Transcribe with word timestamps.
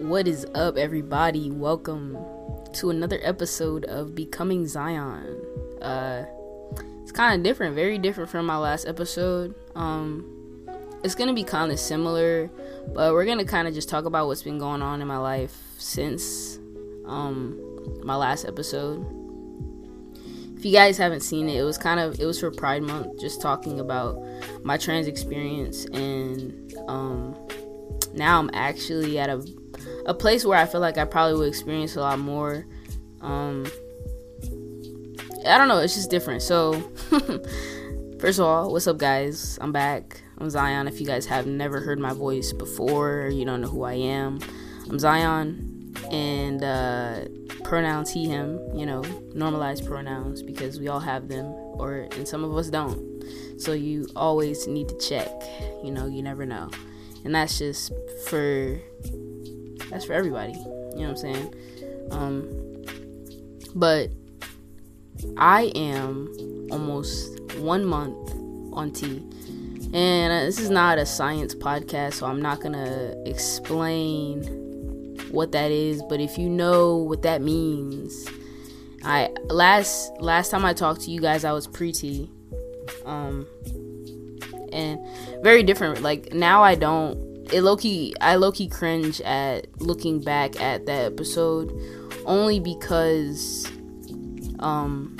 What 0.00 0.26
is 0.26 0.46
up, 0.54 0.78
everybody? 0.78 1.50
Welcome 1.50 2.16
to 2.72 2.88
another 2.88 3.20
episode 3.22 3.84
of 3.84 4.14
Becoming 4.14 4.66
Zion. 4.66 5.36
Uh, 5.82 6.24
it's 7.02 7.12
kind 7.12 7.34
of 7.36 7.44
different, 7.44 7.74
very 7.74 7.98
different 7.98 8.30
from 8.30 8.46
my 8.46 8.56
last 8.56 8.88
episode. 8.88 9.54
Um, 9.74 10.66
it's 11.04 11.14
gonna 11.14 11.34
be 11.34 11.44
kind 11.44 11.70
of 11.70 11.78
similar, 11.78 12.50
but 12.94 13.12
we're 13.12 13.26
gonna 13.26 13.44
kind 13.44 13.68
of 13.68 13.74
just 13.74 13.90
talk 13.90 14.06
about 14.06 14.26
what's 14.26 14.42
been 14.42 14.58
going 14.58 14.80
on 14.80 15.02
in 15.02 15.06
my 15.06 15.18
life 15.18 15.54
since 15.76 16.58
um 17.04 17.60
my 18.02 18.16
last 18.16 18.46
episode. 18.46 19.04
If 20.56 20.64
you 20.64 20.72
guys 20.72 20.96
haven't 20.96 21.20
seen 21.20 21.46
it, 21.50 21.58
it 21.58 21.64
was 21.64 21.76
kind 21.76 22.00
of 22.00 22.18
it 22.18 22.24
was 22.24 22.40
for 22.40 22.50
Pride 22.50 22.82
Month, 22.82 23.20
just 23.20 23.42
talking 23.42 23.78
about 23.78 24.18
my 24.64 24.78
trans 24.78 25.06
experience, 25.06 25.84
and 25.92 26.74
um, 26.88 27.36
now 28.14 28.38
I'm 28.38 28.50
actually 28.54 29.18
at 29.18 29.28
a 29.28 29.59
a 30.06 30.14
place 30.14 30.44
where 30.44 30.58
I 30.58 30.66
feel 30.66 30.80
like 30.80 30.98
I 30.98 31.04
probably 31.04 31.38
would 31.38 31.48
experience 31.48 31.96
a 31.96 32.00
lot 32.00 32.18
more. 32.18 32.66
Um, 33.20 33.66
I 35.46 35.56
don't 35.56 35.68
know, 35.68 35.78
it's 35.78 35.94
just 35.94 36.10
different. 36.10 36.42
So, 36.42 36.72
first 38.20 38.38
of 38.38 38.44
all, 38.44 38.72
what's 38.72 38.86
up, 38.86 38.98
guys? 38.98 39.58
I'm 39.60 39.72
back. 39.72 40.22
I'm 40.38 40.50
Zion. 40.50 40.88
If 40.88 41.00
you 41.00 41.06
guys 41.06 41.26
have 41.26 41.46
never 41.46 41.80
heard 41.80 41.98
my 41.98 42.12
voice 42.12 42.52
before, 42.52 43.28
you 43.32 43.44
don't 43.44 43.60
know 43.60 43.68
who 43.68 43.84
I 43.84 43.94
am. 43.94 44.40
I'm 44.88 44.98
Zion, 44.98 45.94
and 46.10 46.62
uh, 46.62 47.24
pronouns 47.62 48.10
he, 48.10 48.26
him. 48.26 48.58
You 48.74 48.86
know, 48.86 49.02
normalized 49.34 49.86
pronouns 49.86 50.42
because 50.42 50.80
we 50.80 50.88
all 50.88 51.00
have 51.00 51.28
them, 51.28 51.46
or 51.46 52.08
and 52.12 52.26
some 52.26 52.42
of 52.42 52.56
us 52.56 52.68
don't. 52.70 53.22
So 53.58 53.72
you 53.72 54.06
always 54.16 54.66
need 54.66 54.88
to 54.88 54.98
check. 54.98 55.30
You 55.84 55.90
know, 55.90 56.06
you 56.06 56.22
never 56.22 56.46
know, 56.46 56.70
and 57.24 57.34
that's 57.34 57.58
just 57.58 57.92
for 58.26 58.80
that's 59.90 60.04
for 60.04 60.12
everybody. 60.12 60.52
You 60.52 60.58
know 60.58 60.90
what 60.94 61.08
I'm 61.08 61.16
saying? 61.16 61.54
Um, 62.10 62.84
but 63.74 64.10
I 65.36 65.72
am 65.74 66.68
almost 66.70 67.40
one 67.56 67.84
month 67.84 68.32
on 68.72 68.92
T. 68.92 69.22
And 69.92 70.32
uh, 70.32 70.44
this 70.44 70.60
is 70.60 70.70
not 70.70 70.98
a 70.98 71.06
science 71.06 71.54
podcast, 71.54 72.14
so 72.14 72.26
I'm 72.26 72.40
not 72.40 72.60
gonna 72.60 73.14
explain 73.26 74.44
what 75.30 75.52
that 75.52 75.70
is. 75.72 76.02
But 76.08 76.20
if 76.20 76.38
you 76.38 76.48
know 76.48 76.96
what 76.96 77.22
that 77.22 77.42
means, 77.42 78.28
I 79.02 79.30
last 79.48 80.12
last 80.20 80.50
time 80.50 80.64
I 80.64 80.74
talked 80.74 81.02
to 81.02 81.10
you 81.10 81.20
guys, 81.20 81.44
I 81.44 81.52
was 81.52 81.66
pre-T, 81.66 82.30
um, 83.04 83.46
and 84.72 85.00
very 85.42 85.64
different. 85.64 86.02
Like 86.02 86.32
now, 86.32 86.62
I 86.62 86.76
don't 86.76 87.29
it 87.52 87.62
low 87.62 87.76
key 87.76 88.14
I 88.20 88.36
low 88.36 88.52
key 88.52 88.68
cringe 88.68 89.20
at 89.22 89.80
looking 89.80 90.20
back 90.20 90.60
at 90.60 90.86
that 90.86 91.12
episode 91.12 91.72
only 92.24 92.60
because 92.60 93.70
um 94.58 95.16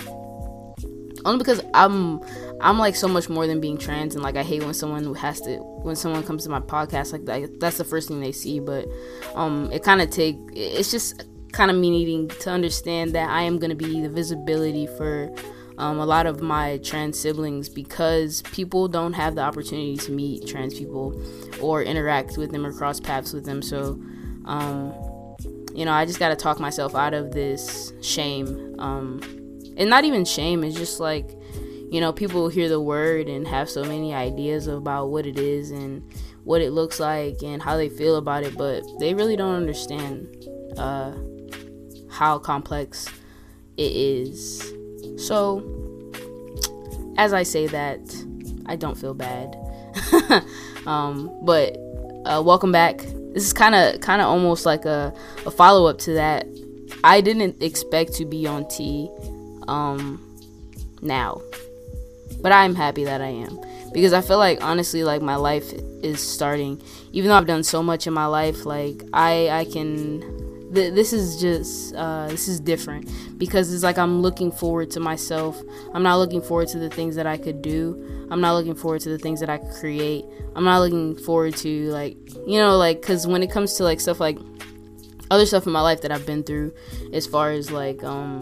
only 1.24 1.38
because 1.38 1.60
I'm 1.74 2.20
I'm 2.60 2.78
like 2.78 2.96
so 2.96 3.08
much 3.08 3.28
more 3.28 3.46
than 3.46 3.60
being 3.60 3.78
trans 3.78 4.14
and 4.14 4.22
like 4.22 4.36
I 4.36 4.42
hate 4.42 4.62
when 4.62 4.74
someone 4.74 5.14
has 5.14 5.40
to 5.42 5.58
when 5.58 5.96
someone 5.96 6.22
comes 6.22 6.44
to 6.44 6.50
my 6.50 6.60
podcast 6.60 7.12
like 7.12 7.24
that 7.26 7.60
that's 7.60 7.78
the 7.78 7.84
first 7.84 8.08
thing 8.08 8.20
they 8.20 8.32
see 8.32 8.60
but 8.60 8.86
um 9.34 9.70
it 9.72 9.82
kind 9.82 10.00
of 10.00 10.10
take 10.10 10.36
it's 10.52 10.90
just 10.90 11.24
kind 11.52 11.70
of 11.70 11.76
me 11.76 11.90
needing 11.90 12.28
to 12.28 12.50
understand 12.50 13.14
that 13.14 13.28
I 13.28 13.42
am 13.42 13.58
going 13.58 13.70
to 13.70 13.76
be 13.76 14.00
the 14.00 14.08
visibility 14.08 14.86
for 14.86 15.34
um, 15.80 15.98
a 15.98 16.04
lot 16.04 16.26
of 16.26 16.42
my 16.42 16.76
trans 16.84 17.18
siblings 17.18 17.70
because 17.70 18.42
people 18.52 18.86
don't 18.86 19.14
have 19.14 19.34
the 19.34 19.40
opportunity 19.40 19.96
to 19.96 20.12
meet 20.12 20.46
trans 20.46 20.78
people 20.78 21.18
or 21.58 21.82
interact 21.82 22.36
with 22.36 22.50
them 22.52 22.66
or 22.66 22.72
cross 22.72 23.00
paths 23.00 23.32
with 23.32 23.46
them. 23.46 23.62
So, 23.62 23.98
um, 24.44 24.92
you 25.74 25.86
know, 25.86 25.92
I 25.92 26.04
just 26.04 26.18
got 26.18 26.28
to 26.28 26.36
talk 26.36 26.60
myself 26.60 26.94
out 26.94 27.14
of 27.14 27.32
this 27.32 27.94
shame. 28.02 28.76
Um, 28.78 29.22
and 29.78 29.88
not 29.88 30.04
even 30.04 30.26
shame, 30.26 30.64
it's 30.64 30.76
just 30.76 31.00
like, 31.00 31.30
you 31.90 31.98
know, 31.98 32.12
people 32.12 32.50
hear 32.50 32.68
the 32.68 32.80
word 32.80 33.26
and 33.28 33.48
have 33.48 33.70
so 33.70 33.82
many 33.82 34.12
ideas 34.12 34.66
about 34.66 35.06
what 35.06 35.24
it 35.24 35.38
is 35.38 35.70
and 35.70 36.02
what 36.44 36.60
it 36.60 36.72
looks 36.72 37.00
like 37.00 37.42
and 37.42 37.62
how 37.62 37.78
they 37.78 37.88
feel 37.88 38.16
about 38.16 38.42
it, 38.42 38.54
but 38.54 38.82
they 38.98 39.14
really 39.14 39.34
don't 39.34 39.54
understand 39.54 40.46
uh, 40.76 41.14
how 42.10 42.38
complex 42.38 43.08
it 43.78 43.92
is. 43.92 44.74
So, 45.16 45.62
as 47.16 47.32
I 47.32 47.42
say 47.42 47.66
that, 47.66 48.00
I 48.66 48.76
don't 48.76 48.96
feel 48.96 49.14
bad. 49.14 49.56
um, 50.86 51.30
but 51.42 51.76
uh, 52.24 52.42
welcome 52.44 52.72
back. 52.72 52.98
This 53.32 53.44
is 53.44 53.52
kind 53.52 53.74
of 53.74 54.00
kind 54.00 54.20
of 54.20 54.28
almost 54.28 54.66
like 54.66 54.84
a, 54.84 55.14
a 55.46 55.50
follow 55.50 55.86
up 55.86 55.98
to 56.00 56.14
that. 56.14 56.46
I 57.04 57.20
didn't 57.20 57.62
expect 57.62 58.14
to 58.14 58.24
be 58.24 58.46
on 58.46 58.68
T 58.68 59.08
um, 59.68 60.20
now, 61.00 61.40
but 62.40 62.52
I'm 62.52 62.74
happy 62.74 63.04
that 63.04 63.20
I 63.20 63.28
am 63.28 63.58
because 63.92 64.12
I 64.12 64.20
feel 64.20 64.38
like 64.38 64.62
honestly, 64.62 65.04
like 65.04 65.22
my 65.22 65.36
life 65.36 65.72
is 66.02 66.20
starting. 66.20 66.80
Even 67.12 67.28
though 67.28 67.36
I've 67.36 67.46
done 67.46 67.64
so 67.64 67.82
much 67.82 68.06
in 68.06 68.12
my 68.12 68.26
life, 68.26 68.66
like 68.66 69.02
I 69.12 69.48
I 69.48 69.64
can 69.64 70.39
th- 70.74 70.94
this 70.94 71.12
is 71.12 71.40
just 71.40 71.94
uh, 71.94 72.28
this 72.28 72.48
is 72.48 72.60
different 72.60 73.10
because 73.38 73.72
it's 73.72 73.82
like 73.82 73.98
I'm 73.98 74.22
looking 74.22 74.52
forward 74.52 74.90
to 74.92 75.00
myself. 75.00 75.60
I'm 75.92 76.02
not 76.02 76.16
looking 76.16 76.42
forward 76.42 76.68
to 76.68 76.78
the 76.78 76.90
things 76.90 77.16
that 77.16 77.26
I 77.26 77.36
could 77.36 77.62
do. 77.62 78.28
I'm 78.30 78.40
not 78.40 78.54
looking 78.54 78.74
forward 78.74 79.00
to 79.02 79.08
the 79.08 79.18
things 79.18 79.40
that 79.40 79.50
I 79.50 79.58
could 79.58 79.72
create. 79.72 80.24
I'm 80.54 80.64
not 80.64 80.80
looking 80.80 81.16
forward 81.16 81.56
to 81.56 81.90
like 81.90 82.16
you 82.46 82.58
know 82.58 82.76
like 82.76 83.00
because 83.00 83.26
when 83.26 83.42
it 83.42 83.50
comes 83.50 83.74
to 83.74 83.84
like 83.84 84.00
stuff 84.00 84.20
like 84.20 84.38
other 85.30 85.46
stuff 85.46 85.66
in 85.66 85.72
my 85.72 85.80
life 85.80 86.02
that 86.02 86.10
I've 86.10 86.26
been 86.26 86.42
through, 86.42 86.72
as 87.12 87.26
far 87.26 87.50
as 87.50 87.70
like 87.70 88.02
um 88.04 88.40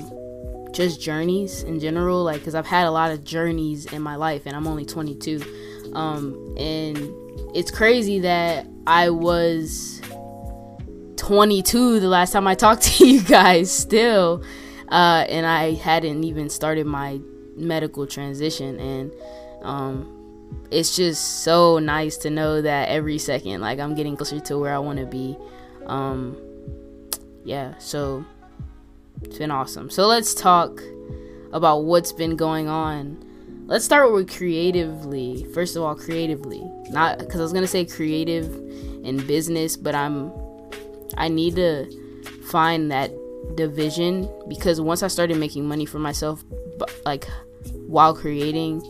just 0.72 1.00
journeys 1.00 1.62
in 1.62 1.80
general, 1.80 2.24
like 2.24 2.38
because 2.38 2.54
I've 2.54 2.66
had 2.66 2.86
a 2.86 2.90
lot 2.90 3.10
of 3.10 3.24
journeys 3.24 3.86
in 3.86 4.02
my 4.02 4.16
life 4.16 4.42
and 4.46 4.54
I'm 4.54 4.66
only 4.66 4.84
22, 4.84 5.92
um 5.94 6.54
and 6.58 6.98
it's 7.54 7.70
crazy 7.70 8.20
that 8.20 8.66
I 8.86 9.10
was 9.10 10.02
22 11.18 12.00
the 12.00 12.08
last 12.08 12.32
time 12.32 12.46
I 12.46 12.54
talked 12.54 12.82
to 12.98 13.06
you 13.06 13.22
guys 13.22 13.70
still. 13.70 14.42
Uh, 14.88 15.26
and 15.28 15.44
I 15.44 15.74
hadn't 15.74 16.24
even 16.24 16.48
started 16.48 16.86
my 16.86 17.20
medical 17.56 18.06
transition. 18.06 18.78
And 18.80 19.12
um, 19.62 20.14
it's 20.70 20.96
just 20.96 21.42
so 21.42 21.78
nice 21.78 22.16
to 22.18 22.30
know 22.30 22.62
that 22.62 22.88
every 22.88 23.18
second, 23.18 23.60
like, 23.60 23.78
I'm 23.78 23.94
getting 23.94 24.16
closer 24.16 24.40
to 24.40 24.58
where 24.58 24.74
I 24.74 24.78
want 24.78 24.98
to 24.98 25.06
be. 25.06 25.36
Um, 25.86 26.36
yeah, 27.44 27.76
so 27.78 28.24
it's 29.22 29.38
been 29.38 29.50
awesome. 29.50 29.90
So 29.90 30.06
let's 30.06 30.32
talk 30.32 30.80
about 31.52 31.84
what's 31.84 32.12
been 32.12 32.36
going 32.36 32.68
on. 32.68 33.24
Let's 33.66 33.84
start 33.84 34.12
with 34.12 34.34
creatively. 34.34 35.44
First 35.52 35.76
of 35.76 35.82
all, 35.82 35.94
creatively. 35.94 36.62
Not 36.88 37.18
because 37.18 37.40
I 37.40 37.42
was 37.42 37.52
to 37.52 37.66
say 37.66 37.84
creative 37.84 38.46
in 39.04 39.18
business, 39.26 39.76
but 39.76 39.94
I'm 39.94 40.32
I 41.18 41.28
need 41.28 41.56
to 41.56 41.86
find 42.44 42.90
that 42.90 43.10
division 43.54 44.28
because 44.48 44.80
once 44.80 45.02
I 45.02 45.08
started 45.08 45.36
making 45.36 45.66
money 45.66 45.86
for 45.86 45.98
myself, 45.98 46.42
like 47.04 47.28
while 47.86 48.14
creating, 48.14 48.80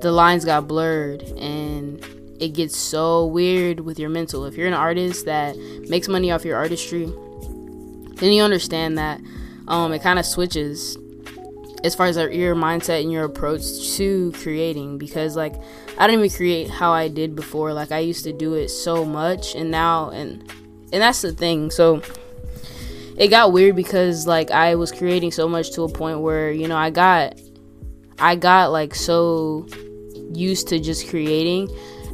the 0.00 0.12
lines 0.12 0.44
got 0.44 0.68
blurred 0.68 1.22
and 1.22 2.04
it 2.40 2.54
gets 2.54 2.76
so 2.76 3.26
weird 3.26 3.80
with 3.80 3.98
your 3.98 4.10
mental. 4.10 4.44
If 4.44 4.56
you're 4.56 4.66
an 4.66 4.74
artist 4.74 5.26
that 5.26 5.56
makes 5.88 6.08
money 6.08 6.30
off 6.30 6.44
your 6.44 6.56
artistry, 6.56 7.06
then 8.16 8.32
you 8.32 8.42
understand 8.42 8.98
that 8.98 9.20
um, 9.68 9.92
it 9.92 10.02
kind 10.02 10.18
of 10.18 10.26
switches 10.26 10.98
as 11.84 11.94
far 11.94 12.06
as 12.06 12.16
your 12.16 12.54
mindset 12.54 13.00
and 13.02 13.10
your 13.10 13.24
approach 13.24 13.62
to 13.96 14.32
creating 14.36 14.98
because 14.98 15.36
like 15.36 15.54
I 15.98 16.06
didn't 16.06 16.24
even 16.24 16.36
create 16.36 16.70
how 16.70 16.92
I 16.92 17.08
did 17.08 17.34
before. 17.34 17.72
Like 17.72 17.92
I 17.92 17.98
used 17.98 18.24
to 18.24 18.32
do 18.32 18.54
it 18.54 18.68
so 18.68 19.04
much 19.04 19.54
and 19.54 19.70
now 19.70 20.10
and 20.10 20.48
and 20.92 21.02
that's 21.02 21.22
the 21.22 21.32
thing. 21.32 21.70
So 21.70 22.02
it 23.16 23.28
got 23.28 23.52
weird 23.52 23.76
because 23.76 24.26
like 24.26 24.50
I 24.50 24.74
was 24.74 24.92
creating 24.92 25.32
so 25.32 25.48
much 25.48 25.72
to 25.72 25.82
a 25.82 25.88
point 25.88 26.20
where 26.20 26.50
you 26.50 26.68
know 26.68 26.76
I 26.76 26.90
got 26.90 27.40
I 28.18 28.36
got 28.36 28.72
like 28.72 28.94
so 28.94 29.66
used 30.32 30.68
to 30.68 30.78
just 30.78 31.08
creating 31.08 31.68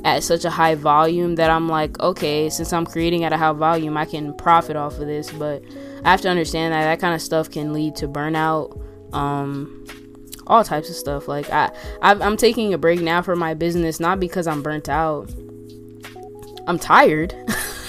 at 0.05 0.23
such 0.23 0.45
a 0.45 0.51
high 0.51 0.75
volume 0.75 1.35
that 1.37 1.51
I'm 1.51 1.69
like, 1.69 1.99
okay, 2.01 2.49
since 2.51 2.73
I'm 2.73 2.87
creating 2.87 3.25
at 3.25 3.33
a 3.33 3.37
high 3.37 3.53
volume, 3.53 3.97
I 3.97 4.05
can 4.05 4.35
profit 4.35 4.77
off 4.77 4.99
of 4.99 5.07
this. 5.07 5.31
But 5.31 5.63
I 6.05 6.11
have 6.11 6.21
to 6.23 6.29
understand 6.29 6.73
that 6.73 6.85
that 6.85 7.01
kind 7.01 7.15
of 7.15 7.23
stuff 7.23 7.51
can 7.51 7.73
lead 7.73 7.97
to 7.97 8.09
burnout, 8.09 8.81
um, 9.13 9.85
all 10.47 10.65
types 10.65 10.89
of 10.89 10.97
stuff. 10.97 11.29
Like 11.29 11.51
I, 11.51 11.71
I'm 12.01 12.37
taking 12.37 12.73
a 12.75 12.79
break 12.79 13.01
now 13.01 13.23
for 13.23 13.37
my 13.37 13.55
business, 13.55 14.01
not 14.01 14.21
because 14.21 14.47
I'm 14.47 14.63
burnt 14.63 14.89
out. 14.89 15.31
I'm 16.67 16.79
tired. 16.79 17.35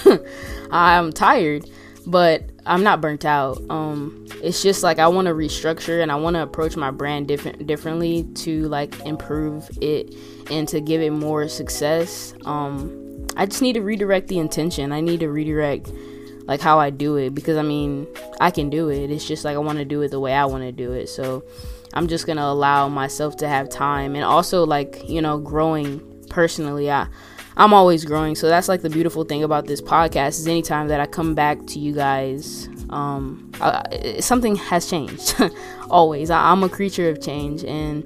I'm 0.72 1.12
tired, 1.12 1.70
but 2.06 2.50
I'm 2.66 2.84
not 2.84 3.02
burnt 3.02 3.26
out. 3.26 3.62
Um, 3.70 4.28
it's 4.44 4.62
just 4.62 4.84
like 4.84 5.00
I 5.00 5.08
want 5.08 5.28
to 5.28 5.34
restructure 5.34 6.02
and 6.02 6.12
I 6.12 6.16
want 6.16 6.36
to 6.36 6.44
approach 6.44 6.76
my 6.76 6.92
brand 6.92 7.28
different 7.28 7.66
differently 7.66 8.24
to 8.36 8.68
like 8.68 9.00
improve 9.06 9.70
it 9.82 10.14
and 10.50 10.68
to 10.70 10.80
give 10.80 11.02
it 11.02 11.12
more 11.12 11.48
success. 11.48 12.34
Um, 12.46 13.28
I 13.36 13.46
just 13.46 13.62
need 13.62 13.74
to 13.74 13.82
redirect 13.82 14.28
the 14.28 14.40
intention. 14.40 14.92
I 14.92 15.02
need 15.02 15.20
to 15.22 15.30
redirect 15.30 15.92
like 16.46 16.62
how 16.62 16.80
I 16.80 16.90
do 16.90 17.16
it 17.16 17.36
because 17.36 17.58
I 17.58 17.62
mean 17.62 18.08
I 18.40 18.52
can 18.52 18.70
do 18.70 18.90
it. 18.90 19.12
It's 19.12 19.28
just 19.28 19.46
like 19.46 19.56
I 19.56 19.60
want 19.60 19.78
to 19.80 19.86
do 19.86 20.02
it 20.02 20.10
the 20.10 20.20
way 20.20 20.34
I 20.34 20.46
want 20.46 20.64
to 20.64 20.72
do 20.72 20.94
it. 20.94 21.08
So 21.08 21.44
I'm 21.94 22.08
just 22.08 22.28
gonna 22.28 22.44
allow 22.44 22.88
myself 22.88 23.38
to 23.38 23.48
have 23.48 23.70
time 23.70 24.16
and 24.16 24.24
also 24.24 24.66
like 24.66 25.08
you 25.08 25.22
know 25.22 25.38
growing 25.38 26.24
personally. 26.30 26.90
I 26.92 27.08
I'm 27.58 27.74
always 27.74 28.06
growing, 28.06 28.36
so 28.36 28.48
that's 28.48 28.68
like 28.68 28.82
the 28.82 28.90
beautiful 28.90 29.24
thing 29.24 29.44
about 29.44 29.68
this 29.68 29.82
podcast 29.82 30.40
is 30.40 30.48
anytime 30.48 30.88
that 30.88 31.00
I 31.00 31.06
come 31.06 31.36
back 31.36 31.66
to 31.68 31.80
you 31.80 31.94
guys, 31.94 32.70
um, 32.90 33.52
I, 33.60 34.20
something 34.20 34.56
has 34.56 34.90
changed. 34.90 35.36
always, 35.90 36.30
I, 36.30 36.52
am 36.52 36.64
a 36.64 36.70
creature 36.70 37.10
of 37.10 37.22
change, 37.22 37.64
and 37.64 38.06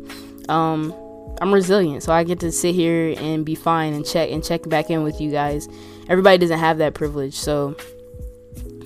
um, 0.49 0.93
I'm 1.41 1.53
resilient, 1.53 2.03
so 2.03 2.13
I 2.13 2.23
get 2.23 2.39
to 2.41 2.51
sit 2.51 2.73
here 2.73 3.15
and 3.17 3.45
be 3.45 3.55
fine 3.55 3.93
and 3.93 4.05
check 4.05 4.31
and 4.31 4.43
check 4.43 4.67
back 4.67 4.89
in 4.89 5.03
with 5.03 5.21
you 5.21 5.31
guys. 5.31 5.67
Everybody 6.09 6.37
doesn't 6.37 6.59
have 6.59 6.79
that 6.79 6.93
privilege, 6.93 7.35
so 7.35 7.75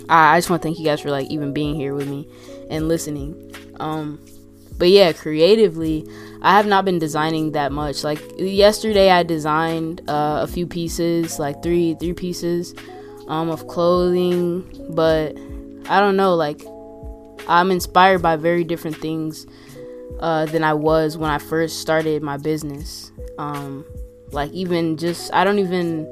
I, 0.10 0.36
I 0.36 0.38
just 0.38 0.50
want 0.50 0.62
to 0.62 0.68
thank 0.68 0.80
you 0.80 0.86
guys 0.86 1.02
for 1.02 1.12
like 1.12 1.30
even 1.30 1.54
being 1.54 1.76
here 1.76 1.94
with 1.94 2.08
me 2.08 2.28
and 2.70 2.88
listening. 2.88 3.54
Um, 3.80 4.24
but 4.78 4.90
yeah, 4.90 5.12
creatively, 5.14 6.08
I 6.42 6.56
have 6.56 6.68
not 6.68 6.86
been 6.86 7.00
designing 7.00 7.52
that 7.54 7.72
much. 7.72 8.04
Like 8.04 8.22
yesterday, 8.38 9.10
I 9.10 9.24
designed 9.24 10.02
uh, 10.08 10.40
a 10.44 10.48
few 10.48 10.68
pieces, 10.68 11.40
like 11.40 11.64
three 11.64 11.96
three 11.96 12.14
pieces 12.14 12.74
um, 13.28 13.50
of 13.50 13.68
clothing. 13.68 14.64
But 14.90 15.38
I 15.90 16.00
don't 16.00 16.16
know, 16.16 16.36
like 16.36 16.62
I'm 17.48 17.72
inspired 17.72 18.22
by 18.22 18.36
very 18.36 18.64
different 18.64 18.98
things 18.98 19.46
uh, 20.20 20.46
than 20.46 20.64
I 20.64 20.74
was 20.74 21.18
when 21.18 21.30
I 21.30 21.38
first 21.38 21.80
started 21.80 22.22
my 22.24 22.38
business. 22.38 23.12
Um, 23.38 23.86
like 24.32 24.52
even 24.52 24.98
just 24.98 25.34
I 25.34 25.44
don't 25.44 25.60
even 25.60 26.06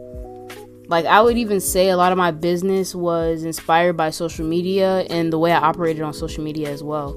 like 0.88 1.06
I 1.06 1.22
would 1.22 1.38
even 1.38 1.60
say 1.60 1.90
a 1.90 1.98
lot 1.98 2.12
of 2.12 2.18
my 2.18 2.32
business 2.32 2.96
was 2.96 3.44
inspired 3.44 3.98
by 3.98 4.10
social 4.10 4.46
media 4.46 5.00
and 5.10 5.34
the 5.34 5.40
way 5.40 5.52
I 5.52 5.58
operated 5.58 6.02
on 6.04 6.14
social 6.14 6.44
media 6.44 6.70
as 6.70 6.84
well. 6.84 7.14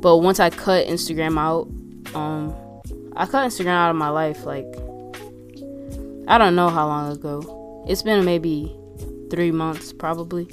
But 0.00 0.18
once 0.18 0.38
I 0.38 0.50
cut 0.50 0.86
Instagram 0.86 1.38
out, 1.38 1.68
um, 2.14 2.54
I 3.16 3.26
cut 3.26 3.48
Instagram 3.48 3.68
out 3.68 3.90
of 3.90 3.96
my 3.96 4.08
life 4.08 4.44
like 4.44 4.66
I 6.28 6.36
don't 6.36 6.54
know 6.54 6.68
how 6.68 6.86
long 6.86 7.10
ago. 7.10 7.84
It's 7.88 8.02
been 8.02 8.24
maybe 8.24 8.76
three 9.30 9.50
months 9.50 9.92
probably. 9.92 10.48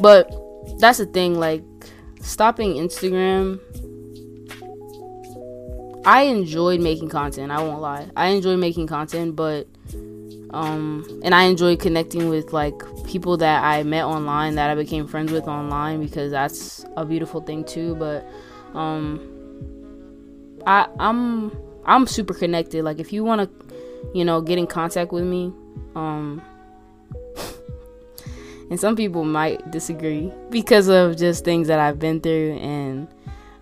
But 0.00 0.30
that's 0.78 0.98
the 0.98 1.06
thing, 1.06 1.38
like 1.38 1.62
stopping 2.20 2.74
Instagram. 2.74 3.60
I 6.06 6.22
enjoyed 6.22 6.80
making 6.80 7.10
content, 7.10 7.52
I 7.52 7.60
won't 7.60 7.82
lie. 7.82 8.08
I 8.16 8.28
enjoy 8.28 8.56
making 8.56 8.86
content, 8.86 9.36
but 9.36 9.66
um 10.50 11.20
and 11.22 11.34
I 11.34 11.42
enjoy 11.42 11.76
connecting 11.76 12.30
with 12.30 12.54
like 12.54 12.74
people 13.04 13.36
that 13.36 13.62
I 13.62 13.82
met 13.82 14.04
online 14.04 14.54
that 14.54 14.70
I 14.70 14.74
became 14.74 15.06
friends 15.06 15.30
with 15.30 15.46
online 15.46 16.00
because 16.02 16.30
that's 16.30 16.86
a 16.96 17.04
beautiful 17.04 17.42
thing 17.42 17.64
too, 17.64 17.94
but 17.96 18.26
um 18.74 19.37
I 20.68 20.86
I'm 21.00 21.50
I'm 21.86 22.06
super 22.06 22.34
connected. 22.34 22.84
Like 22.84 23.00
if 23.00 23.12
you 23.12 23.24
want 23.24 23.40
to, 23.40 23.74
you 24.14 24.24
know, 24.24 24.42
get 24.42 24.58
in 24.58 24.66
contact 24.66 25.12
with 25.12 25.24
me, 25.24 25.50
um 25.96 26.42
and 28.70 28.78
some 28.78 28.94
people 28.94 29.24
might 29.24 29.70
disagree 29.70 30.30
because 30.50 30.88
of 30.88 31.16
just 31.16 31.42
things 31.44 31.68
that 31.68 31.78
I've 31.78 31.98
been 31.98 32.20
through 32.20 32.58
and 32.58 33.08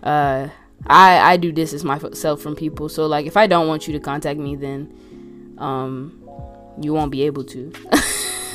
uh 0.03 0.49
I 0.85 1.19
I 1.33 1.37
do 1.37 1.53
distance 1.53 1.85
myself 1.85 2.41
from 2.41 2.57
people. 2.57 2.89
So 2.89 3.07
like 3.07 3.25
if 3.25 3.37
I 3.37 3.47
don't 3.47 3.69
want 3.69 3.87
you 3.87 3.93
to 3.93 3.99
contact 4.01 4.37
me 4.37 4.57
then 4.57 5.55
um 5.59 6.21
you 6.81 6.93
won't 6.93 7.11
be 7.11 7.23
able 7.23 7.45
to. 7.45 7.71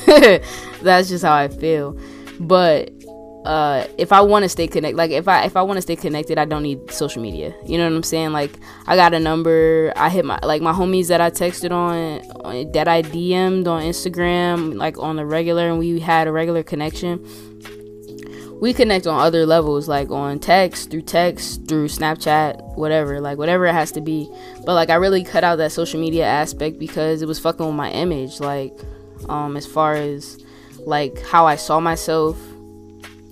That's 0.82 1.08
just 1.08 1.24
how 1.24 1.32
I 1.32 1.48
feel. 1.48 1.98
But 2.38 2.92
uh 3.44 3.84
if 3.98 4.12
i 4.12 4.20
want 4.20 4.44
to 4.44 4.48
stay 4.48 4.68
connected 4.68 4.96
like 4.96 5.10
if 5.10 5.26
i 5.26 5.44
if 5.44 5.56
i 5.56 5.62
want 5.62 5.76
to 5.76 5.82
stay 5.82 5.96
connected 5.96 6.38
i 6.38 6.44
don't 6.44 6.62
need 6.62 6.90
social 6.90 7.20
media. 7.20 7.54
You 7.66 7.76
know 7.76 7.88
what 7.88 7.96
i'm 7.96 8.02
saying? 8.02 8.32
Like 8.32 8.52
i 8.86 8.94
got 8.94 9.14
a 9.14 9.20
number 9.20 9.92
i 9.96 10.08
hit 10.08 10.24
my 10.24 10.38
like 10.42 10.62
my 10.62 10.72
homies 10.72 11.08
that 11.08 11.20
i 11.20 11.30
texted 11.30 11.72
on, 11.72 12.20
on 12.44 12.70
that 12.72 12.86
i 12.86 13.02
dm'd 13.02 13.66
on 13.66 13.82
instagram 13.82 14.76
like 14.76 14.98
on 14.98 15.16
the 15.16 15.26
regular 15.26 15.68
and 15.68 15.78
we 15.78 15.98
had 15.98 16.28
a 16.28 16.32
regular 16.32 16.62
connection. 16.62 17.26
We 18.60 18.72
connect 18.72 19.08
on 19.08 19.18
other 19.18 19.44
levels 19.44 19.88
like 19.88 20.08
on 20.10 20.38
text 20.38 20.92
through 20.92 21.02
text 21.02 21.66
through 21.66 21.88
snapchat 21.88 22.76
whatever 22.76 23.20
like 23.20 23.36
whatever 23.36 23.66
it 23.66 23.72
has 23.72 23.90
to 23.92 24.00
be. 24.00 24.30
But 24.64 24.74
like 24.74 24.88
i 24.88 24.94
really 24.94 25.24
cut 25.24 25.42
out 25.42 25.56
that 25.56 25.72
social 25.72 26.00
media 26.00 26.24
aspect 26.26 26.78
because 26.78 27.22
it 27.22 27.26
was 27.26 27.40
fucking 27.40 27.66
with 27.66 27.74
my 27.74 27.90
image 27.90 28.38
like 28.38 28.72
um 29.28 29.56
as 29.56 29.66
far 29.66 29.94
as 29.94 30.38
like 30.84 31.20
how 31.22 31.46
i 31.46 31.56
saw 31.56 31.80
myself 31.80 32.36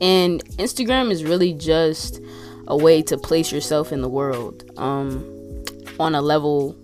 and 0.01 0.45
Instagram 0.57 1.11
is 1.11 1.25
really 1.25 1.53
just 1.53 2.21
a 2.67 2.77
way 2.77 3.03
to 3.03 3.19
place 3.19 3.53
yourself 3.53 3.93
in 3.93 4.01
the 4.01 4.09
world 4.09 4.71
um, 4.77 5.65
on 5.99 6.15
a 6.15 6.23
level 6.23 6.77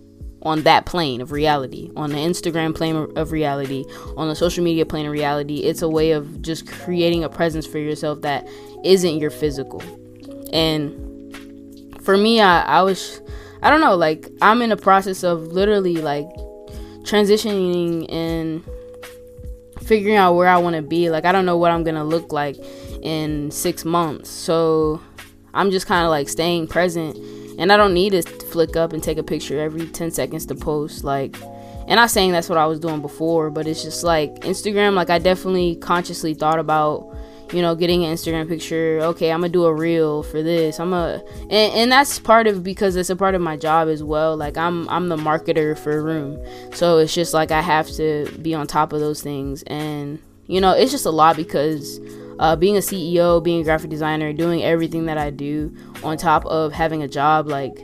on 0.43 0.63
that 0.63 0.87
plane 0.87 1.21
of 1.21 1.33
reality 1.33 1.91
on 1.97 2.11
the 2.11 2.17
instagram 2.17 2.73
plane 2.75 2.95
of 3.17 3.33
reality 3.33 3.85
on 4.17 4.29
the 4.29 4.37
social 4.37 4.63
media 4.63 4.87
plane 4.87 5.05
of 5.05 5.13
reality. 5.13 5.59
It's 5.59 5.83
a 5.83 5.89
way 5.89 6.13
of 6.13 6.41
just 6.41 6.69
creating 6.69 7.25
a 7.25 7.29
presence 7.29 7.67
for 7.67 7.79
yourself 7.79 8.21
that 8.21 8.47
isn't 8.85 9.19
your 9.19 9.31
physical. 9.31 9.83
And 10.53 11.03
for 12.01 12.17
me 12.17 12.41
i, 12.41 12.63
I 12.63 12.83
was 12.83 13.21
i 13.63 13.71
don't 13.71 13.81
know 13.81 13.97
like 13.97 14.29
i'm 14.41 14.63
in 14.63 14.71
a 14.71 14.77
process 14.77 15.25
of 15.25 15.49
literally 15.49 15.97
like 15.97 16.29
transitioning 17.03 18.07
and 18.13 18.63
figuring 19.83 20.17
out 20.17 20.35
where 20.35 20.49
i 20.49 20.57
want 20.57 20.77
to 20.77 20.83
be. 20.83 21.11
Like 21.11 21.25
i 21.25 21.33
don't 21.33 21.47
know 21.47 21.57
what 21.57 21.73
i'm 21.73 21.83
gonna 21.83 22.05
look 22.05 22.33
like 22.33 22.57
in 23.07 23.53
six 23.53 23.85
months. 23.85 24.29
So 24.29 25.01
I'm 25.55 25.71
just 25.71 25.87
kind 25.87 26.05
of 26.05 26.11
like 26.11 26.29
staying 26.29 26.67
present. 26.67 27.17
And 27.59 27.73
I 27.73 27.77
don't 27.77 27.95
need 27.95 28.11
to 28.11 28.23
flick 28.23 28.77
up 28.77 28.93
and 28.93 29.03
take 29.03 29.17
a 29.17 29.23
picture 29.23 29.59
every 29.61 29.87
10 29.87 30.11
seconds 30.11 30.45
to 30.47 30.55
post. 30.55 31.05
Like, 31.05 31.37
and 31.87 32.01
I'm 32.01 32.09
saying 32.09 32.33
that's 32.33 32.49
what 32.49 32.59
I 32.59 32.67
was 32.67 32.81
doing 32.81 33.01
before, 33.01 33.49
but 33.51 33.67
it's 33.67 33.83
just 33.83 34.03
like 34.03 34.35
Instagram, 34.41 34.95
like, 34.95 35.09
I 35.09 35.19
definitely 35.19 35.77
consciously 35.77 36.35
thought 36.35 36.59
about, 36.59 37.17
you 37.53 37.63
know, 37.63 37.77
getting 37.77 38.05
an 38.05 38.13
Instagram 38.13 38.49
picture. 38.49 38.99
Okay, 39.01 39.31
I'm 39.31 39.41
gonna 39.41 39.53
do 39.53 39.65
a 39.65 39.73
reel 39.73 40.25
for 40.25 40.43
this. 40.43 40.81
I'm 40.81 40.93
a, 40.93 41.23
and, 41.43 41.53
and 41.53 41.93
that's 41.93 42.19
part 42.19 42.49
of 42.49 42.65
because 42.65 42.97
it's 42.97 43.09
a 43.09 43.17
part 43.17 43.37
of 43.37 43.41
my 43.41 43.57
job 43.57 43.89
as 43.89 44.03
well. 44.03 44.37
Like, 44.37 44.59
I'm 44.59 44.89
I'm 44.89 45.09
the 45.09 45.17
marketer 45.17 45.79
for 45.79 46.03
room, 46.03 46.45
so 46.75 46.99
it's 46.99 47.15
just 47.15 47.33
like 47.33 47.53
I 47.53 47.61
have 47.61 47.89
to 47.93 48.29
be 48.43 48.53
on 48.53 48.67
top 48.67 48.93
of 48.93 48.99
those 48.99 49.23
things, 49.23 49.63
and 49.63 50.19
you 50.49 50.61
know, 50.61 50.73
it's 50.73 50.91
just 50.91 51.07
a 51.07 51.11
lot 51.11 51.37
because 51.37 52.01
uh, 52.39 52.57
being 52.57 52.77
a 52.77 52.81
CEO, 52.81 53.43
being 53.43 53.61
a 53.61 53.65
graphic 53.65 53.91
designer, 53.91 54.33
doing 54.33 54.63
everything 54.63 55.07
that 55.07 55.19
I 55.19 55.31
do 55.31 55.75
on 56.03 56.17
top 56.17 56.45
of 56.47 56.73
having 56.73 57.03
a 57.03 57.09
job, 57.09 57.47
like, 57.47 57.79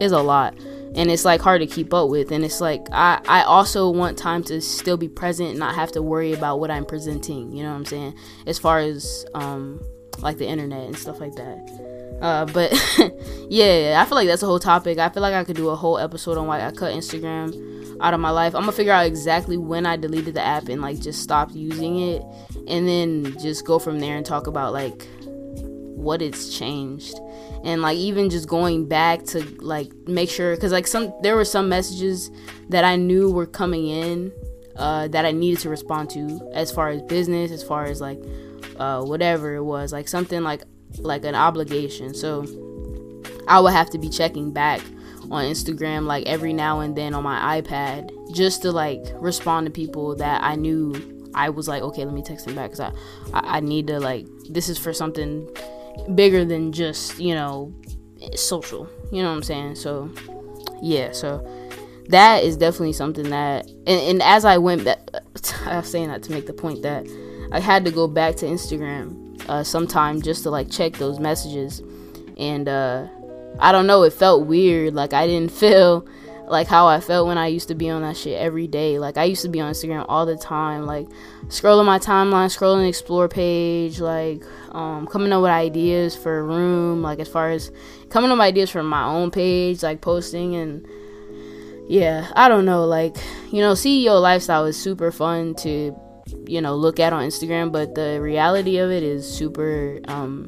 is 0.00 0.12
a 0.12 0.20
lot. 0.20 0.54
And 0.94 1.08
it's 1.10 1.24
like 1.24 1.40
hard 1.40 1.60
to 1.60 1.68
keep 1.68 1.94
up 1.94 2.08
with. 2.08 2.32
And 2.32 2.44
it's 2.44 2.60
like, 2.60 2.84
I, 2.90 3.20
I 3.28 3.42
also 3.42 3.90
want 3.90 4.18
time 4.18 4.42
to 4.44 4.60
still 4.60 4.96
be 4.96 5.08
present 5.08 5.50
and 5.50 5.58
not 5.58 5.76
have 5.76 5.92
to 5.92 6.02
worry 6.02 6.32
about 6.32 6.58
what 6.58 6.70
I'm 6.70 6.84
presenting. 6.84 7.52
You 7.52 7.62
know 7.62 7.70
what 7.70 7.76
I'm 7.76 7.84
saying? 7.84 8.14
As 8.46 8.58
far 8.58 8.80
as, 8.80 9.24
um, 9.34 9.80
like 10.20 10.38
the 10.38 10.46
internet 10.46 10.86
and 10.86 10.98
stuff 10.98 11.20
like 11.20 11.34
that. 11.36 11.99
Uh, 12.20 12.44
but 12.46 12.72
yeah, 13.48 14.00
I 14.00 14.08
feel 14.08 14.16
like 14.16 14.28
that's 14.28 14.42
a 14.42 14.46
whole 14.46 14.58
topic. 14.58 14.98
I 14.98 15.08
feel 15.08 15.22
like 15.22 15.34
I 15.34 15.44
could 15.44 15.56
do 15.56 15.70
a 15.70 15.76
whole 15.76 15.98
episode 15.98 16.36
on 16.36 16.46
why 16.46 16.64
I 16.64 16.70
cut 16.70 16.92
Instagram 16.92 17.98
out 18.00 18.14
of 18.14 18.20
my 18.20 18.30
life. 18.30 18.54
I'm 18.54 18.62
gonna 18.62 18.72
figure 18.72 18.92
out 18.92 19.06
exactly 19.06 19.56
when 19.56 19.86
I 19.86 19.96
deleted 19.96 20.34
the 20.34 20.42
app 20.42 20.68
and 20.68 20.82
like 20.82 21.00
just 21.00 21.22
stopped 21.22 21.54
using 21.54 21.98
it 21.98 22.22
and 22.68 22.88
then 22.88 23.38
just 23.38 23.66
go 23.66 23.78
from 23.78 24.00
there 24.00 24.16
and 24.16 24.24
talk 24.24 24.46
about 24.46 24.72
like 24.72 25.06
what 26.00 26.22
it's 26.22 26.56
changed 26.56 27.18
and 27.62 27.82
like 27.82 27.96
even 27.96 28.30
just 28.30 28.48
going 28.48 28.88
back 28.88 29.22
to 29.24 29.42
like 29.60 29.92
make 30.06 30.30
sure 30.30 30.54
because 30.54 30.72
like 30.72 30.86
some 30.86 31.12
there 31.22 31.36
were 31.36 31.44
some 31.44 31.68
messages 31.68 32.30
that 32.70 32.84
i 32.84 32.96
knew 32.96 33.30
were 33.30 33.46
coming 33.46 33.86
in 33.86 34.32
uh, 34.76 35.06
that 35.08 35.26
i 35.26 35.30
needed 35.30 35.60
to 35.60 35.68
respond 35.68 36.08
to 36.08 36.40
as 36.54 36.72
far 36.72 36.88
as 36.88 37.02
business 37.02 37.50
as 37.50 37.62
far 37.62 37.84
as 37.84 38.00
like 38.00 38.18
uh, 38.78 39.02
whatever 39.02 39.54
it 39.54 39.62
was 39.62 39.92
like 39.92 40.08
something 40.08 40.42
like 40.42 40.62
like 40.98 41.24
an 41.24 41.34
obligation 41.34 42.14
so 42.14 42.44
i 43.48 43.58
would 43.60 43.72
have 43.72 43.88
to 43.90 43.98
be 43.98 44.08
checking 44.08 44.52
back 44.52 44.80
on 45.30 45.44
instagram 45.44 46.04
like 46.06 46.26
every 46.26 46.52
now 46.52 46.80
and 46.80 46.96
then 46.96 47.14
on 47.14 47.22
my 47.22 47.60
ipad 47.60 48.10
just 48.34 48.62
to 48.62 48.72
like 48.72 49.02
respond 49.14 49.66
to 49.66 49.70
people 49.70 50.16
that 50.16 50.42
i 50.42 50.54
knew 50.54 50.92
I 51.34 51.50
was 51.50 51.68
like, 51.68 51.82
okay, 51.82 52.04
let 52.04 52.14
me 52.14 52.22
text 52.22 52.46
them 52.46 52.54
back 52.54 52.70
because 52.70 52.80
I, 52.80 52.92
I, 53.32 53.56
I 53.56 53.60
need 53.60 53.86
to 53.88 54.00
like 54.00 54.26
this 54.48 54.68
is 54.68 54.78
for 54.78 54.92
something 54.92 55.48
bigger 56.14 56.44
than 56.44 56.72
just 56.72 57.18
you 57.18 57.34
know 57.34 57.72
social. 58.34 58.88
You 59.12 59.22
know 59.22 59.30
what 59.30 59.36
I'm 59.36 59.42
saying? 59.42 59.76
So 59.76 60.10
yeah, 60.82 61.12
so 61.12 61.46
that 62.08 62.42
is 62.42 62.56
definitely 62.56 62.92
something 62.92 63.30
that 63.30 63.66
and, 63.86 64.00
and 64.00 64.22
as 64.22 64.44
I 64.44 64.58
went 64.58 64.84
back, 64.84 64.98
I 65.66 65.76
was 65.78 65.90
saying 65.90 66.08
that 66.08 66.22
to 66.24 66.32
make 66.32 66.46
the 66.46 66.52
point 66.52 66.82
that 66.82 67.06
I 67.52 67.60
had 67.60 67.84
to 67.84 67.90
go 67.90 68.06
back 68.06 68.36
to 68.36 68.46
Instagram 68.46 69.29
uh, 69.48 69.62
sometime 69.62 70.22
just 70.22 70.42
to 70.44 70.50
like 70.50 70.70
check 70.70 70.94
those 70.94 71.18
messages 71.18 71.82
and 72.36 72.68
uh, 72.68 73.06
I 73.58 73.72
don't 73.72 73.86
know, 73.86 74.02
it 74.02 74.12
felt 74.12 74.46
weird. 74.46 74.94
Like 74.94 75.12
I 75.12 75.26
didn't 75.26 75.52
feel 75.52 76.06
like 76.46 76.66
how 76.66 76.88
I 76.88 76.98
felt 77.00 77.28
when 77.28 77.38
I 77.38 77.46
used 77.46 77.68
to 77.68 77.74
be 77.74 77.88
on 77.90 78.02
that 78.02 78.16
shit 78.16 78.36
every 78.38 78.66
day. 78.66 78.98
Like 78.98 79.16
I 79.16 79.24
used 79.24 79.42
to 79.42 79.48
be 79.48 79.60
on 79.60 79.72
Instagram 79.72 80.04
all 80.08 80.26
the 80.26 80.36
time, 80.36 80.84
like 80.84 81.06
scrolling 81.46 81.86
my 81.86 81.98
timeline, 81.98 82.46
scrolling 82.46 82.82
the 82.82 82.88
explore 82.88 83.28
page, 83.28 84.00
like 84.00 84.42
um, 84.72 85.06
coming 85.06 85.32
up 85.32 85.42
with 85.42 85.50
ideas 85.50 86.16
for 86.16 86.38
a 86.38 86.42
room, 86.42 87.02
like 87.02 87.20
as 87.20 87.28
far 87.28 87.50
as 87.50 87.70
coming 88.08 88.30
up 88.30 88.38
with 88.38 88.44
ideas 88.44 88.70
for 88.70 88.82
my 88.82 89.04
own 89.04 89.30
page, 89.30 89.82
like 89.82 90.00
posting 90.00 90.56
and 90.56 90.86
yeah, 91.88 92.30
I 92.34 92.48
don't 92.48 92.64
know, 92.64 92.84
like 92.84 93.16
you 93.52 93.60
know, 93.60 93.72
CEO 93.72 94.20
lifestyle 94.20 94.64
is 94.64 94.80
super 94.80 95.12
fun 95.12 95.54
to 95.56 95.96
you 96.46 96.60
know 96.60 96.74
look 96.74 97.00
at 97.00 97.12
on 97.12 97.24
Instagram, 97.24 97.72
but 97.72 97.94
the 97.94 98.20
reality 98.20 98.78
of 98.78 98.90
it 98.90 99.02
is 99.02 99.28
super 99.28 100.00
um 100.08 100.46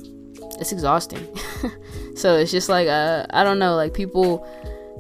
it's 0.59 0.73
exhausting. 0.73 1.27
so 2.15 2.37
it's 2.37 2.51
just 2.51 2.69
like 2.69 2.89
uh, 2.89 3.27
I 3.31 3.45
don't 3.45 3.59
know, 3.59 3.75
like 3.75 3.95
people 3.95 4.47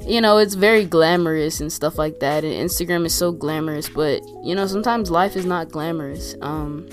you 0.06 0.20
know, 0.20 0.38
it's 0.38 0.54
very 0.54 0.84
glamorous 0.84 1.60
and 1.60 1.72
stuff 1.72 1.96
like 1.96 2.18
that. 2.18 2.44
And 2.44 2.68
Instagram 2.68 3.06
is 3.06 3.14
so 3.14 3.30
glamorous, 3.30 3.88
but 3.88 4.20
you 4.42 4.54
know, 4.54 4.66
sometimes 4.66 5.10
life 5.10 5.36
is 5.36 5.46
not 5.46 5.70
glamorous. 5.70 6.34
Um 6.42 6.88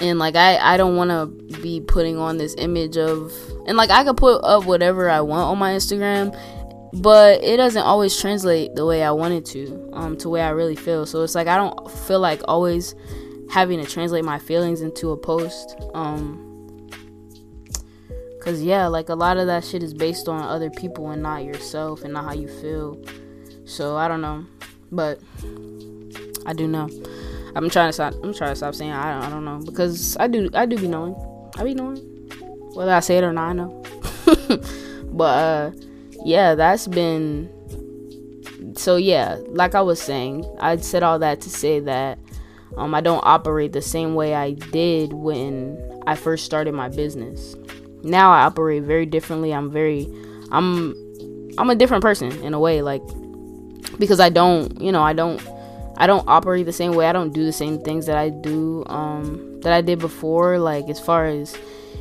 and 0.00 0.18
like 0.18 0.36
I 0.36 0.58
I 0.58 0.76
don't 0.76 0.96
want 0.96 1.10
to 1.10 1.60
be 1.60 1.80
putting 1.80 2.18
on 2.18 2.36
this 2.36 2.54
image 2.58 2.96
of 2.96 3.32
and 3.66 3.76
like 3.76 3.90
I 3.90 4.04
could 4.04 4.16
put 4.16 4.44
up 4.44 4.64
whatever 4.64 5.08
I 5.08 5.20
want 5.20 5.44
on 5.44 5.58
my 5.58 5.72
Instagram, 5.72 6.38
but 6.92 7.42
it 7.42 7.56
doesn't 7.56 7.82
always 7.82 8.18
translate 8.18 8.74
the 8.74 8.86
way 8.86 9.02
I 9.02 9.10
want 9.10 9.34
it 9.34 9.44
to, 9.46 9.90
um 9.92 10.16
to 10.18 10.28
way 10.28 10.42
I 10.42 10.50
really 10.50 10.76
feel. 10.76 11.06
So 11.06 11.22
it's 11.22 11.34
like 11.34 11.48
I 11.48 11.56
don't 11.56 11.90
feel 11.90 12.20
like 12.20 12.40
always 12.46 12.94
having 13.50 13.82
to 13.82 13.90
translate 13.90 14.24
my 14.24 14.38
feelings 14.38 14.80
into 14.80 15.10
a 15.10 15.16
post. 15.16 15.76
Um 15.94 16.42
Cause 18.46 18.62
yeah, 18.62 18.86
like 18.86 19.08
a 19.08 19.14
lot 19.16 19.38
of 19.38 19.48
that 19.48 19.64
shit 19.64 19.82
is 19.82 19.92
based 19.92 20.28
on 20.28 20.40
other 20.40 20.70
people 20.70 21.10
and 21.10 21.20
not 21.20 21.44
yourself 21.44 22.04
and 22.04 22.12
not 22.12 22.26
how 22.26 22.32
you 22.32 22.46
feel. 22.46 22.96
So 23.64 23.96
I 23.96 24.06
don't 24.06 24.20
know, 24.20 24.46
but 24.92 25.18
I 26.46 26.52
do 26.52 26.68
know. 26.68 26.88
I'm 27.56 27.68
trying 27.68 27.88
to 27.88 27.92
stop. 27.92 28.14
I'm 28.22 28.32
trying 28.32 28.50
to 28.50 28.56
stop 28.56 28.76
saying 28.76 28.92
I 28.92 29.14
don't, 29.14 29.24
I 29.24 29.30
don't 29.30 29.44
know 29.44 29.60
because 29.64 30.16
I 30.18 30.28
do. 30.28 30.48
I 30.54 30.64
do 30.64 30.78
be 30.78 30.86
knowing. 30.86 31.16
I 31.56 31.64
be 31.64 31.74
knowing 31.74 31.96
whether 32.74 32.92
I 32.92 33.00
say 33.00 33.18
it 33.18 33.24
or 33.24 33.32
not. 33.32 33.48
I 33.48 33.52
know. 33.54 33.82
but 35.12 35.24
uh, 35.24 35.70
yeah, 36.26 36.54
that's 36.54 36.86
been. 36.86 37.50
So 38.76 38.96
yeah, 38.96 39.38
like 39.48 39.74
I 39.74 39.80
was 39.80 40.00
saying, 40.00 40.44
I 40.60 40.76
said 40.76 41.02
all 41.02 41.18
that 41.20 41.40
to 41.42 41.50
say 41.50 41.80
that 41.80 42.18
um, 42.76 42.94
I 42.94 43.00
don't 43.00 43.24
operate 43.24 43.72
the 43.72 43.82
same 43.82 44.14
way 44.14 44.34
I 44.34 44.52
did 44.52 45.12
when 45.12 45.78
I 46.06 46.14
first 46.14 46.44
started 46.44 46.74
my 46.74 46.88
business 46.88 47.56
now 48.06 48.32
I 48.32 48.42
operate 48.42 48.84
very 48.84 49.06
differently. 49.06 49.52
I'm 49.52 49.70
very 49.70 50.08
I'm 50.50 50.94
I'm 51.58 51.70
a 51.70 51.74
different 51.74 52.02
person 52.02 52.32
in 52.42 52.54
a 52.54 52.60
way 52.60 52.82
like 52.82 53.02
because 53.98 54.20
I 54.20 54.28
don't, 54.28 54.80
you 54.80 54.92
know, 54.92 55.02
I 55.02 55.12
don't 55.12 55.42
I 55.96 56.06
don't 56.06 56.26
operate 56.28 56.66
the 56.66 56.72
same 56.72 56.94
way. 56.94 57.06
I 57.06 57.12
don't 57.12 57.32
do 57.32 57.44
the 57.44 57.52
same 57.52 57.80
things 57.80 58.06
that 58.06 58.16
I 58.16 58.30
do 58.30 58.84
um 58.86 59.60
that 59.60 59.72
I 59.72 59.80
did 59.80 59.98
before 59.98 60.58
like 60.58 60.88
as 60.88 61.00
far 61.00 61.26
as 61.26 61.56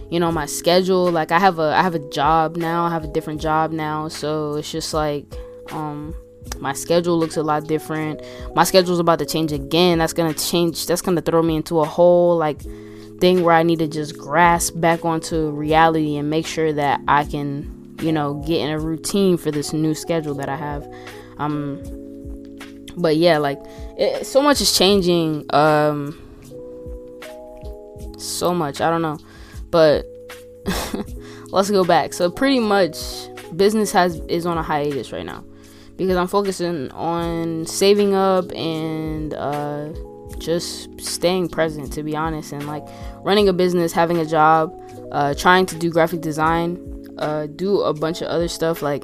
you 0.10 0.20
know 0.20 0.32
my 0.32 0.46
schedule 0.46 1.12
like 1.12 1.32
I 1.32 1.40
have 1.40 1.60
a 1.60 1.74
I 1.76 1.82
have 1.82 1.96
a 1.96 2.10
job 2.10 2.56
now. 2.56 2.86
I 2.86 2.90
have 2.90 3.04
a 3.04 3.08
different 3.08 3.42
job 3.42 3.72
now. 3.72 4.08
So 4.08 4.56
it's 4.56 4.72
just 4.72 4.94
like 4.94 5.26
um 5.72 6.14
my 6.60 6.74
schedule 6.74 7.18
looks 7.18 7.38
a 7.38 7.44
lot 7.44 7.68
different. 7.68 8.22
My 8.56 8.64
schedule's 8.64 9.00
about 9.00 9.20
to 9.20 9.26
change 9.26 9.52
again. 9.52 9.98
That's 9.98 10.14
to 10.14 10.34
change. 10.34 10.86
That's 10.86 11.02
to 11.02 11.22
throw 11.22 11.42
me 11.42 11.56
into 11.56 11.80
a 11.80 11.86
whole 11.86 12.38
like 12.38 12.62
thing 13.20 13.44
where 13.44 13.56
I 13.56 13.64
need 13.64 13.80
to 13.80 13.88
just 13.88 14.18
grasp 14.18 14.80
back 14.80 15.06
onto 15.06 15.50
reality 15.52 16.18
and 16.18 16.30
make 16.30 16.46
sure 16.46 16.74
that 16.74 17.02
I 17.08 17.26
can, 17.26 17.96
you 18.02 18.12
know, 18.12 18.36
get 18.46 18.62
in 18.62 18.70
a 18.70 18.80
routine 18.80 19.38
for 19.38 19.52
this 19.52 19.74
new 19.74 19.94
schedule 19.94 20.36
that 20.36 20.50
I 20.50 20.56
have. 20.56 20.88
Um, 21.38 21.82
but 22.98 23.18
yeah, 23.18 23.38
like 23.38 23.60
it, 23.98 24.26
so 24.26 24.42
much 24.42 24.62
is 24.62 24.78
changing. 24.78 25.46
Um, 25.54 26.22
so 28.18 28.54
much. 28.54 28.82
I 28.82 28.90
don't 28.90 29.02
know, 29.02 29.18
but 29.76 30.06
let's 31.52 31.70
go 31.70 31.84
back. 31.84 32.14
So 32.14 32.32
pretty 32.32 32.62
much, 32.62 32.96
business 33.58 33.92
has 33.92 34.22
is 34.30 34.46
on 34.46 34.58
a 34.58 34.64
hiatus 34.64 35.12
right 35.12 35.26
now 35.26 35.44
because 35.98 36.16
I'm 36.16 36.28
focusing 36.28 36.90
on 36.92 37.66
saving 37.66 38.16
up 38.16 38.50
and 38.54 39.34
uh 39.34 39.90
just 40.40 40.90
staying 41.02 41.50
present 41.50 41.92
to 41.94 42.04
be 42.04 42.16
honest 42.16 42.54
and 42.54 42.66
like 42.68 42.86
running 43.20 43.50
a 43.50 43.54
business 43.54 43.92
having 43.92 44.18
a 44.18 44.26
job 44.26 44.74
uh, 45.12 45.34
trying 45.34 45.66
to 45.66 45.76
do 45.78 45.90
graphic 45.90 46.22
design 46.22 46.80
uh, 47.20 47.46
do 47.46 47.82
a 47.82 47.94
bunch 47.94 48.22
of 48.22 48.28
other 48.28 48.48
stuff 48.48 48.82
like 48.82 49.04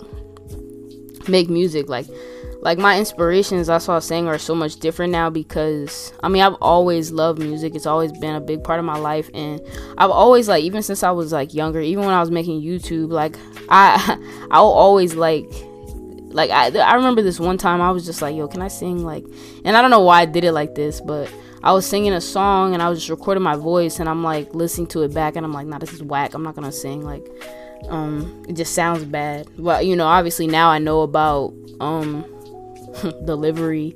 make 1.27 1.49
music 1.49 1.87
like 1.89 2.07
like 2.61 2.77
my 2.77 2.97
inspirations 2.97 3.69
i 3.69 3.77
saw 3.77 3.99
saying 3.99 4.27
are 4.27 4.37
so 4.37 4.55
much 4.55 4.77
different 4.77 5.11
now 5.11 5.29
because 5.29 6.13
i 6.23 6.29
mean 6.29 6.41
i've 6.41 6.55
always 6.61 7.11
loved 7.11 7.39
music 7.39 7.75
it's 7.75 7.85
always 7.85 8.11
been 8.13 8.35
a 8.35 8.41
big 8.41 8.63
part 8.63 8.79
of 8.79 8.85
my 8.85 8.97
life 8.97 9.29
and 9.33 9.59
i've 9.97 10.11
always 10.11 10.47
like 10.47 10.63
even 10.63 10.81
since 10.81 11.03
i 11.03 11.11
was 11.11 11.31
like 11.31 11.53
younger 11.53 11.81
even 11.81 12.05
when 12.05 12.13
i 12.13 12.19
was 12.19 12.31
making 12.31 12.61
youtube 12.61 13.11
like 13.11 13.35
i 13.69 14.17
i'll 14.51 14.65
always 14.65 15.15
like 15.15 15.45
like 16.33 16.49
I, 16.49 16.67
I 16.79 16.95
remember 16.95 17.21
this 17.21 17.39
one 17.39 17.57
time 17.57 17.81
I 17.81 17.91
was 17.91 18.05
just 18.05 18.21
like, 18.21 18.35
yo, 18.35 18.47
can 18.47 18.61
I 18.61 18.67
sing 18.67 19.03
like 19.03 19.25
and 19.65 19.75
I 19.75 19.81
don't 19.81 19.91
know 19.91 20.01
why 20.01 20.21
I 20.21 20.25
did 20.25 20.43
it 20.43 20.51
like 20.51 20.75
this, 20.75 21.01
but 21.01 21.31
I 21.63 21.73
was 21.73 21.85
singing 21.85 22.13
a 22.13 22.21
song 22.21 22.73
and 22.73 22.81
I 22.81 22.89
was 22.89 22.99
just 22.99 23.09
recording 23.09 23.43
my 23.43 23.55
voice 23.55 23.99
and 23.99 24.09
I'm 24.09 24.23
like 24.23 24.53
listening 24.55 24.87
to 24.87 25.03
it 25.03 25.13
back 25.13 25.35
and 25.35 25.45
I'm 25.45 25.53
like, 25.53 25.67
nah, 25.67 25.77
this 25.77 25.93
is 25.93 26.01
whack. 26.01 26.33
I'm 26.33 26.43
not 26.43 26.55
gonna 26.55 26.71
sing 26.71 27.03
like 27.03 27.25
um 27.89 28.45
it 28.47 28.53
just 28.53 28.73
sounds 28.73 29.03
bad. 29.05 29.47
Well, 29.57 29.81
you 29.81 29.95
know, 29.95 30.07
obviously 30.07 30.47
now 30.47 30.69
I 30.69 30.79
know 30.79 31.01
about 31.01 31.53
um 31.79 32.25
delivery. 33.25 33.95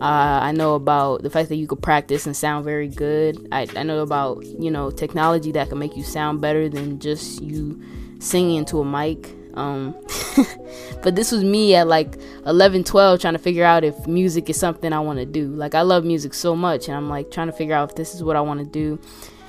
Uh, 0.00 0.40
I 0.42 0.52
know 0.52 0.74
about 0.74 1.22
the 1.22 1.30
fact 1.30 1.48
that 1.48 1.56
you 1.56 1.66
could 1.66 1.82
practice 1.82 2.26
and 2.26 2.36
sound 2.36 2.64
very 2.64 2.88
good. 2.88 3.48
I, 3.52 3.66
I 3.76 3.82
know 3.82 4.00
about 4.00 4.44
you 4.44 4.70
know 4.70 4.90
technology 4.90 5.52
that 5.52 5.68
can 5.68 5.78
make 5.78 5.96
you 5.96 6.02
sound 6.02 6.40
better 6.40 6.68
than 6.68 6.98
just 6.98 7.40
you 7.42 7.80
singing 8.18 8.56
into 8.56 8.80
a 8.80 8.84
mic. 8.84 9.30
Um, 9.54 9.94
but 11.02 11.14
this 11.14 11.30
was 11.30 11.44
me 11.44 11.74
at 11.74 11.86
like 11.86 12.18
11, 12.46 12.84
12 12.84 13.20
trying 13.20 13.34
to 13.34 13.38
figure 13.38 13.64
out 13.64 13.84
if 13.84 14.06
music 14.06 14.48
is 14.48 14.58
something 14.58 14.92
I 14.92 15.00
want 15.00 15.18
to 15.18 15.26
do. 15.26 15.48
Like 15.48 15.74
I 15.74 15.82
love 15.82 16.04
music 16.04 16.32
so 16.32 16.56
much 16.56 16.88
and 16.88 16.96
I'm 16.96 17.08
like 17.08 17.30
trying 17.30 17.48
to 17.48 17.52
figure 17.52 17.74
out 17.74 17.90
if 17.90 17.96
this 17.96 18.14
is 18.14 18.22
what 18.22 18.36
I 18.36 18.40
want 18.40 18.60
to 18.60 18.66
do. 18.66 18.98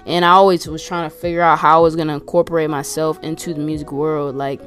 And 0.05 0.25
I 0.25 0.31
always 0.31 0.67
was 0.67 0.85
trying 0.85 1.09
to 1.09 1.15
figure 1.15 1.41
out 1.41 1.59
how 1.59 1.77
I 1.77 1.81
was 1.81 1.95
going 1.95 2.09
to 2.09 2.15
incorporate 2.15 2.69
myself 2.69 3.17
into 3.23 3.53
the 3.53 3.61
music 3.61 3.91
world. 3.91 4.35
Like 4.35 4.59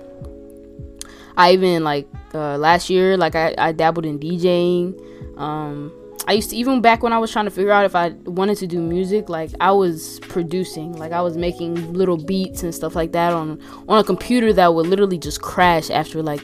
I 1.37 1.53
even 1.53 1.85
like 1.85 2.09
uh, 2.35 2.59
last 2.59 2.91
year 2.91 3.17
like 3.17 3.35
I, 3.35 3.55
I 3.59 3.73
dabbled 3.73 4.07
in 4.07 4.19
DJing. 4.19 5.39
Um, 5.39 5.93
I 6.29 6.33
used 6.33 6.51
to 6.51 6.57
even 6.57 6.81
back 6.81 7.03
when 7.03 7.13
I 7.13 7.19
was 7.19 7.31
trying 7.31 7.45
to 7.45 7.53
figure 7.53 7.71
out 7.71 7.85
if 7.85 7.95
I 7.95 8.09
wanted 8.25 8.59
to 8.59 8.67
do 8.67 8.81
music, 8.81 9.29
like 9.29 9.51
I 9.61 9.71
was 9.71 10.19
producing, 10.21 10.93
like 10.95 11.13
I 11.13 11.21
was 11.21 11.37
making 11.37 11.93
little 11.93 12.17
beats 12.17 12.65
and 12.65 12.75
stuff 12.75 12.97
like 12.97 13.13
that 13.13 13.33
on 13.33 13.61
on 13.89 13.99
a 13.99 14.05
computer 14.05 14.53
that 14.55 14.75
would 14.75 14.87
literally 14.87 15.19
just 15.19 15.41
crash 15.41 15.89
after 15.89 16.23
like 16.23 16.43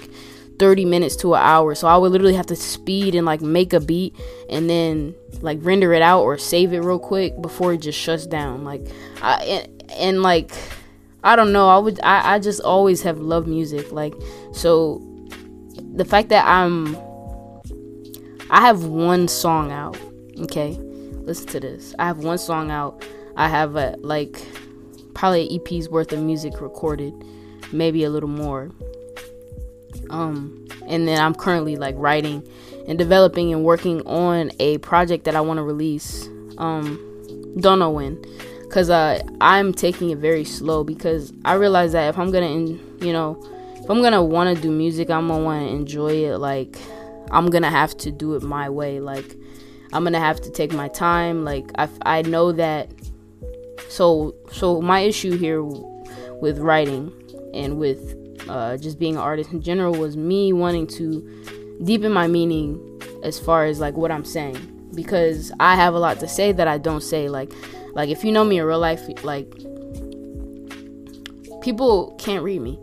30 0.61 0.85
minutes 0.85 1.17
to 1.17 1.35
an 1.35 1.43
hour. 1.43 1.75
So 1.75 1.89
I 1.89 1.97
would 1.97 2.13
literally 2.13 2.35
have 2.35 2.47
to 2.47 2.57
speed 2.57 3.17
and 3.17 3.27
like 3.27 3.41
make 3.41 3.73
a 3.73 3.81
beat 3.81 4.15
and 4.49 4.71
then 4.71 5.17
like 5.41 5.59
render 5.63 5.93
it 5.93 6.03
out 6.03 6.23
or 6.23 6.39
save 6.39 6.73
it 6.73 6.81
real 6.81 7.01
quick 7.01 7.41
before 7.43 7.73
it 7.73 7.79
just 7.79 7.99
shuts 7.99 8.27
down. 8.27 8.63
Like 8.63 8.87
I 9.21 9.43
and, 9.43 9.83
and 9.99 10.23
like 10.23 10.53
I 11.25 11.37
don't 11.37 11.53
know, 11.53 11.69
I 11.69 11.79
would 11.79 12.01
I, 12.01 12.35
I 12.35 12.39
just 12.39 12.61
always 12.61 13.03
have 13.03 13.19
loved 13.19 13.47
music. 13.47 13.93
Like 13.93 14.15
so 14.53 15.01
the 15.95 16.05
fact 16.05 16.29
that 16.31 16.47
I'm 16.47 16.97
I 18.51 18.61
have 18.61 18.85
one 18.85 19.29
song 19.29 19.73
out. 19.73 19.99
Okay, 20.43 20.77
listen 21.23 21.47
to 21.49 21.61
this. 21.61 21.95
I 21.99 22.07
have 22.07 22.19
one 22.19 22.37
song 22.39 22.71
out. 22.71 23.03
I 23.35 23.49
have 23.49 23.77
a, 23.77 23.97
like 24.01 24.45
probably 25.15 25.49
an 25.49 25.61
EP's 25.61 25.89
worth 25.89 26.13
of 26.13 26.21
music 26.21 26.61
recorded, 26.61 27.15
maybe 27.73 28.05
a 28.05 28.11
little 28.11 28.29
more. 28.29 28.71
Um, 30.11 30.67
and 30.87 31.09
then 31.09 31.19
I'm 31.19 31.35
currently 31.35 31.77
like 31.77 31.95
writing 31.97 32.47
and 32.87 32.99
developing 32.99 33.53
and 33.53 33.65
working 33.65 34.03
on 34.07 34.51
a 34.59 34.79
project 34.79 35.25
that 35.25 35.35
I 35.35 35.41
want 35.41 35.59
to 35.59 35.63
release. 35.63 36.27
Um, 36.59 37.57
don't 37.59 37.79
know 37.79 37.91
when, 37.91 38.23
cause 38.73 38.91
uh, 38.91 39.23
I'm 39.41 39.73
taking 39.73 40.11
it 40.11 40.19
very 40.19 40.45
slow 40.45 40.83
because 40.83 41.33
I 41.45 41.55
realize 41.55 41.93
that 41.93 42.09
if 42.09 42.19
I'm 42.19 42.31
gonna, 42.33 42.49
you 42.51 43.13
know, 43.13 43.41
if 43.75 43.89
I'm 43.91 44.03
gonna 44.03 44.25
want 44.25 44.57
to 44.57 44.61
do 44.61 44.71
music, 44.71 45.11
I'm 45.11 45.29
gonna 45.29 45.45
want 45.45 45.69
to 45.69 45.75
enjoy 45.75 46.25
it 46.25 46.39
like 46.39 46.79
I'm 47.33 47.49
gonna 47.49 47.71
have 47.71 47.97
to 47.99 48.11
do 48.11 48.35
it 48.35 48.43
my 48.43 48.69
way. 48.69 49.01
Like, 49.01 49.37
I'm 49.93 50.05
gonna 50.05 50.21
have 50.21 50.41
to 50.43 50.51
take 50.51 50.73
my 50.73 50.89
time. 50.89 51.45
Like, 51.45 51.71
I, 51.77 51.89
I 52.05 52.23
know 52.23 52.53
that. 52.53 52.91
So, 53.89 54.35
so 54.51 54.81
my 54.81 55.01
issue 55.01 55.37
here 55.37 55.63
with 55.63 56.59
writing 56.59 57.13
and 57.55 57.79
with 57.79 58.17
uh, 58.49 58.77
just 58.77 58.99
being 58.99 59.15
an 59.17 59.21
artist 59.21 59.53
in 59.53 59.63
general 59.63 59.95
was 59.95 60.17
me 60.17 60.53
wanting 60.53 60.87
to 60.89 61.79
deepen 61.85 62.13
my 62.13 62.27
meaning 62.27 63.01
as 63.23 63.39
far 63.39 63.65
as 63.65 63.81
like 63.81 63.95
what 63.95 64.11
I'm 64.11 64.25
saying 64.25 64.91
because 64.95 65.53
I 65.59 65.75
have 65.75 65.95
a 65.95 65.99
lot 65.99 66.21
to 66.21 66.29
say 66.29 66.53
that 66.53 66.69
I 66.69 66.79
don't 66.79 67.03
say. 67.03 67.29
Like, 67.29 67.53
like 67.95 68.09
if 68.09 68.25
you 68.25 68.33
know 68.33 68.45
me 68.45 68.59
in 68.59 68.65
real 68.65 68.79
life, 68.79 69.03
like 69.25 69.53
people 71.63 72.15
can't 72.19 72.43
read 72.43 72.61
me. 72.61 72.79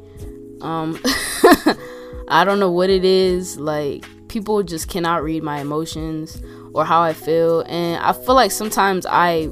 Um, 0.61 0.99
I 2.27 2.43
don't 2.45 2.59
know 2.59 2.71
what 2.71 2.89
it 2.89 3.03
is. 3.03 3.57
Like 3.57 4.05
people 4.27 4.61
just 4.63 4.87
cannot 4.87 5.23
read 5.23 5.43
my 5.43 5.59
emotions 5.61 6.41
or 6.73 6.85
how 6.85 7.01
I 7.01 7.13
feel, 7.13 7.61
and 7.61 8.01
I 8.03 8.13
feel 8.13 8.35
like 8.35 8.51
sometimes 8.51 9.05
I 9.05 9.49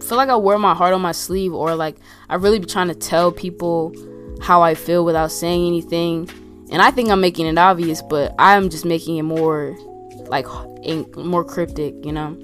feel 0.00 0.16
like 0.16 0.28
I 0.28 0.36
wear 0.36 0.58
my 0.58 0.74
heart 0.74 0.94
on 0.94 1.02
my 1.02 1.12
sleeve, 1.12 1.52
or 1.52 1.74
like 1.74 1.96
I 2.28 2.36
really 2.36 2.58
be 2.58 2.66
trying 2.66 2.88
to 2.88 2.94
tell 2.94 3.32
people 3.32 3.94
how 4.40 4.62
I 4.62 4.74
feel 4.74 5.04
without 5.04 5.30
saying 5.32 5.66
anything. 5.66 6.28
And 6.70 6.80
I 6.82 6.90
think 6.90 7.10
I'm 7.10 7.20
making 7.20 7.46
it 7.46 7.58
obvious, 7.58 8.02
but 8.02 8.34
I'm 8.38 8.70
just 8.70 8.84
making 8.84 9.18
it 9.18 9.22
more 9.22 9.76
like 10.28 10.46
more 11.16 11.44
cryptic, 11.44 11.94
you 12.04 12.12
know. 12.12 12.36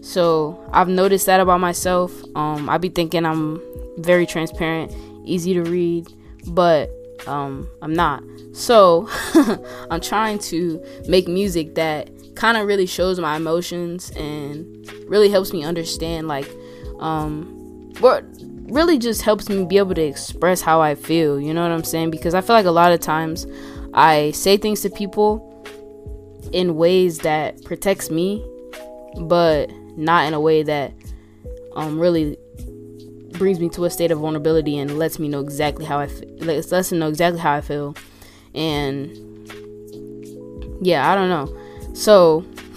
So 0.00 0.58
I've 0.72 0.88
noticed 0.88 1.26
that 1.26 1.40
about 1.40 1.60
myself. 1.60 2.12
Um, 2.34 2.68
I 2.68 2.78
be 2.78 2.88
thinking 2.88 3.26
I'm 3.26 3.60
very 3.98 4.26
transparent, 4.26 4.92
easy 5.24 5.54
to 5.54 5.62
read, 5.62 6.06
but 6.46 6.90
um, 7.26 7.68
I'm 7.82 7.92
not. 7.92 8.22
So 8.52 9.08
I'm 9.90 10.00
trying 10.00 10.38
to 10.40 10.82
make 11.06 11.28
music 11.28 11.74
that 11.74 12.10
kind 12.34 12.56
of 12.56 12.66
really 12.66 12.86
shows 12.86 13.20
my 13.20 13.36
emotions 13.36 14.10
and 14.16 14.90
really 15.06 15.28
helps 15.28 15.52
me 15.52 15.62
understand, 15.64 16.28
like, 16.28 16.48
um, 16.98 17.92
what 18.00 18.24
really 18.70 18.98
just 18.98 19.22
helps 19.22 19.48
me 19.48 19.64
be 19.64 19.78
able 19.78 19.94
to 19.94 20.02
express 20.02 20.62
how 20.62 20.80
I 20.80 20.94
feel. 20.94 21.40
You 21.40 21.52
know 21.52 21.62
what 21.62 21.72
I'm 21.72 21.84
saying? 21.84 22.10
Because 22.10 22.34
I 22.34 22.40
feel 22.40 22.56
like 22.56 22.66
a 22.66 22.70
lot 22.70 22.92
of 22.92 23.00
times 23.00 23.46
I 23.92 24.30
say 24.30 24.56
things 24.56 24.80
to 24.82 24.90
people 24.90 25.46
in 26.52 26.76
ways 26.76 27.18
that 27.18 27.62
protects 27.64 28.10
me, 28.10 28.44
but 29.22 29.70
not 30.00 30.26
in 30.26 30.34
a 30.34 30.40
way 30.40 30.62
that 30.62 30.92
um 31.76 31.98
really 31.98 32.36
brings 33.32 33.60
me 33.60 33.68
to 33.70 33.84
a 33.84 33.90
state 33.90 34.10
of 34.10 34.18
vulnerability 34.18 34.76
and 34.78 34.98
lets 34.98 35.18
me 35.18 35.28
know 35.28 35.40
exactly 35.40 35.84
how 35.84 35.98
I 35.98 36.08
feel. 36.08 36.28
Lets 36.38 36.92
me 36.92 36.98
know 36.98 37.08
exactly 37.08 37.40
how 37.40 37.52
I 37.52 37.60
feel, 37.60 37.96
and 38.54 39.10
yeah, 40.82 41.10
I 41.10 41.14
don't 41.14 41.28
know. 41.28 41.94
So 41.94 42.44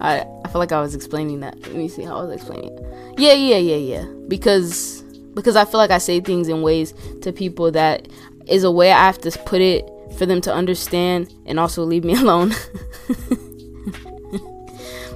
I 0.00 0.26
I 0.44 0.48
feel 0.48 0.58
like 0.60 0.72
I 0.72 0.80
was 0.80 0.94
explaining 0.94 1.40
that. 1.40 1.60
Let 1.60 1.74
me 1.74 1.88
see 1.88 2.02
how 2.02 2.18
I 2.18 2.24
was 2.24 2.34
explaining. 2.34 2.72
It. 2.72 3.18
Yeah, 3.18 3.32
yeah, 3.32 3.58
yeah, 3.58 3.76
yeah. 3.76 4.04
Because 4.28 5.02
because 5.34 5.56
I 5.56 5.64
feel 5.64 5.78
like 5.78 5.90
I 5.90 5.98
say 5.98 6.20
things 6.20 6.48
in 6.48 6.62
ways 6.62 6.94
to 7.22 7.32
people 7.32 7.70
that 7.72 8.08
is 8.46 8.64
a 8.64 8.70
way 8.70 8.90
I 8.92 9.06
have 9.06 9.18
to 9.18 9.30
put 9.46 9.60
it 9.60 9.88
for 10.16 10.26
them 10.26 10.40
to 10.40 10.52
understand 10.52 11.32
and 11.46 11.60
also 11.60 11.84
leave 11.84 12.04
me 12.04 12.14
alone. 12.20 12.54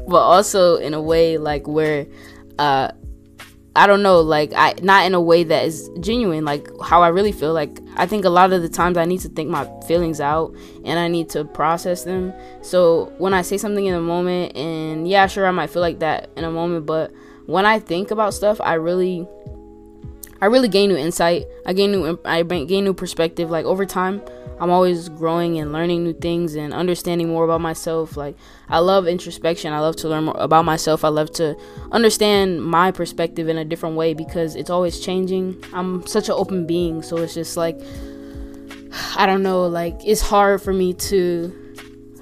But 0.08 0.20
also 0.20 0.76
in 0.76 0.94
a 0.94 1.00
way 1.00 1.38
like 1.38 1.66
where 1.66 2.06
uh 2.58 2.90
I 3.74 3.86
don't 3.86 4.02
know, 4.02 4.20
like 4.20 4.52
I 4.54 4.74
not 4.82 5.06
in 5.06 5.14
a 5.14 5.20
way 5.20 5.44
that 5.44 5.64
is 5.64 5.88
genuine, 6.00 6.44
like 6.44 6.68
how 6.84 7.02
I 7.02 7.08
really 7.08 7.32
feel. 7.32 7.54
Like 7.54 7.80
I 7.96 8.04
think 8.04 8.26
a 8.26 8.28
lot 8.28 8.52
of 8.52 8.60
the 8.60 8.68
times 8.68 8.98
I 8.98 9.06
need 9.06 9.20
to 9.20 9.30
think 9.30 9.48
my 9.48 9.66
feelings 9.86 10.20
out 10.20 10.54
and 10.84 10.98
I 10.98 11.08
need 11.08 11.30
to 11.30 11.44
process 11.46 12.04
them. 12.04 12.34
So 12.60 13.12
when 13.16 13.32
I 13.32 13.40
say 13.40 13.56
something 13.56 13.86
in 13.86 13.94
a 13.94 14.00
moment, 14.00 14.56
and 14.56 15.08
yeah, 15.08 15.26
sure 15.26 15.46
I 15.46 15.52
might 15.52 15.70
feel 15.70 15.80
like 15.80 16.00
that 16.00 16.28
in 16.36 16.44
a 16.44 16.50
moment, 16.50 16.84
but 16.84 17.12
when 17.46 17.64
I 17.64 17.78
think 17.78 18.10
about 18.10 18.34
stuff, 18.34 18.60
I 18.60 18.74
really, 18.74 19.26
I 20.42 20.46
really 20.46 20.66
gain 20.66 20.88
new 20.88 20.96
insight. 20.96 21.46
I 21.64 21.72
gain 21.72 21.92
new, 21.92 22.18
I 22.24 22.42
gain 22.42 22.82
new 22.82 22.94
perspective. 22.94 23.48
Like 23.48 23.64
over 23.64 23.86
time, 23.86 24.20
I'm 24.60 24.70
always 24.70 25.08
growing 25.08 25.60
and 25.60 25.72
learning 25.72 26.02
new 26.02 26.12
things 26.12 26.56
and 26.56 26.74
understanding 26.74 27.28
more 27.28 27.44
about 27.44 27.60
myself. 27.60 28.16
Like, 28.16 28.36
I 28.68 28.80
love 28.80 29.06
introspection. 29.06 29.72
I 29.72 29.78
love 29.78 29.94
to 29.96 30.08
learn 30.08 30.24
more 30.24 30.36
about 30.36 30.64
myself. 30.64 31.04
I 31.04 31.08
love 31.10 31.30
to 31.34 31.56
understand 31.92 32.60
my 32.64 32.90
perspective 32.90 33.48
in 33.48 33.56
a 33.56 33.64
different 33.64 33.94
way 33.94 34.14
because 34.14 34.56
it's 34.56 34.68
always 34.68 34.98
changing. 34.98 35.62
I'm 35.72 36.04
such 36.08 36.28
an 36.28 36.34
open 36.34 36.66
being, 36.66 37.02
so 37.02 37.18
it's 37.18 37.34
just 37.34 37.56
like, 37.56 37.80
I 39.16 39.26
don't 39.26 39.44
know, 39.44 39.68
like, 39.68 39.94
it's 40.04 40.22
hard 40.22 40.60
for 40.60 40.72
me 40.72 40.92
to 40.94 41.56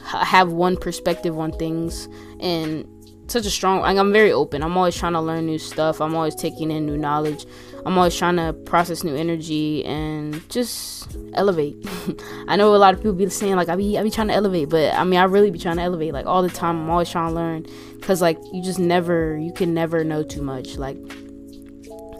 have 0.03 0.53
one 0.53 0.77
perspective 0.77 1.39
on 1.39 1.53
things 1.53 2.07
and 2.39 2.87
such 3.31 3.47
a 3.47 3.51
strong 3.51 3.81
like 3.81 3.97
I'm 3.97 4.13
very 4.13 4.33
open. 4.33 4.63
I'm 4.63 4.77
always 4.77 4.97
trying 4.97 5.13
to 5.13 5.21
learn 5.21 5.47
new 5.47 5.59
stuff. 5.59 6.01
I'm 6.01 6.15
always 6.15 6.35
taking 6.35 6.71
in 6.71 6.85
new 6.85 6.97
knowledge. 6.99 7.47
I'm 7.87 7.97
always 7.97 8.17
trying 8.17 8.37
to 8.37 8.53
process 8.53 9.03
new 9.05 9.15
energy 9.15 9.85
and 9.85 10.49
just 10.51 11.17
elevate. 11.35 11.77
I 12.49 12.57
know 12.57 12.75
a 12.75 12.77
lot 12.77 12.95
of 12.95 13.01
people 13.01 13.13
be 13.13 13.29
saying 13.29 13.57
like 13.57 13.69
I 13.69 13.77
be 13.77 13.99
I 13.99 14.03
be 14.03 14.11
trying 14.11 14.29
to 14.29 14.35
elevate, 14.35 14.69
but 14.69 14.95
I 14.95 15.05
mean 15.05 15.19
I 15.19 15.25
really 15.25 15.51
be 15.51 15.59
trying 15.59 15.77
to 15.77 15.83
elevate 15.83 16.13
like 16.13 16.27
all 16.27 16.43
the 16.43 16.51
time. 16.51 16.77
I'm 16.81 16.91
always 16.91 17.11
trying 17.11 17.29
to 17.29 17.35
learn 17.35 17.67
cuz 18.03 18.21
like 18.21 18.39
you 18.53 18.63
just 18.63 18.79
never 18.79 19.37
you 19.37 19.53
can 19.53 19.73
never 19.75 20.05
know 20.05 20.23
too 20.23 20.43
much. 20.43 20.77
Like 20.77 20.99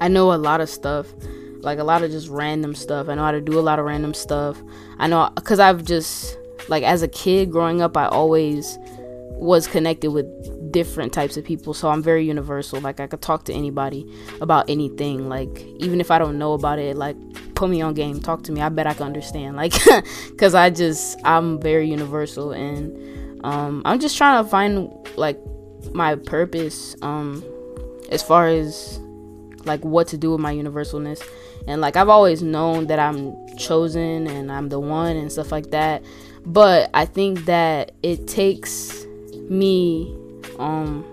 I 0.01 0.09
know 0.09 0.33
a 0.33 0.37
lot 0.37 0.61
of 0.61 0.69
stuff. 0.71 1.13
Like 1.61 1.79
a 1.79 1.85
lot 1.85 2.03
of 2.03 2.11
just 2.11 2.29
random 2.29 2.75
stuff. 2.75 3.09
I 3.09 3.15
know 3.15 3.23
how 3.23 3.33
to 3.33 3.41
do 3.41 3.59
a 3.59 3.61
lot 3.61 3.79
of 3.79 3.85
random 3.85 4.15
stuff. 4.15 4.63
I 4.99 5.07
know 5.07 5.29
cuz 5.45 5.59
I've 5.59 5.85
just 5.85 6.39
like 6.69 6.85
as 6.85 7.03
a 7.03 7.09
kid 7.09 7.51
growing 7.51 7.83
up 7.83 7.97
I 7.97 8.07
always 8.07 8.79
was 9.41 9.67
connected 9.67 10.11
with 10.11 10.27
different 10.71 11.15
types 11.15 11.39
of 11.39 11.45
people 11.45 11.73
so 11.73 11.89
i'm 11.89 12.03
very 12.03 12.25
universal. 12.25 12.81
Like 12.81 13.01
i 13.01 13.07
could 13.07 13.23
talk 13.23 13.45
to 13.45 13.53
anybody 13.53 14.07
about 14.41 14.69
anything. 14.69 15.29
Like 15.29 15.65
even 15.79 16.01
if 16.01 16.11
i 16.11 16.19
don't 16.19 16.39
know 16.39 16.53
about 16.53 16.79
it 16.79 16.97
like 16.97 17.17
put 17.55 17.71
me 17.71 17.81
on 17.81 17.95
game 17.95 18.21
talk 18.21 18.43
to 18.45 18.53
me. 18.53 18.61
I 18.61 18.69
bet 18.69 18.87
i 18.87 18.93
can 18.93 19.07
understand. 19.07 19.57
Like 19.57 19.73
because 20.31 20.55
i 20.55 20.69
just 20.69 21.19
i'm 21.25 21.61
very 21.61 21.89
universal 21.89 22.53
and 22.53 23.43
um, 23.43 23.81
i'm 23.87 23.99
just 23.99 24.19
trying 24.19 24.45
to 24.45 24.51
find 24.51 24.93
like 25.17 25.39
my 25.95 26.15
purpose 26.17 26.95
um, 27.01 27.43
as 28.11 28.23
far 28.23 28.47
as 28.47 29.01
like 29.65 29.83
what 29.83 30.07
to 30.09 30.19
do 30.19 30.33
with 30.33 30.41
my 30.41 30.55
universalness. 30.55 31.23
And 31.67 31.81
like 31.81 31.97
i've 31.97 32.11
always 32.11 32.43
known 32.43 32.89
that 32.89 32.99
i'm 32.99 33.35
chosen 33.57 34.27
and 34.27 34.53
i'm 34.53 34.69
the 34.69 34.81
one 34.81 35.17
and 35.17 35.33
stuff 35.33 35.51
like 35.51 35.71
that. 35.71 36.03
But 36.45 36.91
i 36.93 37.07
think 37.07 37.47
that 37.47 37.93
it 38.03 38.29
takes 38.29 39.07
me 39.51 40.17
um 40.59 41.05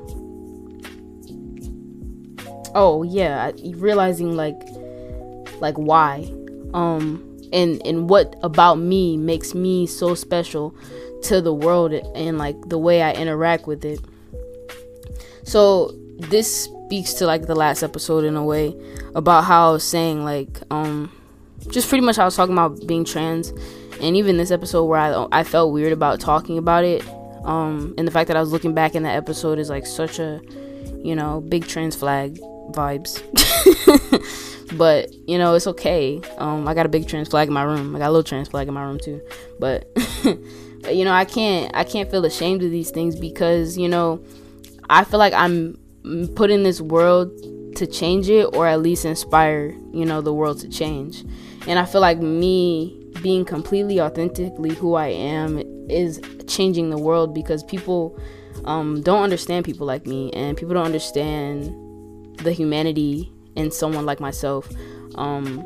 oh 2.76 3.04
yeah 3.04 3.52
realizing 3.76 4.36
like 4.36 4.60
like 5.60 5.76
why 5.76 6.32
um 6.73 7.23
and 7.52 7.82
and 7.86 8.10
what 8.10 8.36
about 8.43 8.76
me 8.76 9.17
makes 9.17 9.54
me 9.54 9.88
so 9.88 10.13
special 10.13 10.76
to 11.23 11.41
the 11.41 11.54
world 11.54 11.93
and 11.93 12.38
like 12.38 12.56
the 12.69 12.78
way 12.78 13.02
I 13.02 13.12
interact 13.13 13.67
with 13.67 13.84
it. 13.84 14.00
So 15.43 15.93
this 16.17 16.65
speaks 16.65 17.13
to 17.13 17.26
like 17.26 17.47
the 17.47 17.56
last 17.56 17.84
episode 17.84 18.23
in 18.23 18.36
a 18.36 18.43
way 18.43 18.76
about 19.15 19.43
how 19.43 19.69
I 19.69 19.71
was 19.73 19.84
saying 19.84 20.23
like 20.23 20.60
um 20.69 21.12
just 21.69 21.89
pretty 21.89 22.06
much 22.06 22.17
I 22.17 22.26
was 22.26 22.36
talking 22.36 22.54
about 22.54 22.86
being 22.88 23.06
trans 23.06 23.50
and 24.02 24.15
even 24.15 24.38
this 24.38 24.52
episode 24.52 24.86
where 24.86 25.00
I 25.00 25.28
I 25.32 25.43
felt 25.43 25.73
weird 25.73 25.93
about 25.93 26.19
talking 26.19 26.58
about 26.58 26.84
it 26.84 27.04
um, 27.47 27.95
and 27.97 28.05
the 28.05 28.12
fact 28.12 28.27
that 28.27 28.36
I 28.36 28.41
was 28.41 28.51
looking 28.51 28.73
back 28.73 28.93
in 28.93 29.03
that 29.03 29.15
episode 29.15 29.57
is 29.57 29.69
like 29.69 29.86
such 29.86 30.19
a, 30.19 30.41
you 31.01 31.15
know, 31.15 31.39
big 31.39 31.65
trans 31.65 31.95
flag 31.95 32.38
vibes. 32.71 33.23
but 34.77 35.13
you 35.27 35.38
know, 35.38 35.53
it's 35.55 35.65
okay. 35.65 36.21
Um, 36.38 36.67
I 36.67 36.73
got 36.73 36.86
a 36.86 36.89
big 36.89 37.07
trans 37.07 37.29
flag 37.29 37.47
in 37.47 37.53
my 37.53 37.63
room. 37.63 37.95
I 37.95 37.99
got 37.99 38.10
a 38.10 38.12
little 38.12 38.23
trans 38.23 38.49
flag 38.49 38.67
in 38.67 38.73
my 38.73 38.83
room 38.83 38.99
too. 38.99 39.21
But, 39.62 39.89
but 40.81 40.97
you 40.97 41.05
know, 41.05 41.13
I 41.13 41.23
can't 41.23 41.71
I 41.73 41.86
can't 41.86 42.12
feel 42.12 42.25
ashamed 42.25 42.63
of 42.63 42.71
these 42.71 42.91
things 42.91 43.15
because 43.15 43.77
you 43.77 43.88
know, 43.88 44.21
I 44.89 45.05
feel 45.05 45.19
like 45.19 45.33
I'm 45.33 45.79
put 46.36 46.51
in 46.51 46.63
this 46.63 46.81
world 46.81 47.31
to 47.77 47.88
change 47.88 48.29
it 48.29 48.43
or 48.55 48.67
at 48.67 48.81
least 48.81 49.05
inspire 49.05 49.69
you 49.93 50.03
know 50.03 50.19
the 50.19 50.33
world 50.33 50.60
to 50.60 50.69
change. 50.69 51.23
And 51.65 51.79
I 51.79 51.86
feel 51.86 52.01
like 52.01 52.19
me 52.19 53.07
being 53.21 53.45
completely 53.45 53.99
authentically 53.99 54.73
who 54.73 54.95
I 54.95 55.08
am 55.08 55.62
is 55.89 56.21
changing 56.47 56.89
the 56.89 56.97
world 56.97 57.34
because 57.34 57.63
people 57.63 58.19
um, 58.65 59.01
don't 59.01 59.23
understand 59.23 59.65
people 59.65 59.88
like 59.88 60.06
me 60.06 60.32
and 60.32 60.58
people 60.58 60.73
don't 60.73 60.86
understand 60.86 61.73
the 62.39 62.51
humanity 62.51 63.32
in 63.56 63.71
someone 63.71 64.06
like 64.06 64.19
myself 64.19 64.69
um, 65.15 65.65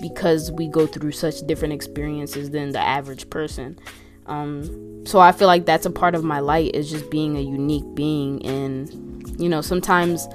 because 0.00 0.52
we 0.52 0.68
go 0.68 0.86
through 0.86 1.12
such 1.12 1.40
different 1.46 1.74
experiences 1.74 2.50
than 2.50 2.70
the 2.70 2.80
average 2.80 3.28
person. 3.30 3.78
Um, 4.26 5.04
so 5.06 5.20
I 5.20 5.32
feel 5.32 5.46
like 5.46 5.66
that's 5.66 5.86
a 5.86 5.90
part 5.90 6.14
of 6.14 6.24
my 6.24 6.40
light 6.40 6.74
is 6.74 6.90
just 6.90 7.10
being 7.10 7.36
a 7.36 7.40
unique 7.40 7.94
being 7.94 8.44
and 8.44 9.40
you 9.40 9.48
know 9.48 9.60
sometimes 9.60 10.26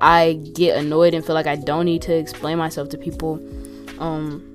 I 0.00 0.34
get 0.54 0.76
annoyed 0.76 1.14
and 1.14 1.24
feel 1.24 1.34
like 1.34 1.48
I 1.48 1.56
don't 1.56 1.84
need 1.84 2.02
to 2.02 2.14
explain 2.14 2.58
myself 2.58 2.88
to 2.90 2.98
people 2.98 3.40
um 3.98 4.49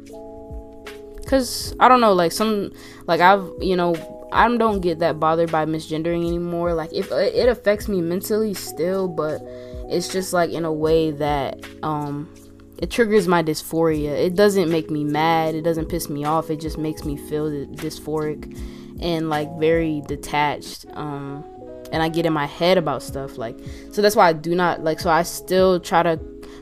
cuz 1.26 1.76
I 1.80 1.88
don't 1.88 2.02
know 2.02 2.14
like 2.14 2.32
some 2.32 2.72
like 3.08 3.22
I've 3.22 3.50
you 3.60 3.76
know 3.76 3.96
I 4.32 4.56
don't 4.58 4.82
get 4.82 5.00
that 5.00 5.20
bothered 5.20 5.52
by 5.52 5.66
misgendering 5.66 6.28
anymore. 6.28 6.74
Like 6.74 6.94
if 6.94 7.12
it 7.12 7.48
affects 7.48 7.88
me 7.88 8.02
mentally 8.02 8.54
still, 8.54 9.08
but 9.08 9.42
it's 9.90 10.10
just 10.10 10.34
like 10.34 10.52
in 10.52 10.66
a 10.66 10.74
way 10.74 11.12
that 11.12 11.66
um 11.84 12.30
it 12.78 12.92
triggers 12.92 13.28
my 13.28 13.42
dysphoria. 13.42 14.12
It 14.12 14.36
doesn't 14.36 14.70
make 14.70 14.92
me 14.92 15.06
mad. 15.06 15.56
It 15.56 15.62
doesn't 15.62 15.88
piss 15.88 16.10
me 16.10 16.26
off. 16.26 16.50
It 16.50 16.60
just 16.60 16.78
makes 16.78 17.06
me 17.06 17.16
feel 17.16 17.50
dysphoric 17.50 18.60
and 19.00 19.30
like 19.30 19.50
very 19.58 20.02
detached. 20.08 20.86
Um 20.94 21.44
and 21.92 22.04
I 22.04 22.10
get 22.10 22.26
in 22.26 22.34
my 22.34 22.46
head 22.46 22.78
about 22.78 23.04
stuff 23.04 23.38
like 23.38 23.58
so 23.92 24.02
that's 24.02 24.16
why 24.16 24.28
I 24.28 24.34
do 24.34 24.56
not 24.56 24.84
like 24.84 25.00
so 25.00 25.10
I 25.10 25.24
still 25.24 25.80
try 25.80 26.04
to 26.04 26.20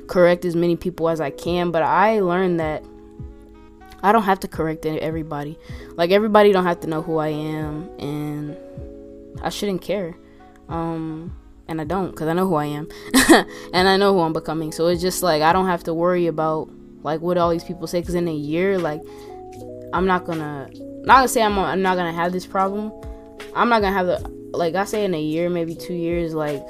correct 0.08 0.46
as 0.46 0.56
many 0.56 0.76
people 0.76 1.10
as 1.10 1.20
I 1.22 1.32
can, 1.32 1.72
but 1.72 1.82
I 1.82 2.20
learned 2.20 2.60
that 2.60 2.84
I 4.04 4.12
don't 4.12 4.24
have 4.24 4.42
to 4.42 4.50
correct 4.50 4.86
everybody. 4.86 5.58
Like 5.96 6.12
everybody 6.12 6.52
don't 6.52 6.66
have 6.66 6.82
to 6.82 6.88
know 6.88 7.02
who 7.02 7.18
I 7.18 7.30
am 7.30 7.90
and 8.00 8.58
I 9.42 9.50
shouldn't 9.50 9.82
care. 9.82 10.16
Um 10.68 11.36
and 11.70 11.80
I 11.80 11.86
don't 11.86 12.14
cuz 12.14 12.28
I 12.28 12.34
know 12.34 12.48
who 12.48 12.56
I 12.56 12.66
am. 12.66 12.90
and 13.74 13.88
I 13.88 13.96
know 13.96 14.14
who 14.14 14.20
I'm 14.20 14.34
becoming. 14.34 14.74
So 14.74 14.88
it's 14.88 15.02
just 15.02 15.24
like 15.24 15.42
I 15.42 15.54
don't 15.54 15.68
have 15.68 15.86
to 15.86 15.94
worry 15.94 16.28
about 16.28 16.70
like 17.02 17.22
what 17.22 17.38
all 17.38 17.50
these 17.50 17.64
people 17.64 17.88
say 17.88 18.02
cuz 18.02 18.14
in 18.14 18.28
a 18.28 18.34
year 18.34 18.78
like 18.78 19.02
I'm 19.94 20.06
not 20.06 20.26
going 20.26 20.40
to 20.40 20.68
not 21.06 21.22
to 21.22 21.28
say 21.28 21.42
I'm 21.42 21.58
I'm 21.58 21.82
not 21.82 21.96
to 21.96 22.12
have 22.12 22.34
this 22.34 22.46
problem. 22.46 22.92
I'm 23.56 23.70
not 23.70 23.80
to 23.80 23.88
have 23.88 24.08
the 24.08 24.20
like 24.52 24.76
I 24.76 24.84
say 24.84 25.06
in 25.06 25.14
a 25.16 25.22
year, 25.22 25.50
maybe 25.50 25.76
2 25.76 25.94
years 25.94 26.34
like 26.34 26.66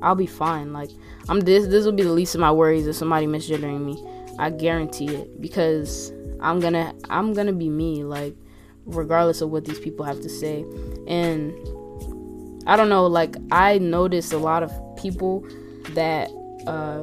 I'll 0.00 0.14
be 0.14 0.26
fine. 0.26 0.72
Like 0.72 0.90
I'm 1.28 1.40
this 1.40 1.66
this 1.66 1.84
will 1.84 1.92
be 1.92 2.04
the 2.04 2.12
least 2.12 2.34
of 2.34 2.40
my 2.40 2.52
worries 2.52 2.86
if 2.86 2.96
somebody 2.96 3.26
misgendering 3.26 3.84
me. 3.84 4.02
I 4.38 4.50
guarantee 4.50 5.08
it 5.08 5.40
because 5.40 6.12
I'm 6.40 6.60
gonna 6.60 6.94
I'm 7.08 7.32
gonna 7.32 7.52
be 7.52 7.68
me, 7.68 8.04
like 8.04 8.36
regardless 8.84 9.40
of 9.40 9.50
what 9.50 9.64
these 9.64 9.78
people 9.78 10.04
have 10.04 10.20
to 10.22 10.28
say. 10.28 10.64
And 11.06 11.52
I 12.66 12.76
don't 12.76 12.88
know, 12.88 13.06
like 13.06 13.36
I 13.50 13.78
noticed 13.78 14.32
a 14.32 14.38
lot 14.38 14.62
of 14.62 14.72
people 14.96 15.46
that 15.90 16.30
uh 16.66 17.02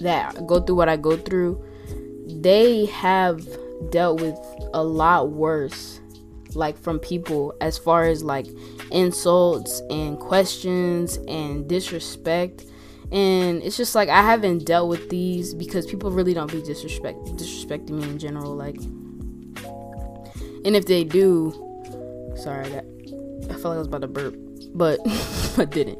that 0.00 0.46
go 0.46 0.60
through 0.60 0.76
what 0.76 0.88
I 0.88 0.96
go 0.96 1.16
through, 1.16 1.64
they 2.26 2.86
have 2.86 3.46
dealt 3.90 4.20
with 4.20 4.38
a 4.74 4.82
lot 4.82 5.30
worse 5.30 6.00
like 6.54 6.76
from 6.78 6.98
people 6.98 7.54
as 7.60 7.78
far 7.78 8.04
as 8.04 8.22
like 8.22 8.46
insults 8.90 9.80
and 9.90 10.18
questions 10.18 11.18
and 11.28 11.68
disrespect 11.68 12.64
and 13.12 13.62
it's 13.62 13.76
just 13.76 13.94
like 13.94 14.08
I 14.08 14.22
haven't 14.22 14.64
dealt 14.64 14.88
with 14.88 15.08
these 15.10 15.54
because 15.54 15.86
people 15.86 16.10
really 16.10 16.34
don't 16.34 16.50
be 16.50 16.62
disrespect 16.62 17.18
disrespecting 17.36 17.90
me 17.90 18.04
in 18.04 18.18
general 18.18 18.54
like 18.54 18.76
and 20.64 20.76
if 20.76 20.86
they 20.86 21.04
do 21.04 21.52
sorry 22.36 22.66
I 22.66 22.70
got 22.70 22.84
I 23.50 23.54
felt 23.54 23.64
like 23.64 23.74
I 23.74 23.78
was 23.78 23.86
about 23.88 24.00
to 24.02 24.08
burp 24.08 24.34
but 24.74 24.98
I 25.58 25.64
didn't 25.66 25.98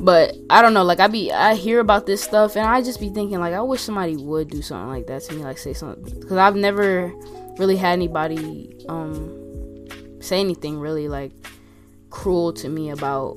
but 0.00 0.34
I 0.50 0.62
don't 0.62 0.74
know 0.74 0.84
like 0.84 1.00
I 1.00 1.08
be 1.08 1.32
I 1.32 1.54
hear 1.54 1.80
about 1.80 2.06
this 2.06 2.22
stuff 2.22 2.56
and 2.56 2.66
I 2.66 2.82
just 2.82 3.00
be 3.00 3.10
thinking 3.10 3.40
like 3.40 3.54
I 3.54 3.60
wish 3.60 3.80
somebody 3.82 4.16
would 4.16 4.48
do 4.48 4.62
something 4.62 4.88
like 4.88 5.06
that 5.08 5.22
to 5.22 5.34
me 5.34 5.42
like 5.42 5.58
say 5.58 5.72
something 5.72 6.20
because 6.20 6.36
I've 6.36 6.56
never 6.56 7.12
really 7.58 7.76
had 7.76 7.92
anybody 7.92 8.84
um 8.88 9.40
say 10.20 10.40
anything 10.40 10.78
really 10.78 11.08
like 11.08 11.32
cruel 12.10 12.52
to 12.52 12.68
me 12.68 12.90
about 12.90 13.34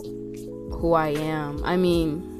who 0.77 0.93
I 0.93 1.09
am. 1.09 1.63
I 1.63 1.75
mean, 1.75 2.36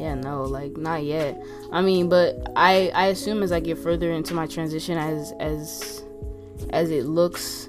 yeah, 0.00 0.14
no, 0.14 0.44
like 0.44 0.76
not 0.76 1.04
yet. 1.04 1.42
I 1.70 1.82
mean, 1.82 2.08
but 2.08 2.50
I 2.56 2.90
I 2.94 3.06
assume 3.06 3.42
as 3.42 3.52
I 3.52 3.60
get 3.60 3.78
further 3.78 4.10
into 4.10 4.32
my 4.34 4.46
transition 4.46 4.96
as 4.96 5.32
as 5.38 6.02
as 6.70 6.90
it 6.90 7.04
looks 7.04 7.68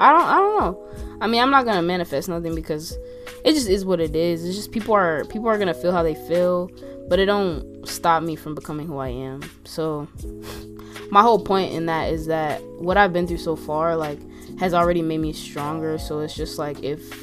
I 0.00 0.12
don't 0.12 0.22
I 0.22 0.36
don't 0.36 0.60
know. 0.60 0.86
I 1.20 1.26
mean, 1.26 1.40
I'm 1.42 1.50
not 1.50 1.64
to 1.66 1.82
manifest 1.82 2.28
nothing 2.28 2.54
because 2.54 2.96
it 3.44 3.52
just 3.52 3.68
is 3.68 3.84
what 3.84 4.00
it 4.00 4.16
is. 4.16 4.44
It's 4.44 4.56
just 4.56 4.72
people 4.72 4.94
are 4.94 5.24
people 5.26 5.48
are 5.48 5.56
to 5.68 5.74
feel 5.74 5.92
how 5.92 6.02
they 6.02 6.14
feel, 6.14 6.70
but 7.08 7.18
it 7.18 7.26
don't 7.26 7.86
stop 7.86 8.22
me 8.22 8.34
from 8.34 8.54
becoming 8.54 8.86
who 8.86 8.98
I 8.98 9.08
am. 9.08 9.42
So 9.64 10.08
my 11.10 11.22
whole 11.22 11.38
point 11.38 11.72
in 11.72 11.86
that 11.86 12.12
is 12.12 12.26
that 12.26 12.62
what 12.78 12.96
I've 12.96 13.12
been 13.12 13.26
through 13.26 13.38
so 13.38 13.56
far 13.56 13.96
like 13.96 14.18
has 14.58 14.74
already 14.74 15.02
made 15.02 15.18
me 15.18 15.32
stronger 15.32 15.96
so 15.98 16.20
it's 16.20 16.34
just 16.34 16.58
like 16.58 16.82
if 16.82 17.22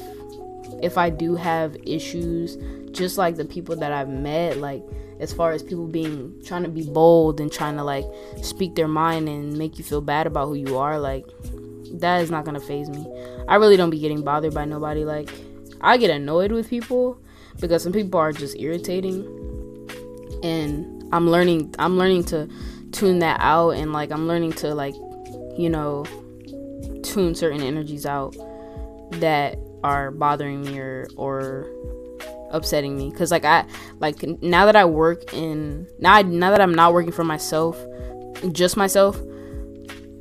if 0.82 0.98
I 0.98 1.10
do 1.10 1.34
have 1.34 1.76
issues 1.84 2.56
just 2.92 3.18
like 3.18 3.36
the 3.36 3.44
people 3.44 3.76
that 3.76 3.92
I've 3.92 4.08
met 4.08 4.58
like 4.58 4.82
as 5.20 5.32
far 5.32 5.52
as 5.52 5.62
people 5.62 5.86
being 5.86 6.40
trying 6.44 6.62
to 6.62 6.68
be 6.68 6.84
bold 6.84 7.40
and 7.40 7.50
trying 7.52 7.76
to 7.76 7.84
like 7.84 8.04
speak 8.42 8.74
their 8.74 8.88
mind 8.88 9.28
and 9.28 9.56
make 9.56 9.78
you 9.78 9.84
feel 9.84 10.00
bad 10.00 10.26
about 10.26 10.46
who 10.46 10.54
you 10.54 10.78
are 10.78 10.98
like 10.98 11.26
that 11.94 12.20
is 12.20 12.30
not 12.30 12.44
gonna 12.44 12.60
faze 12.60 12.88
me. 12.88 13.06
I 13.48 13.56
really 13.56 13.76
don't 13.76 13.90
be 13.90 13.98
getting 13.98 14.22
bothered 14.22 14.54
by 14.54 14.64
nobody. 14.64 15.04
Like 15.04 15.30
I 15.80 15.96
get 15.96 16.10
annoyed 16.10 16.52
with 16.52 16.68
people 16.68 17.18
because 17.60 17.82
some 17.82 17.92
people 17.92 18.20
are 18.20 18.32
just 18.32 18.58
irritating. 18.58 19.24
And 20.42 21.08
I'm 21.12 21.28
learning 21.28 21.74
I'm 21.78 21.98
learning 21.98 22.24
to 22.26 22.48
tune 22.92 23.18
that 23.20 23.38
out 23.40 23.70
and 23.70 23.92
like 23.92 24.10
I'm 24.10 24.28
learning 24.28 24.52
to 24.54 24.74
like 24.74 24.94
you 25.56 25.68
know 25.68 26.04
tune 27.02 27.34
certain 27.34 27.62
energies 27.62 28.06
out 28.06 28.36
that 29.12 29.58
are 29.84 30.10
bothering 30.10 30.62
me 30.62 30.78
or 30.78 31.06
or 31.16 31.66
upsetting 32.50 32.96
me. 32.96 33.10
Cuz 33.12 33.30
like 33.30 33.44
I 33.44 33.64
like 34.00 34.22
now 34.42 34.66
that 34.66 34.76
I 34.76 34.84
work 34.84 35.32
in 35.32 35.86
now 35.98 36.14
I, 36.14 36.22
now 36.22 36.50
that 36.50 36.60
I'm 36.60 36.74
not 36.74 36.92
working 36.92 37.12
for 37.12 37.24
myself 37.24 37.78
just 38.52 38.76
myself 38.76 39.20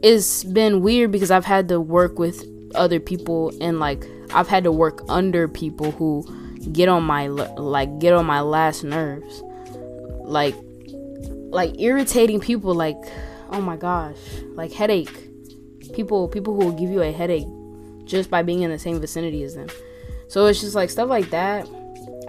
it's 0.02 0.44
been 0.44 0.82
weird 0.82 1.12
because 1.12 1.32
I've 1.32 1.46
had 1.46 1.68
to 1.70 1.82
work 1.82 2.20
with 2.20 2.46
other 2.76 3.00
people 3.00 3.52
and 3.62 3.80
like 3.80 4.06
I've 4.34 4.48
had 4.48 4.64
to 4.66 4.72
work 4.72 5.02
under 5.10 5.48
people 5.48 5.92
who 5.92 6.26
get 6.72 6.90
on 6.90 7.04
my 7.04 7.28
like 7.28 8.00
get 8.00 8.14
on 8.14 8.26
my 8.26 8.42
last 8.42 8.84
nerves. 8.84 9.44
Like 10.22 10.56
like 11.50 11.80
irritating 11.80 12.40
people 12.40 12.76
like 12.76 12.98
oh 13.52 13.62
my 13.62 13.78
gosh 13.78 14.18
like 14.54 14.72
headache. 14.72 15.30
People 15.94 16.28
people 16.28 16.54
who 16.54 16.66
will 16.66 16.78
give 16.78 16.90
you 16.90 17.02
a 17.02 17.12
headache 17.12 17.48
just 18.08 18.30
by 18.30 18.42
being 18.42 18.62
in 18.62 18.72
the 18.72 18.80
same 18.80 19.00
vicinity 19.00 19.44
as 19.44 19.56
them. 19.56 19.68
So 20.28 20.46
it's 20.46 20.62
just 20.62 20.76
like 20.76 20.90
stuff 20.90 21.10
like 21.10 21.30
that. 21.30 21.68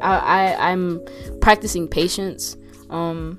I, 0.00 0.16
I 0.16 0.70
i'm 0.70 1.02
practicing 1.40 1.88
patience 1.88 2.56
um 2.90 3.38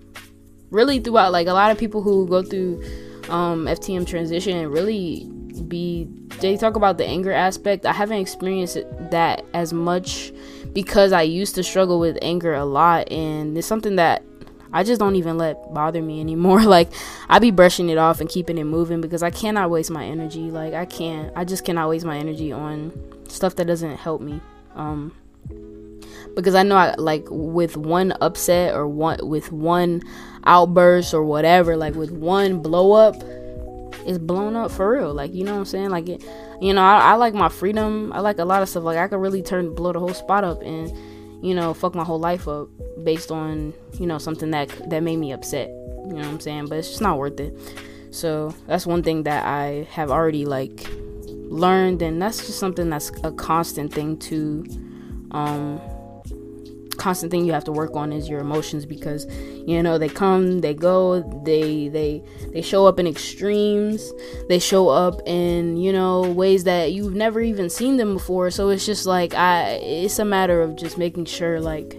really 0.72 1.00
throughout 1.00 1.32
like 1.32 1.48
a 1.48 1.54
lot 1.54 1.72
of 1.72 1.78
people 1.78 2.02
who 2.02 2.28
go 2.28 2.44
through 2.44 2.84
um 3.30 3.66
ftm 3.66 4.06
transition 4.06 4.58
and 4.58 4.72
really 4.72 5.30
be 5.68 6.08
they 6.40 6.56
talk 6.56 6.78
about 6.78 6.98
the 6.98 7.06
anger 7.06 7.34
aspect. 7.34 7.86
I 7.86 7.92
haven't 7.92 8.20
experienced 8.20 8.78
that 9.12 9.44
as 9.54 9.74
much 9.74 10.32
because 10.72 11.12
i 11.12 11.22
used 11.22 11.56
to 11.56 11.64
struggle 11.64 12.00
with 12.00 12.18
anger 12.22 12.54
a 12.54 12.64
lot 12.64 13.12
and 13.12 13.58
it's 13.58 13.68
something 13.68 13.98
that 13.98 14.24
I 14.72 14.84
just 14.84 15.00
don't 15.00 15.16
even 15.16 15.38
let 15.38 15.74
bother 15.74 16.02
me 16.02 16.20
anymore. 16.20 16.64
Like 16.70 16.92
I 17.28 17.40
be 17.40 17.50
brushing 17.50 17.90
it 17.90 17.98
off 17.98 18.22
and 18.22 18.30
keeping 18.30 18.58
it 18.60 18.66
moving 18.66 19.02
because 19.02 19.24
I 19.24 19.32
cannot 19.32 19.72
waste 19.72 19.90
my 19.90 20.06
energy. 20.06 20.52
Like 20.52 20.74
I 20.74 20.86
can't. 20.86 21.32
I 21.36 21.44
just 21.44 21.66
cannot 21.66 21.90
waste 21.90 22.06
my 22.06 22.18
energy 22.18 22.52
on 22.52 22.92
stuff 23.28 23.56
that 23.56 23.66
doesn't 23.66 23.98
help 23.98 24.22
me. 24.22 24.40
Um 24.76 25.14
because 26.36 26.56
I 26.56 26.64
know 26.64 26.76
I 26.76 26.96
like 26.96 27.26
with 27.30 27.76
one 27.76 28.14
upset 28.22 28.76
or 28.76 28.88
one 28.88 29.20
with 29.28 29.52
one 29.52 30.04
outburst 30.46 31.14
or 31.14 31.24
whatever, 31.24 31.76
like 31.76 31.96
with 31.96 32.12
one 32.12 32.62
blow 32.62 32.92
up, 32.92 33.16
it's 34.06 34.18
blown 34.18 34.56
up 34.56 34.72
for 34.72 34.92
real. 34.92 35.14
Like 35.14 35.34
you 35.34 35.44
know 35.44 35.54
what 35.54 35.60
I'm 35.60 35.66
saying? 35.66 35.90
Like 35.90 36.08
it, 36.08 36.24
you 36.62 36.74
know, 36.74 36.82
I, 36.82 37.12
I 37.12 37.14
like 37.16 37.34
my 37.34 37.50
freedom. 37.50 38.12
I 38.14 38.20
like 38.20 38.38
a 38.40 38.46
lot 38.46 38.62
of 38.62 38.70
stuff. 38.70 38.84
Like 38.84 38.98
I 38.98 39.08
could 39.08 39.20
really 39.20 39.42
turn 39.42 39.74
blow 39.74 39.92
the 39.92 40.00
whole 40.00 40.14
spot 40.14 40.44
up 40.44 40.62
and 40.62 40.92
you 41.42 41.56
know, 41.56 41.74
fuck 41.74 41.96
my 41.96 42.04
whole 42.04 42.20
life 42.20 42.48
up 42.48 42.70
based 43.04 43.32
on, 43.32 43.74
you 44.00 44.06
know, 44.06 44.18
something 44.18 44.52
that 44.52 44.70
that 44.90 45.02
made 45.02 45.18
me 45.18 45.32
upset. 45.32 45.70
You 45.70 46.14
know 46.14 46.22
what 46.22 46.26
I'm 46.26 46.40
saying? 46.40 46.68
But 46.68 46.80
it's 46.80 46.90
just 46.90 47.02
not 47.02 47.18
worth 47.18 47.40
it. 47.40 47.58
So 48.12 48.54
that's 48.68 48.86
one 48.86 49.04
thing 49.04 49.24
that 49.24 49.46
I 49.46 49.88
have 49.92 50.10
already 50.12 50.46
like 50.46 50.88
learned 51.28 52.02
and 52.02 52.22
that's 52.22 52.46
just 52.46 52.60
something 52.60 52.90
that's 52.90 53.12
a 53.24 53.32
constant 53.32 53.94
thing 53.94 54.18
to 54.18 54.66
um 55.32 55.82
constant 57.00 57.32
thing 57.32 57.46
you 57.46 57.54
have 57.54 57.64
to 57.64 57.72
work 57.72 57.96
on 57.96 58.12
is 58.12 58.30
your 58.30 58.40
emotions 58.40 58.86
because 58.86 59.26
you 59.66 59.82
know 59.82 59.98
they 59.98 60.10
come 60.10 60.60
they 60.60 60.74
go 60.74 61.22
they 61.44 61.88
they 61.88 62.22
they 62.54 62.62
show 62.62 62.86
up 62.86 63.00
in 63.00 63.08
extremes. 63.08 64.12
They 64.50 64.60
show 64.60 64.90
up 64.90 65.22
in 65.26 65.78
you 65.78 65.92
know 65.92 66.22
ways 66.22 66.66
that 66.66 66.92
you've 66.92 67.16
never 67.16 67.42
even 67.42 67.70
seen 67.70 67.98
them 67.98 68.14
before. 68.14 68.52
So 68.52 68.70
it's 68.70 68.86
just 68.86 69.06
like 69.06 69.34
i 69.34 69.80
it's 69.82 70.20
a 70.20 70.26
matter 70.26 70.62
of 70.62 70.76
just 70.76 70.98
making 70.98 71.26
sure 71.26 71.60
like 71.60 71.98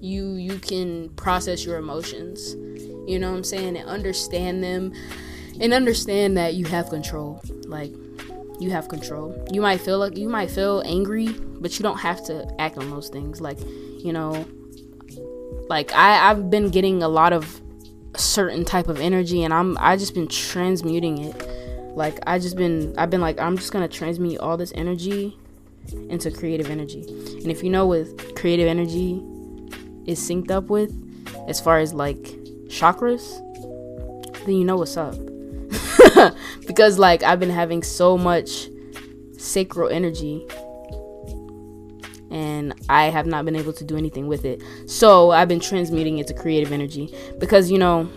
you 0.00 0.34
you 0.34 0.58
can 0.58 1.08
process 1.10 1.64
your 1.64 1.78
emotions. 1.78 2.54
You 3.10 3.18
know 3.18 3.30
what 3.30 3.38
i'm 3.38 3.44
saying? 3.44 3.76
And 3.76 3.88
understand 3.88 4.62
them 4.62 4.92
and 5.60 5.72
understand 5.72 6.36
that 6.36 6.54
you 6.54 6.66
have 6.66 6.90
control. 6.90 7.40
Like 7.66 7.92
you 8.58 8.70
have 8.70 8.88
control. 8.88 9.34
You 9.50 9.60
might 9.60 9.80
feel 9.80 9.98
like 9.98 10.16
you 10.16 10.28
might 10.28 10.50
feel 10.50 10.82
angry, 10.86 11.28
but 11.60 11.78
you 11.78 11.82
don't 11.82 11.98
have 11.98 12.24
to 12.26 12.48
act 12.58 12.78
on 12.78 12.90
those 12.90 13.08
things. 13.08 13.40
Like, 13.40 13.58
you 13.60 14.12
know, 14.12 14.46
like 15.68 15.92
I 15.92 16.30
I've 16.30 16.50
been 16.50 16.70
getting 16.70 17.02
a 17.02 17.08
lot 17.08 17.32
of 17.32 17.60
certain 18.16 18.64
type 18.64 18.88
of 18.88 19.00
energy 19.00 19.44
and 19.44 19.52
I'm 19.52 19.76
I 19.78 19.96
just 19.96 20.14
been 20.14 20.28
transmuting 20.28 21.18
it. 21.18 21.48
Like 21.96 22.18
I 22.26 22.38
just 22.38 22.56
been 22.56 22.94
I've 22.98 23.10
been 23.10 23.20
like 23.20 23.40
I'm 23.40 23.56
just 23.56 23.72
to 23.88 23.96
transmute 23.96 24.38
all 24.40 24.56
this 24.56 24.72
energy 24.74 25.36
into 26.08 26.30
creative 26.30 26.70
energy. 26.70 27.04
And 27.42 27.50
if 27.50 27.62
you 27.62 27.70
know 27.70 27.86
what 27.86 28.36
creative 28.36 28.68
energy 28.68 29.22
is 30.06 30.18
synced 30.18 30.50
up 30.50 30.64
with 30.64 30.92
as 31.48 31.60
far 31.60 31.78
as 31.78 31.94
like 31.94 32.22
chakras, 32.68 33.42
then 34.44 34.54
you 34.54 34.64
know 34.64 34.76
what's 34.76 34.96
up. 34.96 35.14
because 36.66 36.98
like 36.98 37.22
I've 37.22 37.40
been 37.40 37.50
having 37.50 37.82
so 37.82 38.16
much 38.18 38.68
sacral 39.38 39.88
energy 39.88 40.46
and 42.30 42.74
I 42.88 43.04
have 43.06 43.26
not 43.26 43.44
been 43.44 43.56
able 43.56 43.72
to 43.74 43.84
do 43.84 43.96
anything 43.96 44.26
with 44.26 44.44
it. 44.44 44.62
So 44.86 45.30
I've 45.30 45.48
been 45.48 45.60
transmuting 45.60 46.18
it 46.18 46.26
to 46.28 46.34
creative 46.34 46.72
energy 46.72 47.14
because 47.38 47.70
you 47.70 47.78
know 47.78 48.10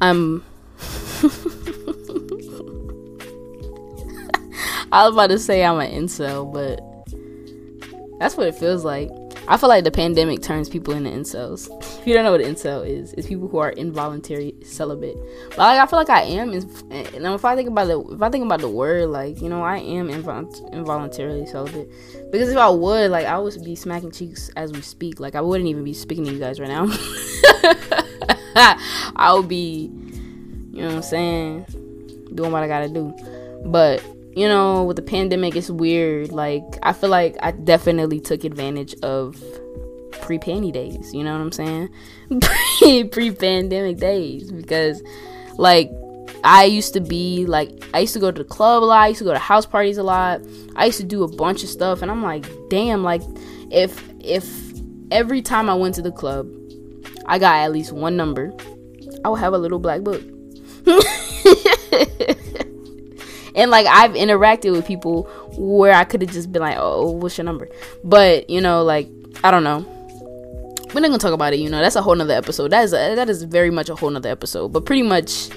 I'm 0.00 0.42
um, 0.42 0.44
I 4.92 5.04
was 5.04 5.14
about 5.14 5.28
to 5.28 5.38
say 5.38 5.64
I'm 5.64 5.78
an 5.80 5.90
incel, 5.90 6.52
but 6.52 6.80
that's 8.18 8.36
what 8.36 8.46
it 8.46 8.54
feels 8.54 8.84
like. 8.84 9.10
I 9.48 9.56
feel 9.56 9.68
like 9.68 9.84
the 9.84 9.90
pandemic 9.90 10.42
turns 10.42 10.68
people 10.68 10.94
into 10.94 11.10
incels. 11.10 11.68
If 12.00 12.06
you 12.06 12.14
don't 12.14 12.24
know 12.24 12.32
what 12.32 12.40
an 12.40 12.54
incel 12.54 12.86
is, 12.86 13.12
it's 13.14 13.26
people 13.26 13.48
who 13.48 13.58
are 13.58 13.70
involuntary 13.70 14.54
celibate. 14.62 15.16
But 15.50 15.58
like 15.58 15.80
I 15.80 15.86
feel 15.86 15.98
like 15.98 16.10
I 16.10 16.22
am, 16.22 16.52
and 16.52 16.62
if 16.92 17.44
I 17.44 17.56
think 17.56 17.68
about 17.68 17.88
the 17.88 18.00
if 18.14 18.22
I 18.22 18.30
think 18.30 18.44
about 18.44 18.60
the 18.60 18.68
word, 18.68 19.08
like 19.08 19.40
you 19.40 19.48
know, 19.48 19.62
I 19.62 19.78
am 19.78 20.08
invol- 20.08 20.72
involuntarily 20.72 21.46
celibate. 21.46 21.90
Because 22.30 22.48
if 22.48 22.56
I 22.56 22.68
would, 22.68 23.10
like 23.10 23.26
I 23.26 23.38
would 23.38 23.64
be 23.64 23.74
smacking 23.74 24.12
cheeks 24.12 24.50
as 24.56 24.72
we 24.72 24.80
speak. 24.82 25.18
Like 25.20 25.34
I 25.34 25.40
wouldn't 25.40 25.68
even 25.68 25.82
be 25.84 25.94
speaking 25.94 26.24
to 26.26 26.32
you 26.32 26.38
guys 26.38 26.60
right 26.60 26.68
now. 26.68 26.86
I 29.16 29.32
would 29.34 29.48
be, 29.48 29.90
you 30.72 30.82
know 30.82 30.86
what 30.86 30.94
I'm 30.96 31.02
saying, 31.02 31.66
doing 32.34 32.52
what 32.52 32.62
I 32.62 32.68
gotta 32.68 32.88
do. 32.88 33.14
But 33.64 34.04
you 34.36 34.46
know, 34.46 34.84
with 34.84 34.96
the 34.96 35.02
pandemic, 35.02 35.56
it's 35.56 35.70
weird. 35.70 36.30
Like, 36.30 36.62
I 36.82 36.92
feel 36.92 37.08
like 37.08 37.36
I 37.40 37.52
definitely 37.52 38.20
took 38.20 38.44
advantage 38.44 38.94
of 39.02 39.42
pre 40.12 40.38
panty 40.38 40.70
days. 40.70 41.14
You 41.14 41.24
know 41.24 41.32
what 41.32 41.40
I'm 41.40 41.52
saying? 41.52 41.88
pre 43.10 43.30
pandemic 43.30 43.96
days. 43.96 44.52
Because, 44.52 45.02
like, 45.56 45.90
I 46.44 46.64
used 46.64 46.92
to 46.92 47.00
be 47.00 47.46
like, 47.46 47.70
I 47.94 48.00
used 48.00 48.12
to 48.12 48.20
go 48.20 48.30
to 48.30 48.42
the 48.42 48.48
club 48.48 48.82
a 48.82 48.84
lot. 48.84 49.00
I 49.00 49.08
used 49.08 49.20
to 49.20 49.24
go 49.24 49.32
to 49.32 49.38
house 49.38 49.64
parties 49.64 49.96
a 49.96 50.02
lot. 50.02 50.42
I 50.76 50.84
used 50.84 50.98
to 50.98 51.06
do 51.06 51.24
a 51.24 51.28
bunch 51.28 51.62
of 51.62 51.70
stuff. 51.70 52.02
And 52.02 52.10
I'm 52.10 52.22
like, 52.22 52.44
damn, 52.68 53.02
like, 53.02 53.22
if, 53.70 54.04
if 54.20 54.46
every 55.10 55.40
time 55.40 55.70
I 55.70 55.74
went 55.74 55.94
to 55.94 56.02
the 56.02 56.12
club, 56.12 56.46
I 57.24 57.38
got 57.38 57.56
at 57.56 57.72
least 57.72 57.90
one 57.90 58.18
number, 58.18 58.52
I 59.24 59.30
would 59.30 59.40
have 59.40 59.54
a 59.54 59.58
little 59.58 59.78
black 59.78 60.02
book. 60.02 60.22
and 63.56 63.70
like 63.70 63.86
I've 63.86 64.12
interacted 64.12 64.72
with 64.72 64.86
people 64.86 65.24
where 65.56 65.94
I 65.94 66.04
could 66.04 66.20
have 66.20 66.30
just 66.30 66.52
been 66.52 66.62
like, 66.62 66.76
"Oh, 66.78 67.10
what's 67.10 67.36
your 67.36 67.44
number?" 67.44 67.68
But 68.04 68.48
you 68.48 68.60
know, 68.60 68.84
like 68.84 69.08
I 69.42 69.50
don't 69.50 69.64
know. 69.64 69.84
We're 70.94 71.00
not 71.00 71.08
gonna 71.08 71.18
talk 71.18 71.32
about 71.32 71.52
it. 71.54 71.58
You 71.58 71.70
know, 71.70 71.80
that's 71.80 71.96
a 71.96 72.02
whole 72.02 72.14
nother 72.14 72.34
episode. 72.34 72.70
That 72.70 72.84
is 72.84 72.92
a, 72.92 73.14
that 73.16 73.28
is 73.28 73.42
very 73.42 73.70
much 73.70 73.88
a 73.88 73.96
whole 73.96 74.10
nother 74.10 74.28
episode. 74.28 74.68
But 74.72 74.84
pretty 74.84 75.02
much, 75.02 75.48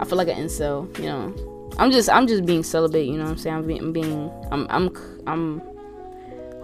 I 0.00 0.04
feel 0.04 0.18
like 0.18 0.28
an 0.28 0.36
incel. 0.36 0.96
You 0.98 1.06
know, 1.06 1.72
I'm 1.78 1.92
just 1.92 2.10
I'm 2.10 2.26
just 2.26 2.44
being 2.44 2.64
celibate. 2.64 3.06
You 3.06 3.16
know 3.16 3.24
what 3.24 3.30
I'm 3.30 3.38
saying? 3.38 3.56
I'm 3.56 3.92
being, 3.92 4.30
I'm 4.50 4.66
I'm 4.68 4.68
I'm 4.70 4.96
I'm 5.26 5.62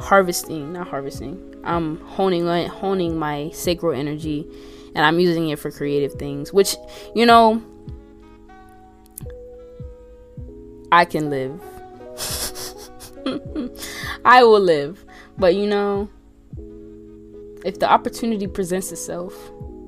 harvesting, 0.00 0.72
not 0.72 0.88
harvesting. 0.88 1.54
I'm 1.64 1.98
honing 2.00 2.46
honing 2.66 3.16
my 3.16 3.50
sacral 3.50 3.92
energy, 3.92 4.46
and 4.96 5.06
I'm 5.06 5.20
using 5.20 5.48
it 5.50 5.60
for 5.60 5.70
creative 5.70 6.14
things. 6.14 6.52
Which 6.52 6.76
you 7.14 7.24
know 7.24 7.62
I 10.92 11.06
can 11.06 11.30
live. 11.30 11.60
I 14.24 14.44
will 14.44 14.60
live. 14.60 15.04
But 15.38 15.54
you 15.54 15.66
know, 15.66 16.10
if 17.64 17.78
the 17.80 17.90
opportunity 17.90 18.46
presents 18.46 18.92
itself, 18.92 19.34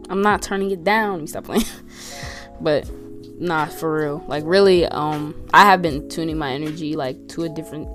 I'm 0.09 0.23
not 0.23 0.41
turning 0.43 0.71
it 0.71 0.83
down. 0.83 1.21
You 1.21 1.27
stop 1.27 1.45
playing. 1.45 1.65
but 2.61 2.91
nah, 3.39 3.67
for 3.67 4.01
real. 4.01 4.25
Like 4.27 4.45
really, 4.47 4.87
um, 4.87 5.35
I 5.53 5.67
have 5.67 5.83
been 5.83 6.09
tuning 6.09 6.39
my 6.39 6.53
energy 6.53 6.97
like 6.97 7.29
to 7.29 7.45
a 7.45 7.51
different 7.51 7.87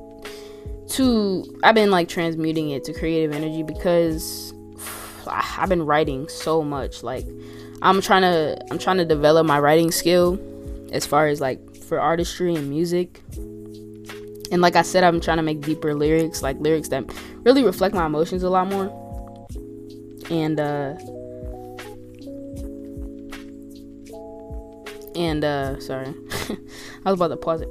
to 0.90 1.46
I've 1.64 1.76
been 1.76 1.92
like 1.92 2.10
transmuting 2.10 2.70
it 2.70 2.84
to 2.86 2.94
creative 2.94 3.32
energy 3.32 3.64
because 3.64 4.54
I've 5.28 5.70
been 5.70 5.86
writing 5.86 6.28
so 6.30 6.64
much. 6.64 7.02
Like 7.02 7.26
I'm 7.82 8.02
trying 8.02 8.22
to 8.22 8.64
I'm 8.70 8.78
trying 8.78 8.98
to 8.98 9.06
develop 9.06 9.48
my 9.48 9.60
writing 9.60 9.90
skill 9.90 10.40
as 10.92 11.08
far 11.08 11.28
as 11.28 11.42
like 11.42 11.60
for 11.90 12.00
artistry 12.00 12.56
and 12.56 12.70
music. 12.70 13.22
And 14.52 14.62
like 14.62 14.76
I 14.76 14.84
said, 14.84 15.04
I'm 15.04 15.20
trying 15.20 15.38
to 15.38 15.44
make 15.44 15.62
deeper 15.62 15.94
lyrics, 15.94 16.42
like 16.42 16.60
lyrics 16.60 16.90
that 16.90 17.04
really 17.44 17.64
reflect 17.64 17.94
my 17.94 18.06
emotions 18.06 18.44
a 18.44 18.50
lot 18.50 18.68
more. 18.68 18.88
And 20.30 20.60
uh 20.60 20.94
and 25.16 25.44
uh 25.44 25.80
sorry. 25.80 26.14
I 27.06 27.12
was 27.12 27.20
about 27.20 27.30
to 27.30 27.38
pause 27.38 27.62
it. 27.62 27.70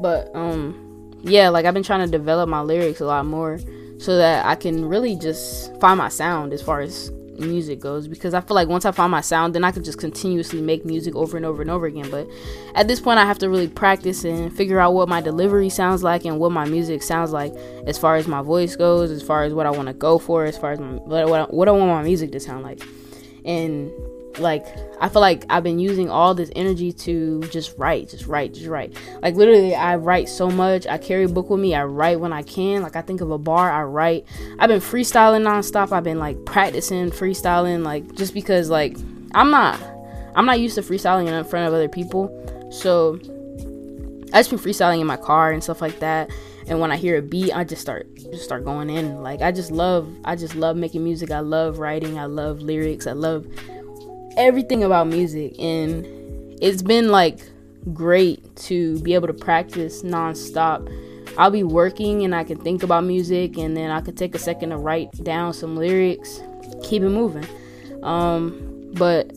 But 0.00 0.34
um 0.34 1.14
yeah, 1.22 1.48
like 1.50 1.66
I've 1.66 1.74
been 1.74 1.82
trying 1.82 2.04
to 2.04 2.10
develop 2.10 2.48
my 2.48 2.62
lyrics 2.62 3.00
a 3.00 3.06
lot 3.06 3.26
more 3.26 3.58
so 3.98 4.16
that 4.16 4.46
I 4.46 4.54
can 4.54 4.84
really 4.86 5.16
just 5.16 5.78
find 5.80 5.98
my 5.98 6.08
sound 6.08 6.52
as 6.52 6.62
far 6.62 6.80
as 6.80 7.10
music 7.38 7.80
goes 7.80 8.08
because 8.08 8.34
I 8.34 8.40
feel 8.40 8.54
like 8.54 8.68
once 8.68 8.84
I 8.84 8.92
find 8.92 9.10
my 9.10 9.20
sound, 9.20 9.54
then 9.54 9.64
I 9.64 9.70
can 9.70 9.84
just 9.84 9.98
continuously 9.98 10.60
make 10.60 10.84
music 10.84 11.14
over 11.14 11.36
and 11.36 11.46
over 11.46 11.62
and 11.62 11.70
over 11.70 11.86
again. 11.86 12.10
But 12.10 12.28
at 12.74 12.88
this 12.88 13.00
point, 13.00 13.18
I 13.18 13.24
have 13.24 13.38
to 13.38 13.48
really 13.48 13.68
practice 13.68 14.24
and 14.24 14.54
figure 14.54 14.80
out 14.80 14.94
what 14.94 15.08
my 15.08 15.20
delivery 15.20 15.68
sounds 15.68 16.02
like 16.02 16.24
and 16.24 16.38
what 16.38 16.52
my 16.52 16.64
music 16.64 17.02
sounds 17.02 17.32
like 17.32 17.54
as 17.86 17.98
far 17.98 18.16
as 18.16 18.26
my 18.26 18.42
voice 18.42 18.76
goes, 18.76 19.10
as 19.10 19.22
far 19.22 19.44
as 19.44 19.54
what 19.54 19.66
I 19.66 19.70
want 19.70 19.88
to 19.88 19.94
go 19.94 20.18
for, 20.18 20.44
as 20.44 20.58
far 20.58 20.72
as 20.72 20.80
my, 20.80 20.92
what, 20.92 21.28
what, 21.28 21.54
what 21.54 21.68
I 21.68 21.72
want 21.72 21.90
my 21.90 22.02
music 22.02 22.32
to 22.32 22.40
sound 22.40 22.62
like. 22.62 22.82
And 23.44 23.90
like 24.40 24.66
I 25.00 25.08
feel 25.08 25.20
like 25.20 25.44
I've 25.48 25.62
been 25.62 25.78
using 25.78 26.10
all 26.10 26.34
this 26.34 26.50
energy 26.56 26.92
to 26.92 27.40
just 27.50 27.76
write, 27.78 28.08
just 28.08 28.26
write, 28.26 28.54
just 28.54 28.66
write. 28.66 28.96
Like 29.22 29.34
literally 29.34 29.74
I 29.74 29.96
write 29.96 30.28
so 30.28 30.50
much. 30.50 30.86
I 30.86 30.98
carry 30.98 31.24
a 31.24 31.28
book 31.28 31.50
with 31.50 31.60
me. 31.60 31.74
I 31.74 31.84
write 31.84 32.20
when 32.20 32.32
I 32.32 32.42
can. 32.42 32.82
Like 32.82 32.96
I 32.96 33.02
think 33.02 33.20
of 33.20 33.30
a 33.30 33.38
bar, 33.38 33.70
I 33.70 33.82
write. 33.82 34.26
I've 34.58 34.68
been 34.68 34.80
freestyling 34.80 35.42
nonstop. 35.42 35.92
I've 35.92 36.04
been 36.04 36.18
like 36.18 36.44
practicing 36.44 37.10
freestyling 37.10 37.84
like 37.84 38.14
just 38.14 38.34
because 38.34 38.70
like 38.70 38.96
I'm 39.34 39.50
not 39.50 39.80
I'm 40.34 40.46
not 40.46 40.60
used 40.60 40.74
to 40.76 40.82
freestyling 40.82 41.26
in 41.26 41.44
front 41.44 41.66
of 41.66 41.74
other 41.74 41.88
people. 41.88 42.28
So 42.70 43.18
I 44.32 44.40
just 44.40 44.50
been 44.50 44.58
freestyling 44.58 45.00
in 45.00 45.06
my 45.06 45.16
car 45.16 45.52
and 45.52 45.62
stuff 45.62 45.80
like 45.80 46.00
that. 46.00 46.30
And 46.66 46.80
when 46.80 46.92
I 46.92 46.96
hear 46.96 47.16
a 47.16 47.22
beat, 47.22 47.56
I 47.56 47.64
just 47.64 47.80
start 47.80 48.14
just 48.16 48.44
start 48.44 48.64
going 48.64 48.90
in. 48.90 49.22
Like 49.22 49.40
I 49.40 49.52
just 49.52 49.70
love 49.70 50.08
I 50.24 50.36
just 50.36 50.54
love 50.54 50.76
making 50.76 51.02
music. 51.02 51.30
I 51.30 51.40
love 51.40 51.78
writing. 51.78 52.18
I 52.18 52.26
love 52.26 52.60
lyrics. 52.60 53.06
I 53.06 53.12
love 53.12 53.46
everything 54.38 54.84
about 54.84 55.08
music 55.08 55.58
and 55.58 56.06
it's 56.62 56.80
been 56.80 57.08
like 57.08 57.40
great 57.92 58.56
to 58.56 58.98
be 59.00 59.14
able 59.14 59.26
to 59.26 59.34
practice 59.34 60.02
nonstop. 60.02 60.88
I'll 61.36 61.50
be 61.50 61.64
working 61.64 62.24
and 62.24 62.34
I 62.34 62.44
can 62.44 62.58
think 62.58 62.82
about 62.82 63.04
music 63.04 63.58
and 63.58 63.76
then 63.76 63.90
I 63.90 64.00
could 64.00 64.16
take 64.16 64.34
a 64.34 64.38
second 64.38 64.70
to 64.70 64.76
write 64.76 65.12
down 65.24 65.52
some 65.52 65.76
lyrics, 65.76 66.40
keep 66.82 67.02
it 67.02 67.10
moving. 67.10 67.46
Um, 68.02 68.90
but 68.94 69.32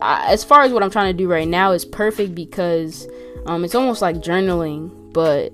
I, 0.00 0.32
as 0.32 0.44
far 0.44 0.62
as 0.62 0.72
what 0.72 0.82
I'm 0.82 0.90
trying 0.90 1.12
to 1.12 1.16
do 1.16 1.28
right 1.28 1.48
now 1.48 1.72
is 1.72 1.84
perfect 1.84 2.34
because 2.34 3.08
um, 3.46 3.64
it's 3.64 3.74
almost 3.74 4.02
like 4.02 4.16
journaling, 4.16 5.12
but 5.12 5.52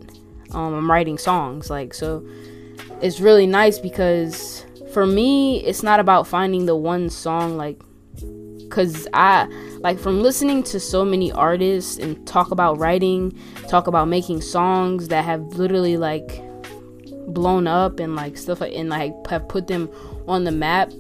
um, 0.53 0.75
I'm 0.75 0.91
writing 0.91 1.19
songs. 1.19 1.71
Like 1.71 1.95
so, 1.95 2.27
it's 3.01 3.21
really 3.21 3.47
nice 3.47 3.79
because 3.79 4.65
for 4.93 5.07
me, 5.07 5.63
it's 5.65 5.83
not 5.83 6.01
about 6.01 6.27
finding 6.27 6.67
the 6.67 6.77
one 6.77 7.11
song 7.11 7.57
like 7.57 7.81
because 8.69 9.09
I 9.15 9.47
like 9.79 9.99
from 9.99 10.23
listening 10.23 10.63
to 10.65 10.81
so 10.81 11.05
many 11.05 11.33
artists 11.33 11.99
and 11.99 12.25
talk 12.27 12.51
about 12.51 12.79
writing, 12.79 13.37
talk 13.69 13.87
about 13.87 14.09
making 14.09 14.43
songs 14.43 15.09
that 15.09 15.25
have 15.25 15.41
literally 15.55 15.97
like 15.97 16.43
blown 17.29 17.67
up 17.67 17.99
and 18.01 18.17
like 18.17 18.37
stuff 18.37 18.61
and 18.61 18.89
like 18.89 19.13
have 19.29 19.49
put 19.49 19.67
them 19.67 19.91
on 20.27 20.45
the 20.45 20.53
map. 20.53 20.93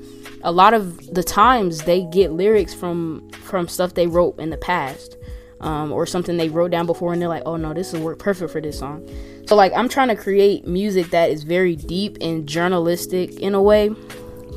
A 0.43 0.53
lot 0.53 0.75
of 0.75 1.15
the 1.15 1.23
times 1.23 1.83
they 1.83 2.05
get 2.05 2.33
lyrics 2.33 2.73
from 2.73 3.29
from 3.33 3.69
stuff 3.69 3.95
they 3.95 4.07
wrote 4.07 4.39
in 4.39 4.51
the 4.51 4.59
past. 4.59 5.17
Um, 5.61 5.91
or 5.91 6.07
something 6.07 6.37
they 6.37 6.49
wrote 6.49 6.71
down 6.71 6.87
before 6.87 7.13
and 7.13 7.21
they're 7.21 7.29
like, 7.29 7.43
oh 7.45 7.57
no, 7.57 7.75
this 7.75 7.93
will 7.93 8.03
work 8.03 8.21
perfect 8.21 8.53
for 8.53 8.61
this 8.61 8.79
song. 8.79 9.05
So 9.49 9.57
like 9.57 9.73
I'm 9.75 9.89
trying 9.89 10.07
to 10.07 10.15
create 10.15 10.69
music 10.69 11.11
that 11.11 11.31
is 11.31 11.43
very 11.43 11.75
deep 11.75 12.17
and 12.21 12.47
journalistic 12.47 13.41
in 13.41 13.57
a 13.57 13.61
way, 13.61 13.89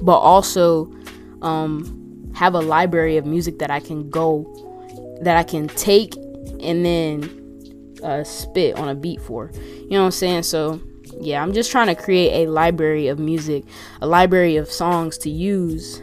but 0.03 0.19
also 0.19 0.93
um, 1.41 2.00
have 2.33 2.53
a 2.53 2.59
library 2.59 3.17
of 3.17 3.25
music 3.25 3.59
that 3.59 3.71
I 3.71 3.79
can 3.79 4.09
go 4.09 4.45
that 5.21 5.37
I 5.37 5.43
can 5.43 5.67
take 5.67 6.15
and 6.59 6.85
then 6.85 7.41
uh, 8.03 8.23
spit 8.23 8.75
on 8.75 8.89
a 8.89 8.95
beat 8.95 9.21
for. 9.21 9.51
You 9.53 9.91
know 9.91 9.99
what 9.99 10.05
I'm 10.05 10.11
saying? 10.11 10.43
So 10.43 10.81
yeah, 11.19 11.41
I'm 11.41 11.53
just 11.53 11.71
trying 11.71 11.87
to 11.87 11.95
create 11.95 12.45
a 12.45 12.49
library 12.49 13.07
of 13.07 13.19
music, 13.19 13.63
a 14.01 14.07
library 14.07 14.57
of 14.57 14.71
songs 14.71 15.17
to 15.19 15.29
use 15.29 16.01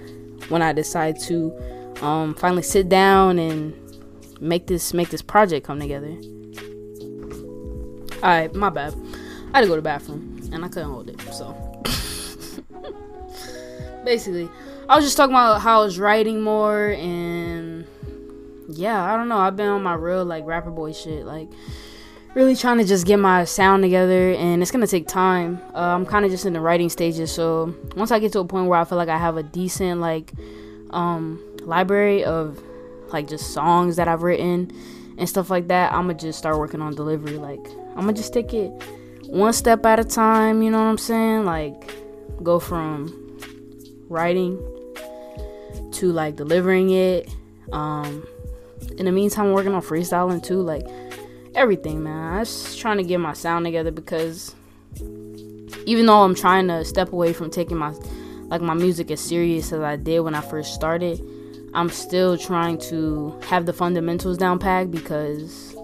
when 0.48 0.62
I 0.62 0.72
decide 0.72 1.20
to 1.22 1.52
um, 2.00 2.34
finally 2.34 2.62
sit 2.62 2.88
down 2.88 3.38
and 3.38 3.74
make 4.40 4.66
this 4.66 4.94
make 4.94 5.10
this 5.10 5.22
project 5.22 5.66
come 5.66 5.80
together. 5.80 6.16
All 8.22 8.30
right, 8.30 8.54
my 8.54 8.70
bad. 8.70 8.94
I 9.52 9.58
had 9.58 9.62
to 9.62 9.66
go 9.66 9.74
to 9.74 9.80
the 9.80 9.82
bathroom 9.82 10.48
and 10.52 10.64
I 10.64 10.68
couldn't 10.68 10.90
hold 10.90 11.08
it. 11.08 11.20
So 11.32 11.54
basically, 14.04 14.48
I 14.88 14.96
was 14.96 15.04
just 15.04 15.16
talking 15.16 15.34
about 15.34 15.60
how 15.60 15.82
I 15.82 15.84
was 15.84 15.98
writing 15.98 16.40
more 16.40 16.90
and 16.90 17.86
yeah, 18.68 19.02
I 19.02 19.16
don't 19.16 19.28
know. 19.28 19.38
I've 19.38 19.56
been 19.56 19.68
on 19.68 19.82
my 19.82 19.94
real 19.94 20.24
like 20.24 20.46
rapper 20.46 20.70
boy 20.70 20.92
shit. 20.92 21.26
Like 21.26 21.48
really 22.34 22.54
trying 22.54 22.78
to 22.78 22.84
just 22.84 23.06
get 23.06 23.18
my 23.18 23.44
sound 23.44 23.82
together 23.82 24.32
and 24.34 24.62
it's 24.62 24.70
gonna 24.70 24.86
take 24.86 25.08
time 25.08 25.60
uh, 25.74 25.78
i'm 25.78 26.06
kind 26.06 26.24
of 26.24 26.30
just 26.30 26.46
in 26.46 26.52
the 26.52 26.60
writing 26.60 26.88
stages 26.88 27.32
so 27.32 27.74
once 27.96 28.12
i 28.12 28.18
get 28.18 28.30
to 28.30 28.38
a 28.38 28.44
point 28.44 28.68
where 28.68 28.78
i 28.78 28.84
feel 28.84 28.98
like 28.98 29.08
i 29.08 29.16
have 29.16 29.36
a 29.36 29.42
decent 29.42 30.00
like 30.00 30.32
um 30.90 31.42
library 31.62 32.22
of 32.22 32.62
like 33.08 33.26
just 33.26 33.52
songs 33.52 33.96
that 33.96 34.06
i've 34.06 34.22
written 34.22 34.70
and 35.16 35.28
stuff 35.28 35.50
like 35.50 35.68
that 35.68 35.92
i'm 35.92 36.02
gonna 36.02 36.14
just 36.14 36.38
start 36.38 36.58
working 36.58 36.80
on 36.80 36.94
delivery 36.94 37.38
like 37.38 37.66
i'm 37.96 38.02
gonna 38.02 38.12
just 38.12 38.32
take 38.32 38.52
it 38.52 38.70
one 39.26 39.52
step 39.52 39.84
at 39.84 39.98
a 39.98 40.04
time 40.04 40.62
you 40.62 40.70
know 40.70 40.78
what 40.78 40.88
i'm 40.88 40.98
saying 40.98 41.44
like 41.44 41.92
go 42.42 42.60
from 42.60 43.40
writing 44.08 44.56
to 45.98 46.12
like 46.12 46.36
delivering 46.36 46.90
it 46.90 47.28
um 47.72 48.26
in 48.96 49.04
the 49.04 49.12
meantime 49.12 49.46
I'm 49.46 49.52
working 49.52 49.74
on 49.74 49.82
freestyling 49.82 50.42
too 50.42 50.62
like 50.62 50.86
everything, 51.54 52.02
man. 52.02 52.34
I'm 52.34 52.44
just 52.44 52.78
trying 52.78 52.98
to 52.98 53.02
get 53.02 53.18
my 53.18 53.32
sound 53.32 53.64
together 53.64 53.90
because 53.90 54.54
even 55.86 56.06
though 56.06 56.22
I'm 56.22 56.34
trying 56.34 56.68
to 56.68 56.84
step 56.84 57.12
away 57.12 57.32
from 57.32 57.50
taking 57.50 57.76
my 57.76 57.90
like 58.44 58.62
my 58.62 58.74
music 58.74 59.10
as 59.10 59.20
serious 59.20 59.72
as 59.72 59.80
I 59.80 59.96
did 59.96 60.20
when 60.20 60.34
I 60.34 60.40
first 60.40 60.74
started, 60.74 61.20
I'm 61.74 61.90
still 61.90 62.38
trying 62.38 62.78
to 62.90 63.38
have 63.48 63.66
the 63.66 63.72
fundamentals 63.72 64.38
down 64.38 64.58
pat 64.58 64.90
because 64.90 65.74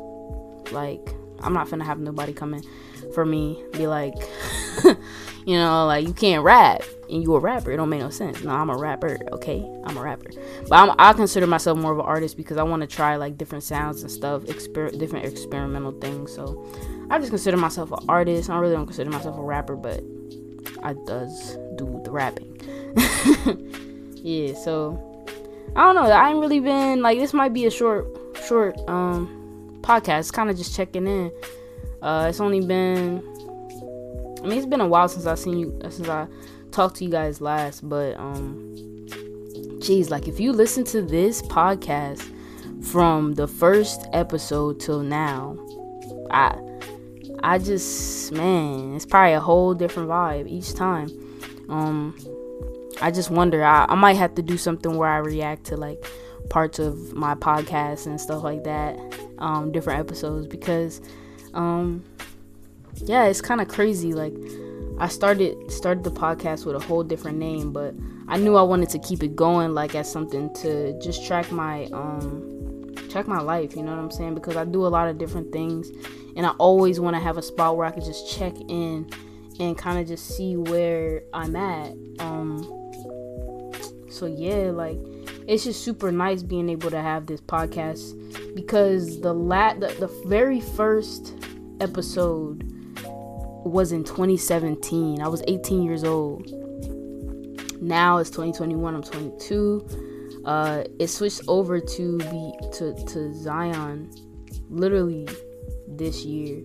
like 0.70 1.14
I'm 1.40 1.52
not 1.52 1.68
gonna 1.68 1.84
have 1.84 1.98
nobody 1.98 2.32
coming 2.32 2.64
for 3.14 3.26
me 3.26 3.62
be 3.72 3.86
like 3.86 4.14
you 5.46 5.56
know 5.56 5.86
like 5.86 6.06
you 6.06 6.14
can't 6.14 6.42
rap 6.42 6.82
and 7.10 7.22
you 7.22 7.34
a 7.34 7.38
rapper. 7.38 7.72
It 7.72 7.76
don't 7.76 7.88
make 7.88 8.00
no 8.00 8.10
sense. 8.10 8.42
No, 8.42 8.50
I'm 8.50 8.70
a 8.70 8.76
rapper. 8.76 9.18
Okay, 9.32 9.60
I'm 9.84 9.96
a 9.96 10.02
rapper, 10.02 10.30
but 10.68 10.72
I'm, 10.72 10.94
I 10.98 11.12
consider 11.12 11.46
myself 11.46 11.78
more 11.78 11.92
of 11.92 11.98
an 11.98 12.04
artist 12.04 12.36
because 12.36 12.56
I 12.56 12.62
want 12.62 12.82
to 12.82 12.86
try 12.86 13.16
like 13.16 13.36
different 13.36 13.64
sounds 13.64 14.02
and 14.02 14.10
stuff, 14.10 14.42
exper- 14.42 14.98
different 14.98 15.26
experimental 15.26 15.92
things. 15.92 16.32
So 16.32 16.66
I 17.10 17.18
just 17.18 17.30
consider 17.30 17.56
myself 17.56 17.92
an 17.92 18.04
artist. 18.08 18.50
I 18.50 18.58
really 18.58 18.74
don't 18.74 18.86
consider 18.86 19.10
myself 19.10 19.38
a 19.38 19.42
rapper, 19.42 19.76
but 19.76 20.02
I 20.82 20.94
does 21.06 21.56
do 21.76 22.00
the 22.04 22.10
rapping. 22.10 22.50
yeah, 24.16 24.54
so 24.54 25.26
I 25.76 25.84
don't 25.84 25.94
know. 25.94 26.10
I 26.10 26.30
ain't 26.30 26.40
really 26.40 26.60
been 26.60 27.02
like 27.02 27.18
this. 27.18 27.32
Might 27.32 27.52
be 27.52 27.66
a 27.66 27.70
short, 27.70 28.06
short 28.46 28.76
um 28.88 29.78
podcast. 29.82 30.32
Kind 30.32 30.50
of 30.50 30.56
just 30.56 30.74
checking 30.74 31.06
in. 31.06 31.32
Uh, 32.02 32.26
it's 32.28 32.40
only 32.40 32.60
been. 32.60 33.22
I 34.44 34.46
mean, 34.46 34.58
it's 34.58 34.66
been 34.66 34.82
a 34.82 34.86
while 34.86 35.08
since 35.08 35.24
I 35.24 35.36
seen 35.36 35.58
you. 35.58 35.80
Since 35.88 36.06
I 36.06 36.26
talked 36.70 36.96
to 36.96 37.04
you 37.04 37.10
guys 37.10 37.40
last, 37.40 37.88
but 37.88 38.14
um 38.18 39.08
geez, 39.80 40.10
like 40.10 40.28
if 40.28 40.38
you 40.38 40.52
listen 40.52 40.84
to 40.84 41.00
this 41.00 41.40
podcast 41.40 42.22
from 42.82 43.32
the 43.32 43.48
first 43.48 44.06
episode 44.12 44.80
till 44.80 45.02
now, 45.02 45.56
I 46.30 46.58
I 47.42 47.58
just 47.58 48.32
man, 48.32 48.94
it's 48.94 49.06
probably 49.06 49.32
a 49.32 49.40
whole 49.40 49.72
different 49.72 50.10
vibe 50.10 50.46
each 50.46 50.74
time. 50.74 51.08
Um 51.70 52.14
I 53.00 53.10
just 53.10 53.30
wonder 53.30 53.64
I, 53.64 53.86
I 53.88 53.94
might 53.94 54.16
have 54.16 54.34
to 54.34 54.42
do 54.42 54.58
something 54.58 54.98
where 54.98 55.08
I 55.08 55.18
react 55.18 55.64
to 55.66 55.76
like 55.78 56.04
parts 56.50 56.78
of 56.78 57.14
my 57.14 57.34
podcast 57.34 58.04
and 58.04 58.20
stuff 58.20 58.44
like 58.44 58.64
that, 58.64 58.98
um, 59.38 59.72
different 59.72 60.00
episodes 60.00 60.46
because 60.46 61.00
um 61.54 62.04
yeah, 62.96 63.24
it's 63.24 63.40
kind 63.40 63.60
of 63.60 63.68
crazy 63.68 64.12
like 64.12 64.34
I 64.98 65.08
started 65.08 65.70
started 65.70 66.04
the 66.04 66.10
podcast 66.10 66.64
with 66.64 66.76
a 66.76 66.78
whole 66.78 67.02
different 67.02 67.38
name, 67.38 67.72
but 67.72 67.94
I 68.28 68.38
knew 68.38 68.56
I 68.56 68.62
wanted 68.62 68.90
to 68.90 68.98
keep 68.98 69.22
it 69.22 69.34
going 69.34 69.74
like 69.74 69.94
as 69.94 70.10
something 70.10 70.52
to 70.54 70.98
just 71.00 71.26
track 71.26 71.50
my 71.50 71.86
um 71.86 72.94
track 73.10 73.26
my 73.26 73.40
life, 73.40 73.76
you 73.76 73.82
know 73.82 73.90
what 73.90 74.00
I'm 74.00 74.10
saying? 74.10 74.34
Because 74.34 74.56
I 74.56 74.64
do 74.64 74.86
a 74.86 74.88
lot 74.88 75.08
of 75.08 75.18
different 75.18 75.52
things 75.52 75.90
and 76.36 76.46
I 76.46 76.50
always 76.50 77.00
want 77.00 77.16
to 77.16 77.20
have 77.20 77.36
a 77.36 77.42
spot 77.42 77.76
where 77.76 77.86
I 77.86 77.90
can 77.90 78.04
just 78.04 78.30
check 78.30 78.54
in 78.68 79.10
and 79.60 79.76
kind 79.76 79.98
of 79.98 80.06
just 80.06 80.36
see 80.36 80.56
where 80.56 81.22
I'm 81.32 81.56
at. 81.56 81.92
Um 82.20 82.62
so 84.08 84.26
yeah, 84.26 84.70
like 84.70 84.98
it's 85.48 85.64
just 85.64 85.84
super 85.84 86.12
nice 86.12 86.42
being 86.42 86.68
able 86.68 86.90
to 86.90 87.02
have 87.02 87.26
this 87.26 87.40
podcast 87.40 88.54
because 88.54 89.20
the 89.20 89.34
lat 89.34 89.80
the, 89.80 89.88
the 89.88 90.06
very 90.26 90.60
first 90.60 91.34
episode 91.80 92.73
was 93.64 93.92
in 93.92 94.04
2017. 94.04 95.20
I 95.20 95.28
was 95.28 95.42
18 95.48 95.82
years 95.82 96.04
old. 96.04 96.50
Now 97.80 98.18
it's 98.18 98.30
2021. 98.30 98.94
I'm 98.94 99.02
22. 99.02 100.42
Uh, 100.44 100.84
it 100.98 101.08
switched 101.08 101.42
over 101.48 101.80
to 101.80 102.18
be 102.18 102.52
to 102.72 102.94
to 103.06 103.34
Zion, 103.34 104.10
literally 104.68 105.26
this 105.88 106.24
year. 106.24 106.62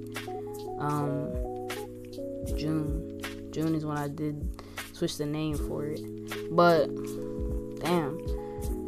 Um, 0.79 1.31
June. 2.57 3.21
June 3.51 3.73
is 3.73 3.85
when 3.85 3.97
I 3.97 4.07
did 4.07 4.62
switch 4.93 5.17
the 5.17 5.25
name 5.25 5.55
for 5.57 5.85
it. 5.85 6.01
But 6.51 6.88
damn, 7.79 8.19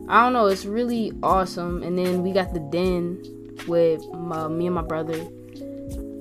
I 0.10 0.24
don't 0.24 0.34
know. 0.34 0.48
It's 0.48 0.66
really 0.66 1.14
awesome. 1.24 1.84
And 1.84 1.98
then 1.98 2.22
we 2.22 2.34
got 2.34 2.54
the 2.54 2.60
den 2.60 3.58
with 3.68 4.06
my, 4.12 4.48
me 4.50 4.68
and 4.68 4.76
my 4.76 4.82
brother, 4.82 5.26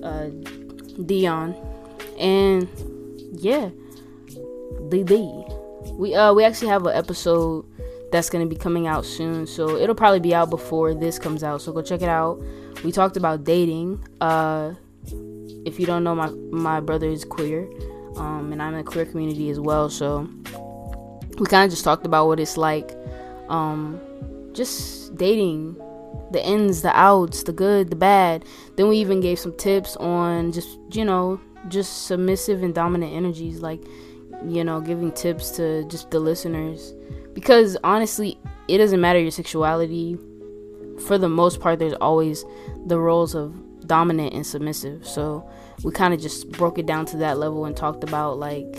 uh, 0.02 0.28
Dion 1.04 1.54
and 2.20 2.68
yeah, 3.32 3.70
the 4.90 5.02
we 5.94 6.14
uh 6.14 6.32
we 6.32 6.44
actually 6.44 6.68
have 6.68 6.86
an 6.86 6.96
episode 6.96 7.64
that's 8.12 8.28
gonna 8.28 8.46
be 8.46 8.56
coming 8.56 8.86
out 8.86 9.04
soon, 9.04 9.46
so 9.46 9.76
it'll 9.76 9.94
probably 9.94 10.20
be 10.20 10.34
out 10.34 10.50
before 10.50 10.94
this 10.94 11.18
comes 11.18 11.42
out. 11.42 11.62
So 11.62 11.72
go 11.72 11.82
check 11.82 12.02
it 12.02 12.08
out. 12.08 12.40
We 12.84 12.92
talked 12.92 13.16
about 13.16 13.44
dating. 13.44 14.04
Uh, 14.20 14.74
if 15.64 15.78
you 15.78 15.86
don't 15.86 16.04
know, 16.04 16.14
my 16.14 16.28
my 16.50 16.80
brother 16.80 17.08
is 17.08 17.24
queer, 17.24 17.68
um, 18.16 18.52
and 18.52 18.62
I'm 18.62 18.74
in 18.74 18.80
a 18.80 18.84
queer 18.84 19.06
community 19.06 19.50
as 19.50 19.60
well. 19.60 19.88
So 19.88 20.28
we 21.38 21.46
kind 21.46 21.64
of 21.64 21.70
just 21.70 21.84
talked 21.84 22.04
about 22.04 22.26
what 22.26 22.40
it's 22.40 22.56
like, 22.56 22.96
um, 23.48 24.00
just 24.52 25.16
dating, 25.16 25.76
the 26.32 26.44
ins, 26.44 26.82
the 26.82 26.96
outs, 26.98 27.44
the 27.44 27.52
good, 27.52 27.90
the 27.90 27.96
bad. 27.96 28.44
Then 28.76 28.88
we 28.88 28.96
even 28.98 29.20
gave 29.20 29.38
some 29.38 29.56
tips 29.56 29.96
on 29.96 30.52
just 30.52 30.78
you 30.90 31.04
know 31.04 31.40
just 31.68 32.06
submissive 32.06 32.62
and 32.62 32.74
dominant 32.74 33.12
energies 33.12 33.60
like 33.60 33.82
you 34.46 34.64
know 34.64 34.80
giving 34.80 35.12
tips 35.12 35.50
to 35.52 35.84
just 35.88 36.10
the 36.10 36.20
listeners. 36.20 36.94
Because 37.34 37.76
honestly 37.84 38.38
it 38.68 38.78
doesn't 38.78 39.00
matter 39.00 39.18
your 39.18 39.30
sexuality. 39.30 40.18
For 41.06 41.18
the 41.18 41.28
most 41.28 41.60
part 41.60 41.78
there's 41.78 41.94
always 41.94 42.44
the 42.86 42.98
roles 42.98 43.34
of 43.34 43.54
dominant 43.86 44.34
and 44.34 44.46
submissive. 44.46 45.06
So 45.06 45.48
we 45.82 45.92
kind 45.92 46.14
of 46.14 46.20
just 46.20 46.50
broke 46.52 46.78
it 46.78 46.86
down 46.86 47.06
to 47.06 47.16
that 47.18 47.38
level 47.38 47.64
and 47.64 47.76
talked 47.76 48.04
about 48.04 48.38
like 48.38 48.76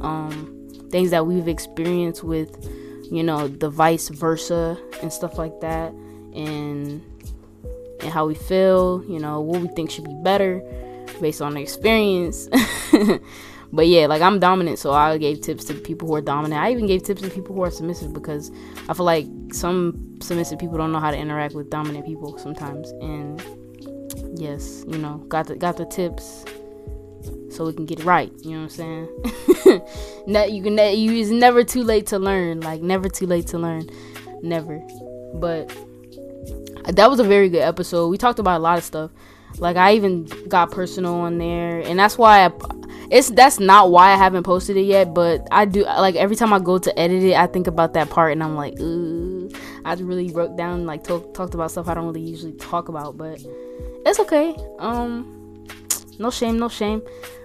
um 0.00 0.56
things 0.90 1.10
that 1.10 1.26
we've 1.26 1.48
experienced 1.48 2.24
with 2.24 2.68
you 3.10 3.22
know 3.22 3.48
the 3.48 3.70
vice 3.70 4.08
versa 4.08 4.78
and 5.02 5.12
stuff 5.12 5.38
like 5.38 5.60
that. 5.60 5.92
And 6.34 7.02
and 8.00 8.10
how 8.10 8.26
we 8.26 8.34
feel 8.34 9.04
you 9.08 9.18
know 9.18 9.40
what 9.40 9.60
we 9.60 9.68
think 9.68 9.90
should 9.90 10.04
be 10.04 10.16
better 10.22 10.62
based 11.20 11.42
on 11.42 11.56
experience. 11.56 12.48
but 13.72 13.86
yeah, 13.86 14.06
like 14.06 14.22
I'm 14.22 14.38
dominant, 14.40 14.78
so 14.78 14.92
I 14.92 15.18
gave 15.18 15.40
tips 15.40 15.64
to 15.66 15.74
people 15.74 16.08
who 16.08 16.14
are 16.14 16.20
dominant. 16.20 16.60
I 16.60 16.72
even 16.72 16.86
gave 16.86 17.02
tips 17.02 17.22
to 17.22 17.30
people 17.30 17.54
who 17.54 17.62
are 17.62 17.70
submissive 17.70 18.12
because 18.12 18.50
I 18.88 18.94
feel 18.94 19.06
like 19.06 19.26
some 19.52 20.18
submissive 20.20 20.58
people 20.58 20.78
don't 20.78 20.92
know 20.92 21.00
how 21.00 21.10
to 21.10 21.16
interact 21.16 21.54
with 21.54 21.70
dominant 21.70 22.06
people 22.06 22.36
sometimes. 22.38 22.90
And 23.00 23.42
yes, 24.38 24.84
you 24.88 24.98
know, 24.98 25.18
got 25.28 25.46
the 25.46 25.56
got 25.56 25.76
the 25.76 25.86
tips 25.86 26.44
so 27.50 27.66
we 27.66 27.72
can 27.72 27.86
get 27.86 28.00
it 28.00 28.04
right. 28.04 28.32
You 28.42 28.52
know 28.52 28.62
what 28.62 28.78
I'm 28.78 29.06
saying? 29.66 29.82
that 30.28 30.52
you 30.52 30.62
can 30.62 30.76
that 30.76 30.96
you 30.96 31.12
is 31.12 31.30
never 31.30 31.64
too 31.64 31.82
late 31.82 32.06
to 32.08 32.18
learn. 32.18 32.60
Like 32.60 32.80
never 32.80 33.08
too 33.08 33.26
late 33.26 33.46
to 33.48 33.58
learn. 33.58 33.88
Never. 34.42 34.80
But 35.34 35.68
that 36.84 37.10
was 37.10 37.20
a 37.20 37.24
very 37.24 37.48
good 37.48 37.62
episode. 37.62 38.08
We 38.08 38.18
talked 38.18 38.38
about 38.38 38.58
a 38.58 38.62
lot 38.62 38.78
of 38.78 38.84
stuff. 38.84 39.10
Like 39.58 39.76
I 39.76 39.94
even 39.94 40.24
got 40.48 40.70
personal 40.70 41.14
on 41.14 41.38
there, 41.38 41.80
and 41.80 41.98
that's 41.98 42.16
why 42.16 42.46
I, 42.46 42.52
it's 43.10 43.30
that's 43.30 43.60
not 43.60 43.90
why 43.90 44.12
I 44.12 44.16
haven't 44.16 44.44
posted 44.44 44.76
it 44.76 44.82
yet. 44.82 45.14
But 45.14 45.46
I 45.50 45.64
do 45.64 45.84
like 45.84 46.14
every 46.16 46.36
time 46.36 46.52
I 46.52 46.58
go 46.58 46.78
to 46.78 46.98
edit 46.98 47.22
it, 47.22 47.34
I 47.34 47.46
think 47.46 47.66
about 47.66 47.94
that 47.94 48.10
part, 48.10 48.32
and 48.32 48.42
I'm 48.42 48.56
like. 48.56 48.78
I 49.82 49.94
really 49.94 50.30
wrote 50.30 50.56
down 50.56 50.84
like 50.84 51.04
talk, 51.04 51.32
talked 51.32 51.54
about 51.54 51.70
stuff 51.70 51.88
I 51.88 51.94
don't 51.94 52.06
really 52.06 52.20
usually 52.20 52.52
talk 52.52 52.88
about, 52.88 53.16
but 53.16 53.40
it's 54.04 54.20
okay. 54.20 54.54
Um, 54.78 55.39
no 56.20 56.30
shame, 56.30 56.58
no 56.58 56.68
shame. 56.68 57.02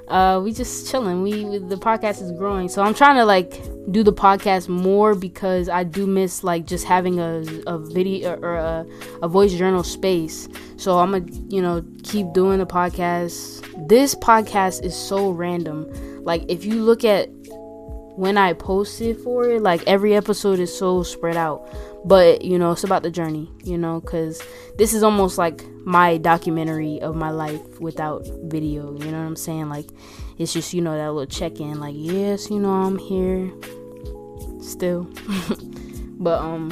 Uh 0.07 0.39
we 0.43 0.53
just 0.53 0.87
chilling. 0.91 1.23
We, 1.23 1.45
we, 1.45 1.57
the 1.57 1.77
podcast 1.77 2.21
is 2.21 2.31
growing. 2.33 2.69
So 2.69 2.83
i'm 2.83 2.93
trying 2.93 3.15
to 3.15 3.25
like 3.25 3.59
do 3.91 4.03
the 4.03 4.13
podcast 4.13 4.67
more 4.69 5.15
because 5.15 5.69
i 5.69 5.83
do 5.83 6.05
miss 6.07 6.43
like 6.43 6.65
just 6.65 6.85
having 6.85 7.19
a, 7.19 7.43
a 7.67 7.77
video 7.79 8.35
or 8.39 8.55
a, 8.55 8.85
a 9.23 9.27
voice 9.27 9.53
journal 9.53 9.83
space. 9.83 10.47
So 10.77 10.99
i'm 10.99 11.11
gonna 11.11 11.25
you 11.47 11.61
know 11.61 11.83
keep 12.03 12.31
doing 12.33 12.59
the 12.59 12.67
podcast. 12.67 13.63
This 13.87 14.13
podcast 14.13 14.83
is 14.83 14.95
so 14.95 15.31
random. 15.31 15.89
Like 16.23 16.43
if 16.49 16.65
you 16.65 16.83
look 16.83 17.03
at 17.03 17.29
when 18.15 18.37
I 18.37 18.53
posted 18.53 19.17
for 19.17 19.49
it, 19.49 19.61
like 19.61 19.83
every 19.87 20.15
episode 20.15 20.59
is 20.59 20.75
so 20.75 21.03
spread 21.03 21.37
out. 21.37 21.67
But, 22.05 22.43
you 22.43 22.59
know, 22.59 22.71
it's 22.71 22.83
about 22.83 23.03
the 23.03 23.09
journey, 23.09 23.49
you 23.63 23.77
know, 23.77 23.99
because 23.99 24.41
this 24.77 24.93
is 24.93 25.01
almost 25.01 25.37
like 25.37 25.65
my 25.85 26.17
documentary 26.17 27.01
of 27.01 27.15
my 27.15 27.31
life 27.31 27.79
without 27.79 28.27
video. 28.43 28.93
You 28.93 29.11
know 29.11 29.19
what 29.19 29.27
I'm 29.27 29.35
saying? 29.35 29.69
Like, 29.69 29.89
it's 30.37 30.53
just, 30.53 30.73
you 30.73 30.81
know, 30.81 30.95
that 30.95 31.11
little 31.11 31.25
check 31.25 31.59
in, 31.59 31.79
like, 31.79 31.95
yes, 31.97 32.49
you 32.51 32.59
know, 32.59 32.69
I'm 32.69 32.99
here 32.99 33.51
still. 34.61 35.09
but, 36.19 36.39
um, 36.41 36.69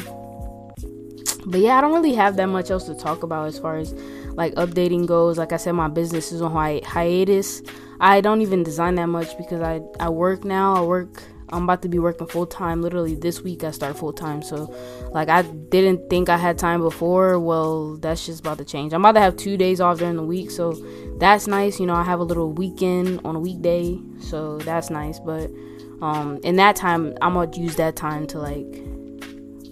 but 1.46 1.60
yeah, 1.60 1.78
I 1.78 1.82
don't 1.82 1.94
really 1.94 2.14
have 2.14 2.36
that 2.38 2.48
much 2.48 2.72
else 2.72 2.86
to 2.86 2.96
talk 2.96 3.24
about 3.24 3.48
as 3.48 3.60
far 3.60 3.78
as 3.78 3.94
like 4.36 4.54
updating 4.56 5.06
goes. 5.06 5.38
Like 5.38 5.52
I 5.52 5.58
said, 5.58 5.74
my 5.74 5.88
business 5.88 6.32
is 6.32 6.41
on 6.41 6.52
hi- 6.52 6.82
hiatus. 6.86 7.62
I 8.00 8.22
don't 8.22 8.41
even 8.41 8.64
design 8.64 8.96
that 8.96 9.08
much 9.08 9.38
because 9.38 9.62
I 9.62 9.82
I 10.00 10.10
work 10.10 10.44
now. 10.44 10.76
I 10.76 10.82
work. 10.82 11.24
I'm 11.54 11.64
about 11.64 11.82
to 11.84 11.88
be 11.88 11.99
working 11.99 12.28
full 12.28 12.47
time. 12.47 12.82
Literally 12.82 13.16
this 13.16 13.41
week 13.41 13.64
I 13.64 13.72
start 13.72 13.97
full 13.97 14.12
time. 14.12 14.41
So 14.41 14.74
like 15.12 15.30
I 15.30 15.43
didn't 15.43 16.10
think 16.10 16.28
I 16.28 16.38
had 16.38 16.58
time 16.58 16.82
before. 16.82 17.39
Well, 17.39 17.97
that's 17.97 18.26
just 18.26 18.39
about 18.39 18.58
to 18.58 18.66
change. 18.66 18.93
I'm 18.93 19.01
about 19.01 19.14
to 19.14 19.20
have 19.20 19.38
two 19.38 19.56
days 19.56 19.80
off 19.80 19.99
during 19.99 20.16
the 20.16 20.24
week, 20.24 20.49
so 20.49 20.74
that's 21.20 21.47
nice. 21.47 21.80
You 21.80 21.86
know, 21.86 21.93
I 21.95 22.04
have 22.04 22.20
a 22.20 22.24
little 22.24 22.51
weekend 22.51 23.22
on 23.24 23.36
a 23.36 23.39
weekday, 23.39 23.99
so 24.20 24.58
that's 24.60 24.89
nice. 24.89 25.20
But 25.20 25.51
um, 26.01 26.39
in 26.43 26.56
that 26.56 26.76
time, 26.76 27.16
I'm 27.22 27.36
gonna 27.36 27.56
use 27.56 27.76
that 27.76 27.95
time 27.95 28.26
to 28.28 28.39
like, 28.39 28.66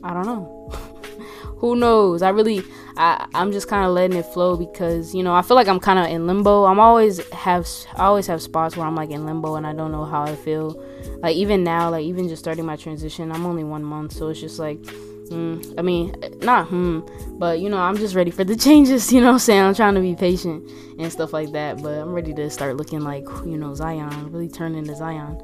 I 0.03 0.13
don't 0.13 0.25
know. 0.25 0.71
who 1.57 1.75
knows? 1.75 2.21
I 2.21 2.29
really, 2.29 2.63
I, 2.97 3.27
I'm 3.33 3.51
just 3.51 3.67
kind 3.67 3.85
of 3.85 3.91
letting 3.91 4.17
it 4.17 4.25
flow 4.27 4.55
because 4.55 5.15
you 5.15 5.23
know 5.23 5.33
I 5.33 5.41
feel 5.41 5.55
like 5.55 5.67
I'm 5.67 5.79
kind 5.79 5.99
of 5.99 6.05
in 6.07 6.27
limbo. 6.27 6.65
I'm 6.65 6.79
always 6.79 7.27
have, 7.31 7.67
I 7.95 8.03
always 8.03 8.27
have 8.27 8.41
spots 8.41 8.77
where 8.77 8.85
I'm 8.85 8.95
like 8.95 9.09
in 9.09 9.25
limbo 9.25 9.55
and 9.55 9.65
I 9.65 9.73
don't 9.73 9.91
know 9.91 10.05
how 10.05 10.23
I 10.23 10.35
feel. 10.35 10.81
Like 11.21 11.35
even 11.35 11.63
now, 11.63 11.89
like 11.89 12.03
even 12.03 12.27
just 12.27 12.41
starting 12.41 12.65
my 12.65 12.75
transition, 12.75 13.31
I'm 13.31 13.45
only 13.45 13.63
one 13.63 13.83
month, 13.83 14.13
so 14.13 14.29
it's 14.29 14.39
just 14.39 14.57
like, 14.59 14.81
mm, 14.81 15.73
I 15.77 15.81
mean, 15.81 16.15
not 16.41 16.67
hmm, 16.67 17.01
but 17.37 17.59
you 17.59 17.69
know 17.69 17.77
I'm 17.77 17.97
just 17.97 18.15
ready 18.15 18.31
for 18.31 18.43
the 18.43 18.55
changes. 18.67 19.11
You 19.13 19.21
know, 19.21 19.31
I'm 19.31 19.39
saying 19.39 19.61
I'm 19.61 19.75
trying 19.75 19.95
to 19.95 20.01
be 20.01 20.15
patient 20.15 20.69
and 20.97 21.11
stuff 21.11 21.33
like 21.33 21.51
that. 21.51 21.81
But 21.81 21.99
I'm 21.99 22.13
ready 22.13 22.33
to 22.33 22.49
start 22.49 22.77
looking 22.77 23.01
like 23.01 23.27
you 23.45 23.57
know 23.57 23.75
Zion, 23.75 24.31
really 24.31 24.49
turn 24.49 24.75
into 24.75 24.95
Zion, 24.95 25.41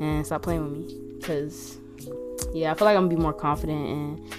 and 0.00 0.24
stop 0.24 0.42
playing 0.42 0.64
with 0.64 0.72
me, 0.72 1.20
cause 1.22 1.78
yeah, 2.54 2.70
I 2.70 2.74
feel 2.74 2.86
like 2.86 2.96
I'm 2.96 3.08
gonna 3.08 3.16
be 3.16 3.22
more 3.22 3.32
confident 3.32 3.88
and 3.88 4.34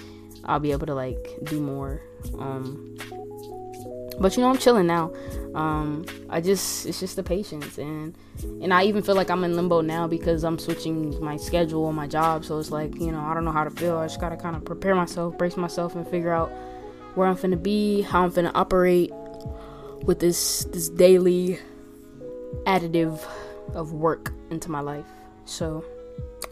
I'll 0.46 0.60
be 0.60 0.72
able 0.72 0.88
to 0.88 0.96
like 0.96 1.38
do 1.44 1.60
more. 1.60 2.02
Um, 2.40 2.98
but 4.20 4.36
you 4.36 4.44
know, 4.44 4.50
I'm 4.50 4.58
chilling 4.58 4.88
now. 4.88 5.12
Um, 5.54 6.06
I 6.30 6.42
just 6.42 6.86
it's 6.86 7.00
just 7.00 7.16
the 7.16 7.24
patience 7.24 7.78
and 7.78 8.16
and 8.62 8.74
I 8.74 8.84
even 8.84 9.02
feel 9.02 9.16
like 9.16 9.30
I'm 9.30 9.44
in 9.44 9.56
limbo 9.56 9.82
now 9.82 10.08
because 10.08 10.44
I'm 10.44 10.60
switching 10.60 11.20
my 11.24 11.38
schedule 11.38 11.86
on 11.86 11.96
my 11.96 12.08
job. 12.08 12.46
So 12.46 12.60
it's 12.60 12.72
like 12.72 12.96
you 13.00 13.12
know 13.12 13.20
I 13.20 13.34
don't 13.34 13.46
know 13.46 13.52
how 13.52 13.64
to 13.64 13.70
feel. 13.72 13.98
I 13.98 14.06
just 14.06 14.20
gotta 14.20 14.38
kind 14.38 14.56
of 14.56 14.66
prepare 14.66 14.96
myself, 14.96 15.38
brace 15.38 15.58
myself, 15.58 15.96
and 15.96 16.08
figure 16.08 16.34
out 16.34 16.50
where 17.16 17.28
I'm 17.28 17.36
finna 17.36 17.62
be, 17.62 18.02
how 18.02 18.24
I'm 18.24 18.32
finna 18.32 18.52
operate 18.54 19.12
with 20.04 20.20
this 20.20 20.66
this 20.66 20.90
daily 20.90 21.60
additive 22.66 23.20
of 23.74 23.94
work 23.94 24.34
into 24.50 24.70
my 24.70 24.80
life. 24.80 25.06
So 25.46 25.84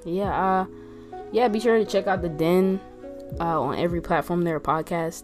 yeah, 0.03 0.61
uh, 0.61 0.65
yeah, 1.31 1.47
be 1.47 1.59
sure 1.59 1.77
to 1.77 1.85
check 1.85 2.07
out 2.07 2.21
the 2.21 2.29
Den 2.29 2.79
uh, 3.39 3.61
on 3.61 3.77
every 3.77 4.01
platform 4.01 4.43
there, 4.43 4.59
podcast. 4.59 5.23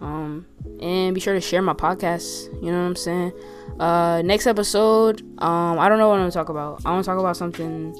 Um, 0.00 0.46
and 0.80 1.14
be 1.14 1.20
sure 1.20 1.34
to 1.34 1.40
share 1.40 1.62
my 1.62 1.72
podcast. 1.72 2.52
You 2.62 2.70
know 2.70 2.80
what 2.80 2.86
I'm 2.86 2.96
saying? 2.96 3.32
Uh, 3.80 4.22
next 4.22 4.46
episode, 4.46 5.22
um, 5.38 5.78
I 5.78 5.88
don't 5.88 5.98
know 5.98 6.08
what 6.08 6.14
I'm 6.14 6.22
gonna 6.22 6.32
talk 6.32 6.48
about. 6.48 6.82
I 6.84 6.92
want 6.92 7.04
to 7.04 7.10
talk 7.10 7.18
about 7.18 7.36
something 7.36 7.94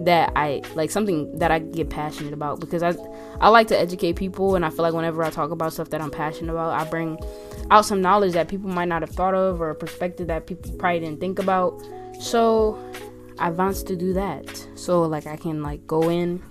that 0.00 0.32
I 0.36 0.62
like, 0.74 0.90
something 0.90 1.38
that 1.38 1.50
I 1.50 1.58
get 1.58 1.90
passionate 1.90 2.32
about 2.32 2.60
because 2.60 2.82
I 2.82 2.94
I 3.40 3.48
like 3.48 3.68
to 3.68 3.78
educate 3.78 4.14
people, 4.16 4.56
and 4.56 4.64
I 4.64 4.70
feel 4.70 4.82
like 4.82 4.94
whenever 4.94 5.22
I 5.22 5.30
talk 5.30 5.50
about 5.50 5.72
stuff 5.72 5.90
that 5.90 6.00
I'm 6.00 6.10
passionate 6.10 6.52
about, 6.52 6.80
I 6.80 6.88
bring 6.88 7.18
out 7.70 7.84
some 7.84 8.00
knowledge 8.00 8.32
that 8.32 8.48
people 8.48 8.70
might 8.70 8.88
not 8.88 9.02
have 9.02 9.10
thought 9.10 9.34
of 9.34 9.60
or 9.60 9.70
a 9.70 9.74
perspective 9.74 10.26
that 10.28 10.46
people 10.46 10.72
probably 10.78 11.00
didn't 11.00 11.20
think 11.20 11.38
about. 11.38 11.82
So 12.20 12.78
I 13.38 13.50
want 13.50 13.76
to 13.76 13.96
do 13.96 14.12
that. 14.14 14.66
So 14.74 15.02
like 15.02 15.26
I 15.26 15.36
can 15.36 15.62
like 15.62 15.86
go 15.86 16.08
in 16.08 16.42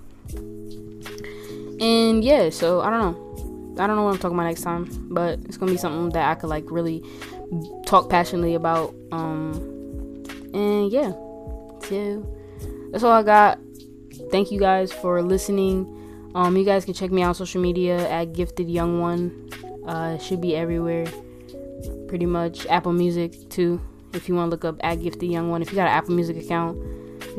and 1.82 2.22
yeah, 2.22 2.48
so 2.50 2.80
I 2.80 2.90
don't 2.90 3.00
know. 3.00 3.31
I 3.78 3.86
don't 3.86 3.96
know 3.96 4.04
what 4.04 4.14
I'm 4.14 4.18
talking 4.18 4.36
about 4.36 4.48
next 4.48 4.62
time, 4.62 4.88
but 5.10 5.38
it's 5.44 5.56
gonna 5.56 5.72
be 5.72 5.78
something 5.78 6.10
that 6.10 6.30
I 6.30 6.34
could 6.34 6.50
like 6.50 6.70
really 6.70 7.02
talk 7.86 8.10
passionately 8.10 8.54
about. 8.54 8.94
Um, 9.10 9.52
and 10.54 10.90
yeah, 10.92 11.12
so 11.82 12.26
that's 12.90 13.02
all 13.04 13.12
I 13.12 13.22
got. 13.22 13.58
Thank 14.30 14.50
you 14.50 14.58
guys 14.58 14.92
for 14.92 15.22
listening. 15.22 15.98
Um, 16.34 16.56
you 16.56 16.64
guys 16.64 16.84
can 16.84 16.94
check 16.94 17.10
me 17.10 17.22
out 17.22 17.28
on 17.28 17.34
social 17.34 17.60
media 17.60 18.08
at 18.08 18.32
Gifted 18.32 18.70
Young 18.70 19.00
One. 19.00 19.50
Uh, 19.86 20.16
it 20.16 20.22
should 20.22 20.40
be 20.40 20.54
everywhere, 20.54 21.06
pretty 22.08 22.26
much. 22.26 22.66
Apple 22.66 22.92
Music 22.92 23.48
too, 23.50 23.80
if 24.14 24.28
you 24.28 24.34
want 24.34 24.48
to 24.48 24.50
look 24.50 24.64
up 24.64 24.76
at 24.82 25.02
Gifted 25.02 25.30
Young 25.30 25.50
One. 25.50 25.62
If 25.62 25.70
you 25.70 25.76
got 25.76 25.88
an 25.88 25.94
Apple 25.94 26.14
Music 26.14 26.36
account, 26.36 26.78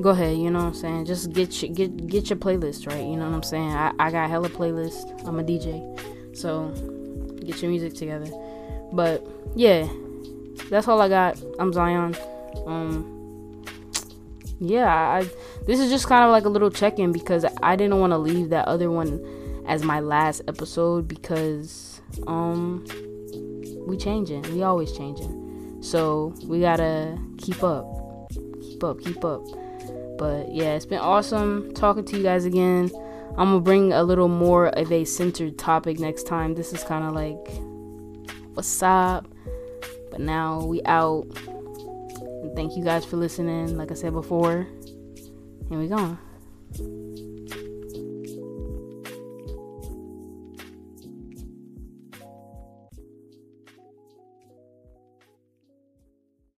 go 0.01 0.09
ahead, 0.09 0.37
you 0.37 0.49
know 0.49 0.59
what 0.59 0.65
I'm 0.65 0.73
saying? 0.73 1.05
Just 1.05 1.31
get 1.33 1.61
your, 1.61 1.73
get 1.73 2.07
get 2.07 2.29
your 2.29 2.37
playlist 2.37 2.87
right, 2.87 3.03
you 3.03 3.15
know 3.15 3.25
what 3.25 3.35
I'm 3.35 3.43
saying? 3.43 3.71
I, 3.71 3.91
I 3.99 4.11
got 4.11 4.29
hella 4.29 4.49
playlist. 4.49 5.27
I'm 5.27 5.39
a 5.39 5.43
DJ. 5.43 6.12
So 6.33 6.69
get 7.45 7.61
your 7.61 7.71
music 7.71 7.93
together. 7.93 8.31
But 8.91 9.25
yeah, 9.55 9.87
that's 10.69 10.87
all 10.87 11.01
I 11.01 11.09
got. 11.09 11.41
I'm 11.59 11.73
Zion. 11.73 12.15
Um 12.65 13.63
yeah, 14.59 14.87
I 14.87 15.29
this 15.65 15.79
is 15.79 15.89
just 15.89 16.07
kind 16.07 16.23
of 16.23 16.31
like 16.31 16.45
a 16.45 16.49
little 16.49 16.69
check-in 16.69 17.11
because 17.11 17.45
I 17.61 17.75
didn't 17.75 17.99
want 17.99 18.11
to 18.11 18.17
leave 18.17 18.49
that 18.49 18.67
other 18.67 18.89
one 18.89 19.63
as 19.67 19.83
my 19.83 19.99
last 19.99 20.41
episode 20.47 21.07
because 21.07 22.01
um 22.27 22.85
we 23.87 23.97
changing. 23.97 24.41
We 24.53 24.63
always 24.63 24.91
changing. 24.91 25.79
So 25.81 26.33
we 26.45 26.61
gotta 26.61 27.17
keep 27.37 27.63
up. 27.63 27.85
Keep 28.61 28.83
up, 28.83 29.01
keep 29.01 29.25
up. 29.25 29.43
But 30.17 30.53
yeah, 30.53 30.75
it's 30.75 30.85
been 30.85 30.99
awesome 30.99 31.73
talking 31.73 32.05
to 32.05 32.17
you 32.17 32.23
guys 32.23 32.45
again. 32.45 32.89
I'm 33.35 33.49
gonna 33.49 33.61
bring 33.61 33.93
a 33.93 34.03
little 34.03 34.27
more 34.27 34.67
of 34.67 34.91
a 34.91 35.05
centered 35.05 35.57
topic 35.57 35.99
next 35.99 36.23
time. 36.27 36.53
This 36.53 36.71
is 36.71 36.83
kind 36.83 37.03
of 37.03 37.13
like 37.13 37.47
what's 38.53 38.83
up, 38.83 39.27
but 40.11 40.19
now 40.19 40.63
we 40.63 40.83
out. 40.85 41.25
And 42.43 42.55
thank 42.55 42.77
you 42.77 42.83
guys 42.83 43.05
for 43.05 43.17
listening. 43.17 43.75
Like 43.75 43.91
I 43.91 43.95
said 43.95 44.13
before, 44.13 44.67
here 45.67 45.79
we 45.79 45.87
go. 45.87 46.17